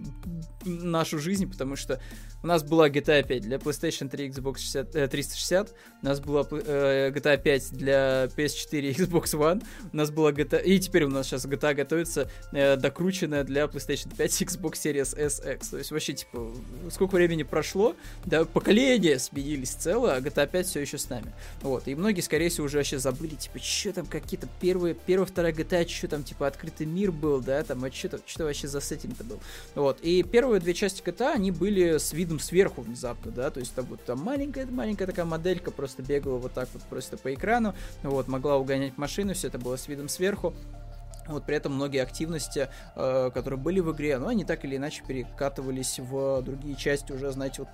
нашу 0.66 1.20
жизнь, 1.20 1.50
потому 1.50 1.76
что 1.76 2.00
у 2.44 2.48
нас 2.48 2.64
была 2.64 2.90
GTA 2.90 3.26
5 3.26 3.42
для 3.44 3.58
PlayStation 3.58 4.10
3, 4.10 4.30
Xbox 4.30 4.58
60, 4.58 4.96
э, 4.96 5.08
360, 5.08 5.74
у 6.02 6.06
нас 6.06 6.20
была 6.20 6.46
э, 6.52 7.12
GTA 7.12 7.42
5 7.42 7.74
для 7.74 8.26
PS4 8.36 8.96
Xbox 8.96 9.24
One, 9.34 9.64
у 9.92 9.98
нас 9.98 10.12
была 10.12 10.32
GTA... 10.32 10.64
И 10.64 10.80
теперь 10.80 11.04
у 11.04 11.10
нас 11.10 11.28
сейчас 11.28 11.46
GTA 11.46 11.74
готовится 11.74 12.30
э, 12.52 12.76
докрученная 12.78 13.44
для 13.44 13.66
PlayStation 13.66 14.16
5 14.16 14.42
Xbox 14.42 14.74
Series 14.74 15.18
SX. 15.18 15.70
То 15.72 15.78
есть 15.78 15.92
вообще, 15.92 16.14
типа, 16.14 16.52
сколько 16.92 17.16
времени 17.16 17.44
прошло, 17.44 17.96
да, 18.26 18.46
поколения 18.46 19.20
сменились 19.20 19.72
целое, 19.72 20.16
а 20.16 20.20
GTA 20.20 20.48
5 20.48 20.68
все 20.68 20.82
еще 20.82 20.98
с 20.98 21.10
нами. 21.10 21.31
Вот, 21.62 21.88
и 21.88 21.96
многие, 21.96 22.22
скорее 22.22 22.50
всего, 22.50 22.65
уже 22.65 22.78
вообще 22.78 23.00
забыли, 23.00 23.36
типа, 23.36 23.60
что 23.60 23.94
там 23.94 24.06
какие-то 24.06 24.48
первые, 24.60 24.94
первая, 24.94 25.26
вторая 25.26 25.54
GTA, 25.54 25.88
что 25.88 26.08
там, 26.08 26.24
типа, 26.24 26.48
открытый 26.48 26.86
мир 26.86 27.12
был, 27.12 27.41
да, 27.41 27.63
там, 27.63 27.84
а 27.84 27.91
что, 27.91 28.20
что 28.26 28.44
вообще 28.46 28.67
за 28.67 28.82
сеттинг-то 28.82 29.24
был. 29.24 29.39
Вот, 29.76 30.00
и 30.02 30.24
первые 30.24 30.60
две 30.60 30.74
части 30.74 31.02
GTA, 31.02 31.34
они 31.34 31.52
были 31.52 31.98
с 31.98 32.13
видом 32.13 32.39
сверху 32.39 32.82
внезапно, 32.82 33.32
да, 33.32 33.50
то 33.52 33.60
есть 33.60 33.74
там 33.74 33.86
вот 33.86 34.04
там 34.04 34.20
маленькая, 34.20 34.65
маленькая 34.65 35.08
такая 35.08 35.26
моделька 35.26 35.72
просто 35.72 36.04
бегала 36.04 36.38
вот 36.38 36.54
так 36.54 36.70
вот 36.74 36.84
просто 36.84 37.17
по 37.17 37.34
экрану, 37.34 37.76
вот, 38.04 38.28
могла 38.28 38.58
угонять 38.58 38.98
машину, 38.98 39.34
все 39.34 39.48
это 39.48 39.60
было 39.60 39.76
с 39.76 39.88
видом 39.88 40.10
сверху, 40.10 40.54
вот 41.28 41.46
при 41.46 41.56
этом 41.56 41.74
многие 41.74 42.02
активности, 42.02 42.70
э, 42.96 43.32
которые 43.34 43.60
были 43.60 43.80
в 43.80 43.91
игре, 43.91 44.17
ну, 44.17 44.28
они 44.28 44.46
так 44.46 44.65
или 44.65 44.78
иначе 44.78 45.04
перекатывались 45.08 46.00
в 46.00 46.41
другие 46.41 46.76
части 46.76 47.12
уже, 47.12 47.32
знаете, 47.32 47.60
вот 47.60 47.70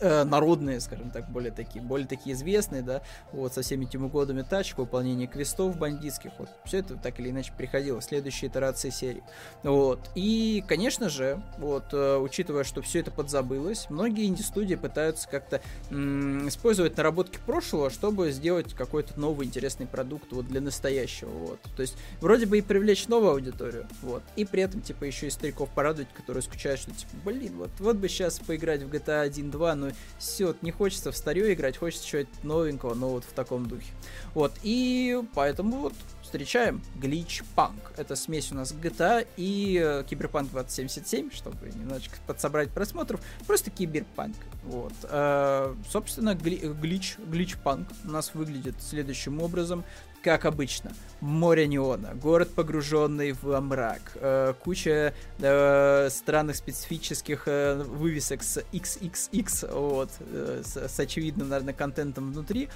э, 0.00 0.24
народные, 0.24 0.80
скажем 0.80 1.10
так, 1.10 1.30
более 1.30 1.52
такие, 1.52 1.82
более 1.82 2.06
такие 2.06 2.34
известные, 2.34 2.82
да, 2.82 3.02
вот 3.32 3.54
со 3.54 3.62
всеми 3.62 3.84
этими 3.84 4.08
годами 4.08 4.42
тачек, 4.42 4.78
выполнение 4.78 5.26
квестов 5.26 5.76
бандитских, 5.76 6.32
вот 6.38 6.48
все 6.64 6.78
это 6.78 6.96
так 6.96 7.20
или 7.20 7.30
иначе 7.30 7.52
приходило 7.56 8.00
в 8.00 8.04
следующей 8.04 8.46
итерации 8.46 8.90
серии. 8.90 9.22
Вот. 9.62 10.10
И, 10.14 10.64
конечно 10.66 11.08
же, 11.08 11.42
вот, 11.58 11.92
э, 11.92 12.16
учитывая, 12.18 12.64
что 12.64 12.82
все 12.82 13.00
это 13.00 13.10
подзабылось, 13.10 13.88
многие 13.90 14.26
инди-студии 14.26 14.74
пытаются 14.74 15.28
как-то 15.28 15.60
использовать 15.90 16.96
наработки 16.96 17.38
прошлого, 17.44 17.90
чтобы 17.90 18.30
сделать 18.32 18.74
какой-то 18.74 19.18
новый 19.18 19.46
интересный 19.46 19.86
продукт 19.86 20.32
вот 20.32 20.46
для 20.46 20.60
настоящего, 20.60 21.30
вот. 21.30 21.60
То 21.76 21.82
есть, 21.82 21.96
вроде 22.20 22.46
бы 22.46 22.58
и 22.58 22.62
привлечь 22.62 23.08
новую 23.08 23.32
аудиторию, 23.32 23.86
вот, 24.02 24.22
и 24.36 24.44
при 24.44 24.62
этом, 24.62 24.80
типа, 24.80 25.04
еще 25.04 25.26
и 25.26 25.30
стариков 25.30 25.68
порадовать, 25.70 26.08
которые 26.14 26.42
скучают, 26.42 26.80
что, 26.80 26.90
типа, 26.90 27.12
блин, 27.24 27.58
вот, 27.58 27.70
вот 27.78 27.96
бы 27.96 28.08
сейчас 28.08 28.38
поиграть 28.38 28.82
в 28.82 28.90
GTA 28.90 29.28
1.2, 29.28 29.74
но 29.74 29.89
все, 30.18 30.54
не 30.62 30.70
хочется 30.70 31.12
в 31.12 31.16
старье 31.16 31.52
играть, 31.52 31.76
хочется 31.76 32.06
чего-то 32.06 32.28
новенького, 32.42 32.94
но 32.94 33.08
вот 33.10 33.24
в 33.24 33.32
таком 33.32 33.66
духе. 33.66 33.92
Вот, 34.34 34.52
и 34.62 35.20
поэтому 35.34 35.76
вот 35.78 35.94
встречаем 36.30 36.80
Glitchpunk. 36.94 37.80
Это 37.96 38.14
смесь 38.14 38.52
у 38.52 38.54
нас 38.54 38.72
GTA 38.72 39.26
и 39.36 39.80
э, 39.82 40.04
Киберпанк 40.08 40.48
2077, 40.52 41.32
чтобы 41.32 41.70
немножечко 41.70 42.18
подсобрать 42.24 42.70
просмотров. 42.70 43.20
Просто 43.48 43.72
Киберпанк. 43.72 44.36
Вот. 44.62 44.92
Э, 45.02 45.74
собственно, 45.90 46.34
Glitch, 46.34 47.18
Glitchpunk 47.28 47.86
у 48.04 48.10
нас 48.12 48.32
выглядит 48.34 48.76
следующим 48.80 49.42
образом 49.42 49.84
как 50.22 50.44
обычно, 50.44 50.92
море 51.20 51.66
неона, 51.66 52.14
город 52.14 52.50
погруженный 52.54 53.32
в 53.32 53.58
мрак, 53.58 54.12
э, 54.16 54.52
куча 54.62 55.14
э, 55.38 56.08
странных 56.10 56.56
специфических 56.56 57.44
э, 57.46 57.82
вывесок 57.82 58.42
с 58.42 58.62
XXX, 58.70 59.74
вот, 59.74 60.10
э, 60.20 60.62
с, 60.62 60.76
с 60.76 61.00
очевидным, 61.00 61.48
наверное, 61.48 61.72
контентом 61.72 62.32
внутри, 62.32 62.68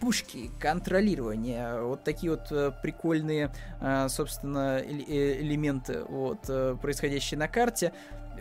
пушки, 0.00 0.50
контролирование, 0.60 1.82
вот 1.82 2.04
такие 2.04 2.32
вот 2.32 2.50
э, 2.50 2.72
прикольные, 2.82 3.50
э, 3.80 4.08
собственно, 4.08 4.78
э, 4.78 5.40
элементы, 5.40 6.02
вот, 6.04 6.42
происходящие 6.80 7.38
на 7.38 7.48
карте 7.48 7.92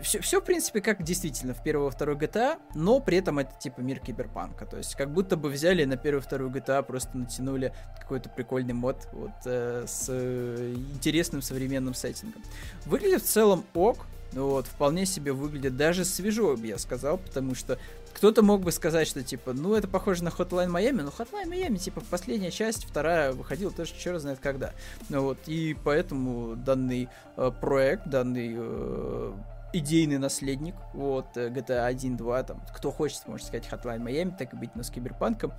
все, 0.01 0.19
все, 0.21 0.41
в 0.41 0.43
принципе, 0.43 0.81
как 0.81 1.03
действительно 1.03 1.53
в 1.53 1.63
первого 1.63 1.91
второй 1.91 2.15
GTA, 2.15 2.57
но 2.75 2.99
при 2.99 3.17
этом 3.17 3.39
это 3.39 3.53
типа 3.59 3.81
мир 3.81 3.99
киберпанка. 3.99 4.65
То 4.65 4.77
есть, 4.77 4.95
как 4.95 5.11
будто 5.11 5.37
бы 5.37 5.49
взяли 5.49 5.85
на 5.85 5.97
первую 5.97 6.21
вторую 6.21 6.51
GTA, 6.51 6.83
просто 6.83 7.17
натянули 7.17 7.73
какой-то 7.99 8.29
прикольный 8.29 8.73
мод 8.73 9.07
вот, 9.13 9.31
э, 9.45 9.85
с 9.87 10.07
э, 10.09 10.75
интересным 10.93 11.41
современным 11.41 11.93
сеттингом. 11.93 12.43
Выглядит 12.85 13.23
в 13.23 13.25
целом 13.25 13.65
ок, 13.73 14.05
вот, 14.33 14.67
вполне 14.67 15.05
себе 15.05 15.31
выглядит 15.31 15.77
даже 15.77 16.05
свежо, 16.05 16.55
я 16.55 16.77
сказал, 16.77 17.17
потому 17.17 17.55
что 17.55 17.79
кто-то 18.17 18.41
мог 18.41 18.61
бы 18.61 18.71
сказать, 18.71 19.07
что, 19.07 19.23
типа, 19.23 19.53
ну, 19.53 19.75
это 19.75 19.87
похоже 19.87 20.23
на 20.23 20.29
Hotline 20.29 20.71
Miami, 20.71 21.03
но 21.03 21.09
Hotline 21.09 21.47
Miami, 21.47 21.77
типа, 21.77 22.01
последняя 22.09 22.49
часть, 22.49 22.85
вторая 22.85 23.31
выходила 23.31 23.69
тоже 23.71 23.93
черт 23.95 24.19
знает 24.19 24.39
когда. 24.39 24.71
Ну, 25.09 25.21
вот, 25.21 25.37
и 25.45 25.77
поэтому 25.83 26.55
данный 26.55 27.09
э, 27.37 27.51
проект, 27.61 28.07
данный 28.07 28.55
э, 28.57 29.33
идейный 29.73 30.17
наследник, 30.17 30.73
вот, 30.95 31.37
GTA 31.37 31.85
1, 31.85 32.17
2, 32.17 32.43
там, 32.43 32.63
кто 32.75 32.89
хочет, 32.89 33.27
может 33.27 33.45
сказать, 33.45 33.67
Hotline 33.71 34.01
Miami, 34.03 34.35
так 34.35 34.51
и 34.51 34.57
быть, 34.57 34.75
но 34.75 34.81
с 34.81 34.89
киберпанком, 34.89 35.53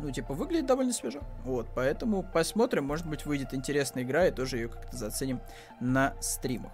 ну, 0.00 0.10
типа, 0.10 0.34
выглядит 0.34 0.66
довольно 0.66 0.92
свежо. 0.92 1.20
Вот, 1.44 1.68
поэтому 1.76 2.24
посмотрим, 2.24 2.86
может 2.86 3.06
быть, 3.06 3.24
выйдет 3.24 3.54
интересная 3.54 4.02
игра, 4.02 4.26
и 4.26 4.32
тоже 4.32 4.56
ее 4.56 4.68
как-то 4.68 4.96
заценим 4.96 5.40
на 5.78 6.12
стримах. 6.20 6.72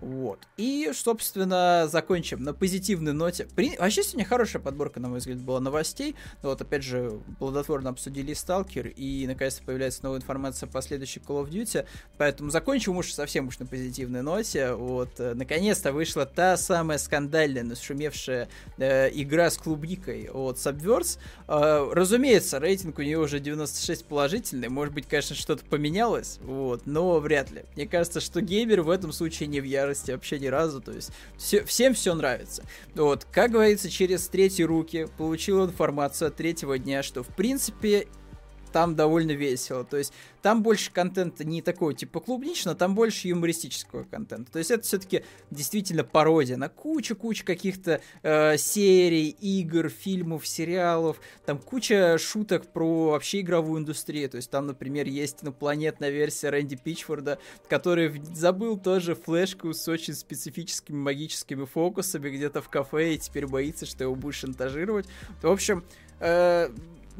Вот. 0.00 0.46
И, 0.56 0.90
собственно, 0.94 1.86
закончим 1.88 2.42
на 2.42 2.54
позитивной 2.54 3.12
ноте. 3.12 3.46
При... 3.54 3.76
Вообще 3.76 4.02
сегодня 4.02 4.24
хорошая 4.24 4.62
подборка, 4.62 5.00
на 5.00 5.08
мой 5.08 5.18
взгляд, 5.18 5.38
была 5.38 5.60
новостей. 5.60 6.16
Вот, 6.42 6.60
опять 6.60 6.82
же, 6.82 7.20
плодотворно 7.38 7.90
обсудили 7.90 8.32
Сталкер, 8.32 8.88
и, 8.88 9.26
наконец-то, 9.26 9.62
появляется 9.62 10.02
новая 10.04 10.18
информация 10.18 10.68
по 10.68 10.80
следующей 10.82 11.20
Call 11.20 11.44
of 11.44 11.50
Duty. 11.50 11.86
Поэтому 12.18 12.50
закончим 12.50 12.96
уж 12.96 13.12
совсем 13.12 13.48
уж 13.48 13.58
на 13.58 13.66
позитивной 13.66 14.22
ноте. 14.22 14.72
Вот, 14.72 15.20
э, 15.20 15.34
наконец-то 15.34 15.92
вышла 15.92 16.26
та 16.26 16.56
самая 16.56 16.98
скандальная, 16.98 17.62
нашумевшая 17.62 18.48
э, 18.78 19.10
игра 19.12 19.50
с 19.50 19.58
клубникой 19.58 20.28
от 20.30 20.56
Subverse. 20.56 21.18
Э, 21.48 21.90
разумеется, 21.92 22.58
рейтинг 22.58 22.98
у 22.98 23.02
нее 23.02 23.18
уже 23.18 23.40
96 23.40 24.06
положительный. 24.06 24.68
Может 24.68 24.94
быть, 24.94 25.06
конечно, 25.06 25.36
что-то 25.36 25.64
поменялось, 25.64 26.38
вот, 26.42 26.86
но 26.86 27.18
вряд 27.20 27.50
ли. 27.50 27.64
Мне 27.76 27.86
кажется, 27.86 28.20
что 28.20 28.40
геймер 28.40 28.82
в 28.82 28.90
этом 28.90 29.12
случае 29.12 29.48
не 29.48 29.60
в 29.60 29.64
ярости 29.64 29.89
ярости 29.90 30.10
вообще 30.12 30.38
ни 30.38 30.46
разу, 30.46 30.80
то 30.80 30.92
есть 30.92 31.10
все, 31.36 31.64
всем 31.64 31.94
все 31.94 32.14
нравится. 32.14 32.64
Вот, 32.94 33.26
как 33.30 33.50
говорится, 33.50 33.90
через 33.90 34.28
третьи 34.28 34.62
руки 34.62 35.08
получил 35.18 35.64
информацию 35.64 36.28
от 36.28 36.36
третьего 36.36 36.78
дня, 36.78 37.02
что 37.02 37.22
в 37.22 37.28
принципе 37.28 38.08
там 38.72 38.96
довольно 38.96 39.32
весело. 39.32 39.84
То 39.84 39.96
есть 39.96 40.12
там 40.42 40.62
больше 40.62 40.90
контента 40.92 41.44
не 41.44 41.62
такого 41.62 41.94
типа 41.94 42.20
клубничного, 42.20 42.76
там 42.76 42.94
больше 42.94 43.28
юмористического 43.28 44.04
контента. 44.04 44.50
То 44.52 44.58
есть 44.58 44.70
это 44.70 44.82
все-таки 44.84 45.24
действительно 45.50 46.04
пародия 46.04 46.56
на 46.56 46.68
кучу-кучу 46.68 47.44
каких-то 47.44 48.00
э, 48.22 48.56
серий, 48.56 49.28
игр, 49.28 49.88
фильмов, 49.88 50.46
сериалов. 50.46 51.20
Там 51.44 51.58
куча 51.58 52.16
шуток 52.18 52.72
про 52.72 53.10
вообще 53.10 53.40
игровую 53.40 53.80
индустрию. 53.80 54.30
То 54.30 54.36
есть 54.36 54.50
там, 54.50 54.66
например, 54.66 55.06
есть 55.06 55.42
инопланетная 55.42 56.10
версия 56.10 56.50
Рэнди 56.50 56.76
Пичфорда, 56.76 57.38
который 57.68 58.20
забыл 58.32 58.78
тоже 58.78 59.14
флешку 59.14 59.72
с 59.72 59.86
очень 59.88 60.14
специфическими 60.14 60.96
магическими 60.96 61.64
фокусами 61.64 62.30
где-то 62.30 62.62
в 62.62 62.68
кафе 62.68 63.14
и 63.14 63.18
теперь 63.18 63.46
боится, 63.46 63.86
что 63.86 64.04
его 64.04 64.14
будут 64.14 64.36
шантажировать. 64.36 65.06
В 65.42 65.48
общем, 65.48 65.84
э, 66.20 66.70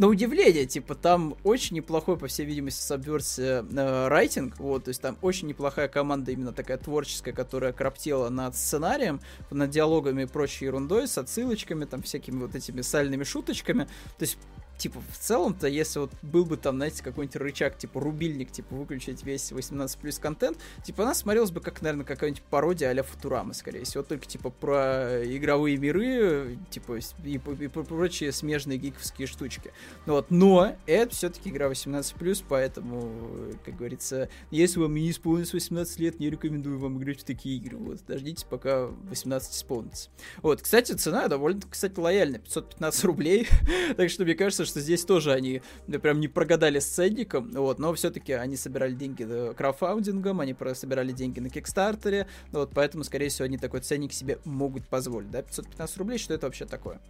на 0.01 0.07
удивление, 0.07 0.65
типа, 0.65 0.95
там 0.95 1.37
очень 1.45 1.77
неплохой, 1.77 2.17
по 2.17 2.27
всей 2.27 2.47
видимости, 2.47 2.81
сабверсе 2.81 3.67
э, 3.71 4.09
райтинг, 4.09 4.59
вот, 4.59 4.85
то 4.85 4.89
есть 4.89 5.03
там 5.03 5.19
очень 5.21 5.47
неплохая 5.47 5.89
команда 5.89 6.33
именно 6.33 6.55
такая 6.55 6.79
творческая, 6.79 7.33
которая 7.33 7.75
краптела 7.75 8.31
над 8.31 8.57
сценарием, 8.57 9.21
над 9.51 9.69
диалогами 9.69 10.23
и 10.23 10.25
прочей 10.25 10.65
ерундой, 10.65 11.07
с 11.07 11.19
отсылочками, 11.19 11.85
там, 11.85 12.01
всякими 12.01 12.39
вот 12.39 12.55
этими 12.55 12.81
сальными 12.81 13.25
шуточками, 13.25 13.85
то 13.85 14.23
есть 14.23 14.39
типа, 14.81 15.01
в 15.13 15.19
целом-то, 15.19 15.69
если 15.69 16.01
вот 16.01 16.11
был 16.23 16.47
бы 16.47 16.57
там, 16.57 16.77
знаете, 16.77 17.05
какой-нибудь 17.05 17.37
рычаг, 17.37 17.77
типа, 17.77 18.01
рубильник, 18.01 18.51
типа, 18.51 18.75
выключить 18.75 19.23
весь 19.25 19.53
18 19.53 19.99
плюс 19.99 20.19
контент, 20.19 20.59
типа, 20.83 21.03
она 21.03 21.15
смотрелась 21.15 21.51
бы 21.51 21.61
как, 21.61 21.83
наверное, 21.83 22.07
какая-нибудь 22.07 22.43
пародия 22.45 22.89
а-ля 22.89 23.03
Футурама, 23.03 23.53
скорее 23.53 23.85
всего, 23.85 24.03
только, 24.03 24.27
типа, 24.27 24.49
про 24.51 25.23
игровые 25.25 25.77
миры, 25.77 26.59
типа, 26.71 26.99
и, 26.99 27.03
и, 27.25 27.35
и 27.37 27.69
прочие 27.69 28.33
смежные 28.33 28.79
гиковские 28.79 29.29
штучки. 29.29 29.73
Ну 30.07 30.15
вот, 30.15 30.31
но 30.31 30.75
это 30.87 31.15
все-таки 31.15 31.51
игра 31.51 31.69
18 31.69 32.15
плюс, 32.15 32.43
поэтому, 32.49 33.13
как 33.65 33.77
говорится, 33.77 34.31
если 34.51 34.81
вам 34.81 34.95
не 34.95 35.11
исполнится 35.11 35.57
18 35.57 35.99
лет, 36.01 36.19
не 36.21 36.31
рекомендую 36.31 36.79
вам 36.79 36.99
играть 36.99 37.21
в 37.21 37.25
такие 37.25 37.59
игры, 37.59 37.77
вот, 37.77 37.99
дождитесь, 38.07 38.45
пока 38.45 38.87
18 38.87 39.53
исполнится. 39.53 40.09
Вот, 40.39 40.63
кстати, 40.63 40.93
цена 40.93 41.29
довольно, 41.29 41.61
кстати, 41.69 41.99
лояльная, 41.99 42.41
515 42.41 43.05
рублей, 43.05 43.47
так 43.97 44.09
что 44.09 44.25
мне 44.25 44.35
кажется, 44.35 44.70
что 44.71 44.81
здесь 44.81 45.05
тоже 45.05 45.33
они 45.33 45.63
прям 45.87 46.21
не 46.21 46.29
прогадали 46.29 46.79
с 46.79 46.87
ценником, 46.87 47.51
вот, 47.53 47.79
но 47.79 47.93
все-таки 47.95 48.33
они 48.33 48.57
собирали 48.57 48.95
деньги 48.95 49.53
крафаундингом, 49.55 50.41
они 50.41 50.57
собирали 50.75 51.13
деньги 51.13 51.41
на 51.41 51.51
Кикстартере, 51.51 52.27
вот, 52.53 52.71
поэтому, 52.75 53.05
скорее 53.05 53.29
всего, 53.29 53.47
они 53.47 53.59
такой 53.59 53.81
ценник 53.81 54.13
себе 54.13 54.39
могут 54.45 54.87
позволить, 54.87 55.31
да, 55.31 55.43
515 55.43 55.97
рублей, 55.99 56.19
что 56.19 56.35
это 56.35 56.47
вообще 56.47 56.65
такое? 56.65 57.01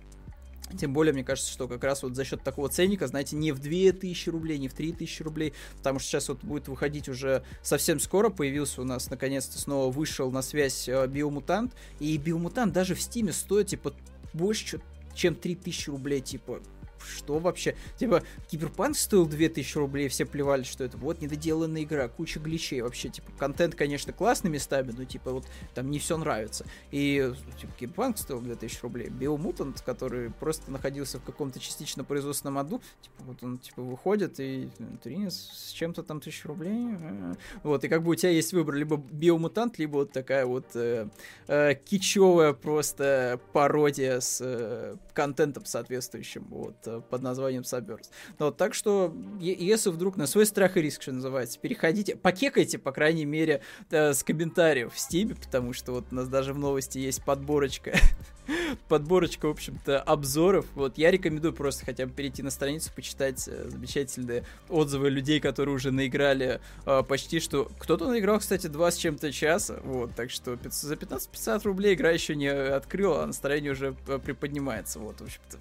Тем 0.78 0.92
более, 0.92 1.12
мне 1.12 1.24
кажется, 1.24 1.50
что 1.50 1.66
как 1.66 1.82
раз 1.82 2.02
вот 2.02 2.14
за 2.14 2.24
счет 2.24 2.42
такого 2.42 2.68
ценника, 2.68 3.06
знаете, 3.06 3.36
не 3.36 3.52
в 3.52 3.58
2000 3.58 4.28
рублей, 4.30 4.58
не 4.58 4.68
в 4.68 4.74
3000 4.74 5.22
рублей, 5.22 5.52
потому 5.78 5.98
что 5.98 6.08
сейчас 6.08 6.28
вот 6.28 6.44
будет 6.44 6.68
выходить 6.68 7.08
уже 7.08 7.42
совсем 7.62 7.98
скоро, 7.98 8.30
появился 8.30 8.82
у 8.82 8.84
нас, 8.84 9.11
наконец-то, 9.11 9.58
снова 9.58 9.90
вышел 9.90 10.30
на 10.30 10.42
связь 10.42 10.88
э, 10.88 11.06
Биомутант, 11.06 11.74
и 11.98 12.16
Биомутант 12.16 12.72
даже 12.72 12.94
в 12.94 13.02
Стиме 13.02 13.32
стоит, 13.32 13.68
типа, 13.68 13.94
больше, 14.32 14.80
чем 15.14 15.34
3000 15.34 15.90
рублей, 15.90 16.20
типа, 16.20 16.61
что 17.05 17.38
вообще? 17.38 17.76
Типа, 17.96 18.22
Киберпанк 18.48 18.96
стоил 18.96 19.26
2000 19.26 19.78
рублей, 19.78 20.09
все 20.09 20.26
плевали, 20.26 20.62
что 20.62 20.84
это 20.84 20.96
вот 20.96 21.20
недоделанная 21.20 21.82
игра, 21.82 22.09
куча 22.09 22.40
гличей 22.40 22.80
вообще, 22.82 23.09
типа, 23.09 23.30
контент, 23.38 23.74
конечно, 23.74 24.12
классный 24.12 24.51
местами, 24.51 24.92
но, 24.96 25.05
типа, 25.05 25.32
вот 25.32 25.46
там 25.74 25.90
не 25.90 25.98
все 25.98 26.16
нравится. 26.16 26.64
И, 26.90 27.32
типа, 27.61 27.72
Киберпанк 27.78 28.18
стоил 28.18 28.40
2000 28.40 28.82
рублей. 28.82 29.09
Биомутант, 29.09 29.80
который 29.82 30.30
просто 30.30 30.70
находился 30.70 31.18
в 31.18 31.24
каком-то 31.24 31.61
частично 31.61 32.05
производственном 32.05 32.59
аду, 32.59 32.80
типа, 33.03 33.22
вот 33.24 33.42
он, 33.42 33.59
типа, 33.59 33.82
выходит 33.82 34.40
и 34.40 34.70
Тринис 35.03 35.51
с 35.53 35.72
чем-то 35.72 36.03
там 36.03 36.18
1000 36.18 36.48
рублей. 36.48 36.96
Э, 37.01 37.34
вот, 37.62 37.84
и 37.84 37.88
как 37.88 38.03
бы 38.03 38.12
у 38.12 38.14
тебя 38.14 38.30
есть 38.30 38.53
выбор, 38.53 38.74
либо 38.74 38.96
Биомутант, 38.96 39.78
либо 39.78 39.96
вот 39.96 40.12
такая 40.12 40.46
вот 40.46 40.66
э, 40.74 41.09
э, 41.46 41.74
кичевая 41.74 42.53
просто 42.53 43.40
пародия 43.53 44.20
с 44.20 44.40
э, 44.40 44.96
контентом 45.12 45.64
соответствующим, 45.64 46.46
вот, 46.51 46.76
Э, 46.91 47.01
под 47.09 47.22
названием 47.22 47.62
Subverse. 47.62 48.09
Ну, 48.38 48.47
вот, 48.47 48.57
так 48.57 48.74
что, 48.74 49.14
если 49.41 49.91
вдруг 49.91 50.16
на 50.16 50.26
свой 50.26 50.47
страх 50.47 50.76
и 50.76 50.82
риск, 50.82 51.03
что 51.03 51.12
называется, 51.12 51.59
переходите, 51.59 52.16
покекайте, 52.16 52.78
по 52.78 52.93
крайней 52.93 53.24
мере, 53.24 53.62
э, 53.91 54.12
с 54.12 54.22
комментариев 54.22 54.93
в 54.93 54.97
Steam, 54.97 55.36
потому 55.41 55.72
что 55.72 55.93
вот 55.93 56.07
у 56.11 56.14
нас 56.14 56.28
даже 56.28 56.53
в 56.53 56.59
новости 56.59 56.99
есть 56.99 57.24
подборочка 57.24 57.99
подборочка, 58.88 59.47
в 59.47 59.51
общем-то, 59.51 60.01
обзоров. 60.01 60.66
Вот 60.74 60.99
я 60.99 61.11
рекомендую 61.11 61.53
просто 61.53 61.84
хотя 61.84 62.07
бы 62.07 62.12
перейти 62.12 62.43
на 62.43 62.51
страницу, 62.51 62.91
почитать 62.95 63.47
э, 63.49 63.68
замечательные 63.68 64.45
отзывы 64.68 65.11
людей, 65.11 65.41
которые 65.41 65.74
уже 65.74 65.91
наиграли 65.91 66.61
э, 66.86 67.03
почти 67.03 67.41
что... 67.41 67.70
Кто-то 67.78 68.09
наиграл, 68.09 68.38
кстати, 68.38 68.66
два 68.66 68.91
с 68.91 68.97
чем-то 68.97 69.32
часа, 69.32 69.80
вот, 69.84 70.14
так 70.14 70.30
что 70.30 70.57
500, 70.57 70.72
за 70.72 70.95
15-50 70.95 71.62
рублей 71.64 71.95
игра 71.95 72.11
еще 72.11 72.34
не 72.34 72.49
открыла, 72.49 73.24
а 73.24 73.26
настроение 73.26 73.72
уже 73.72 73.95
э, 74.09 74.18
приподнимается, 74.18 74.99
вот, 74.99 75.20
в 75.20 75.24
общем-то 75.24 75.59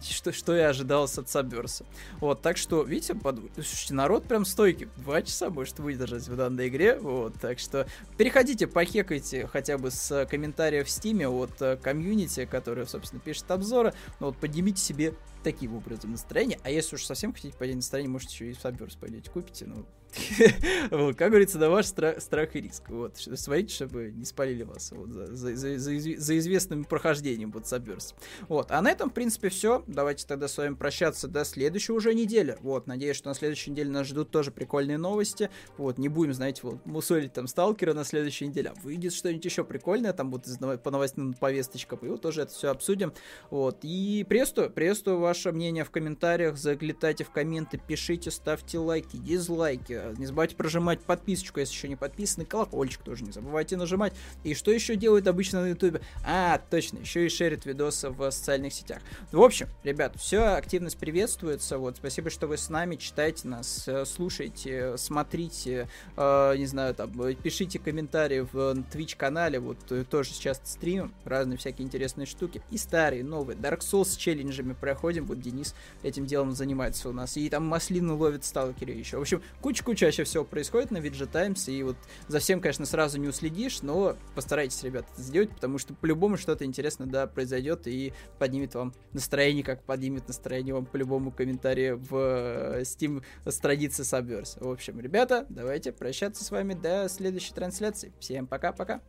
что, 0.10 0.32
что 0.32 0.54
я 0.54 0.68
ожидал 0.70 1.04
от 1.04 1.28
Сабверса. 1.28 1.84
Вот, 2.20 2.42
так 2.42 2.56
что, 2.56 2.82
видите, 2.82 3.14
под... 3.14 3.40
Слушайте, 3.54 3.94
народ 3.94 4.24
прям 4.24 4.44
стойкий. 4.44 4.88
Два 4.96 5.22
часа 5.22 5.50
может 5.50 5.78
выдержать 5.78 6.28
в 6.28 6.36
данной 6.36 6.68
игре. 6.68 6.98
Вот, 6.98 7.34
так 7.40 7.58
что 7.58 7.86
переходите, 8.16 8.66
похекайте 8.66 9.46
хотя 9.46 9.78
бы 9.78 9.90
с 9.90 10.26
комментариев 10.26 10.86
в 10.86 10.90
Steam 10.90 11.22
е 11.22 11.28
от 11.28 11.60
э, 11.60 11.76
комьюнити, 11.76 12.44
который, 12.44 12.86
собственно, 12.86 13.20
пишет 13.20 13.50
обзоры. 13.50 13.92
Ну, 14.20 14.26
вот, 14.26 14.36
поднимите 14.36 14.80
себе 14.80 15.14
таким 15.42 15.74
образом 15.74 16.12
настроение. 16.12 16.58
А 16.62 16.70
если 16.70 16.96
уж 16.96 17.04
совсем 17.04 17.32
хотите 17.32 17.56
поднять 17.56 17.76
настроение, 17.76 18.10
можете 18.10 18.34
еще 18.34 18.50
и 18.50 18.54
Саберс 18.54 18.96
пойдете 18.96 19.30
купите. 19.30 19.66
Ну, 19.66 19.86
как 20.90 21.30
говорится, 21.30 21.58
на 21.58 21.70
ваш 21.70 21.86
страх, 21.86 22.56
и 22.56 22.60
риск. 22.60 22.88
Вот, 22.88 23.16
смотрите, 23.16 23.74
чтобы 23.74 24.10
не 24.10 24.24
спалили 24.24 24.62
вас 24.62 24.92
за, 25.06 25.56
за, 25.56 25.78
за, 25.78 26.38
известным 26.38 26.84
прохождением 26.84 27.50
вот 27.52 27.66
Саберс. 27.66 28.14
Вот, 28.48 28.70
а 28.70 28.80
на 28.80 28.90
этом, 28.90 29.10
в 29.10 29.14
принципе, 29.14 29.48
все. 29.48 29.84
Давайте 29.86 30.26
тогда 30.26 30.48
с 30.48 30.56
вами 30.56 30.74
прощаться 30.74 31.28
до 31.28 31.44
следующей 31.44 31.92
уже 31.92 32.14
недели. 32.14 32.56
Вот, 32.60 32.86
надеюсь, 32.86 33.16
что 33.16 33.28
на 33.28 33.34
следующей 33.34 33.70
неделе 33.70 33.90
нас 33.90 34.06
ждут 34.06 34.30
тоже 34.30 34.50
прикольные 34.50 34.98
новости. 34.98 35.50
Вот, 35.76 35.98
не 35.98 36.08
будем, 36.08 36.34
знаете, 36.34 36.60
вот, 36.62 36.84
мусолить 36.86 37.32
там 37.32 37.46
Сталкера 37.46 37.94
на 37.94 38.04
следующей 38.04 38.48
неделе, 38.48 38.70
а 38.70 38.80
выйдет 38.82 39.12
что-нибудь 39.12 39.44
еще 39.44 39.64
прикольное, 39.64 40.12
там 40.12 40.30
вот 40.30 40.46
по 40.82 40.90
новостным 40.90 41.34
повесточкам, 41.34 41.98
и 42.00 42.08
вот 42.08 42.22
тоже 42.22 42.42
это 42.42 42.52
все 42.52 42.70
обсудим. 42.70 43.12
Вот, 43.50 43.78
и 43.82 44.24
приветствую, 44.28 44.70
приветствую 44.70 45.18
ваше 45.18 45.52
мнение 45.52 45.84
в 45.84 45.90
комментариях, 45.90 46.56
заглядайте 46.56 47.24
в 47.24 47.30
комменты, 47.30 47.78
пишите, 47.78 48.30
ставьте 48.30 48.78
лайки, 48.78 49.16
дизлайки, 49.16 49.99
не 50.18 50.26
забывайте 50.26 50.56
прожимать 50.56 51.00
подписочку, 51.00 51.60
если 51.60 51.74
еще 51.74 51.88
не 51.88 51.96
подписаны, 51.96 52.44
колокольчик 52.44 53.02
тоже 53.02 53.24
не 53.24 53.32
забывайте 53.32 53.76
нажимать. 53.76 54.12
И 54.44 54.54
что 54.54 54.70
еще 54.70 54.96
делают 54.96 55.26
обычно 55.26 55.62
на 55.62 55.68
ютубе? 55.68 56.00
А, 56.24 56.60
точно, 56.70 56.98
еще 56.98 57.26
и 57.26 57.28
шерят 57.28 57.66
видосы 57.66 58.10
в 58.10 58.30
социальных 58.30 58.72
сетях. 58.72 59.00
В 59.32 59.40
общем, 59.40 59.68
ребят, 59.84 60.16
все, 60.16 60.54
активность 60.54 60.98
приветствуется, 60.98 61.78
вот, 61.78 61.96
спасибо, 61.96 62.30
что 62.30 62.46
вы 62.46 62.56
с 62.56 62.68
нами, 62.68 62.96
читайте 62.96 63.48
нас, 63.48 63.86
э, 63.86 64.04
слушайте, 64.04 64.96
смотрите, 64.96 65.88
э, 66.16 66.54
не 66.56 66.66
знаю, 66.66 66.94
там, 66.94 67.10
пишите 67.34 67.78
комментарии 67.78 68.40
в 68.40 68.56
Twitch 68.92 69.16
канале, 69.16 69.60
вот, 69.60 69.78
э, 69.90 70.04
тоже 70.04 70.30
сейчас 70.30 70.60
стримим, 70.64 71.12
разные 71.24 71.58
всякие 71.58 71.86
интересные 71.86 72.26
штуки, 72.26 72.62
и 72.70 72.78
старые, 72.78 73.24
новые, 73.24 73.56
Dark 73.56 73.80
Souls 73.80 74.06
с 74.06 74.16
челленджами 74.16 74.72
проходим, 74.72 75.26
вот 75.26 75.40
Денис 75.40 75.74
этим 76.02 76.26
делом 76.26 76.52
занимается 76.52 77.08
у 77.08 77.12
нас, 77.12 77.36
и 77.36 77.48
там 77.48 77.66
маслину 77.66 78.16
ловит 78.16 78.44
сталкеры 78.44 78.92
еще, 78.92 79.18
в 79.18 79.22
общем, 79.22 79.42
куча-куча 79.90 80.06
чаще 80.06 80.24
всего 80.24 80.44
происходит 80.44 80.90
на 80.92 80.98
VG 80.98 81.26
Times, 81.26 81.68
и 81.68 81.82
вот 81.82 81.96
за 82.28 82.38
всем, 82.38 82.60
конечно, 82.60 82.86
сразу 82.86 83.18
не 83.18 83.26
уследишь, 83.26 83.82
но 83.82 84.16
постарайтесь, 84.34 84.82
ребята, 84.84 85.08
это 85.12 85.22
сделать, 85.22 85.50
потому 85.50 85.78
что 85.78 85.94
по-любому 85.94 86.36
что-то 86.36 86.64
интересное, 86.64 87.06
да, 87.06 87.26
произойдет 87.26 87.86
и 87.86 88.12
поднимет 88.38 88.74
вам 88.74 88.94
настроение, 89.12 89.64
как 89.64 89.82
поднимет 89.82 90.28
настроение 90.28 90.74
вам 90.74 90.86
по-любому 90.86 91.32
комментарии 91.32 91.90
в 91.90 92.14
э, 92.14 92.82
Steam 92.82 93.24
странице 93.48 94.02
Subverse. 94.02 94.62
В 94.64 94.70
общем, 94.70 95.00
ребята, 95.00 95.46
давайте 95.48 95.92
прощаться 95.92 96.44
с 96.44 96.50
вами 96.50 96.74
до 96.74 97.08
следующей 97.08 97.52
трансляции. 97.52 98.12
Всем 98.20 98.46
пока-пока. 98.46 99.00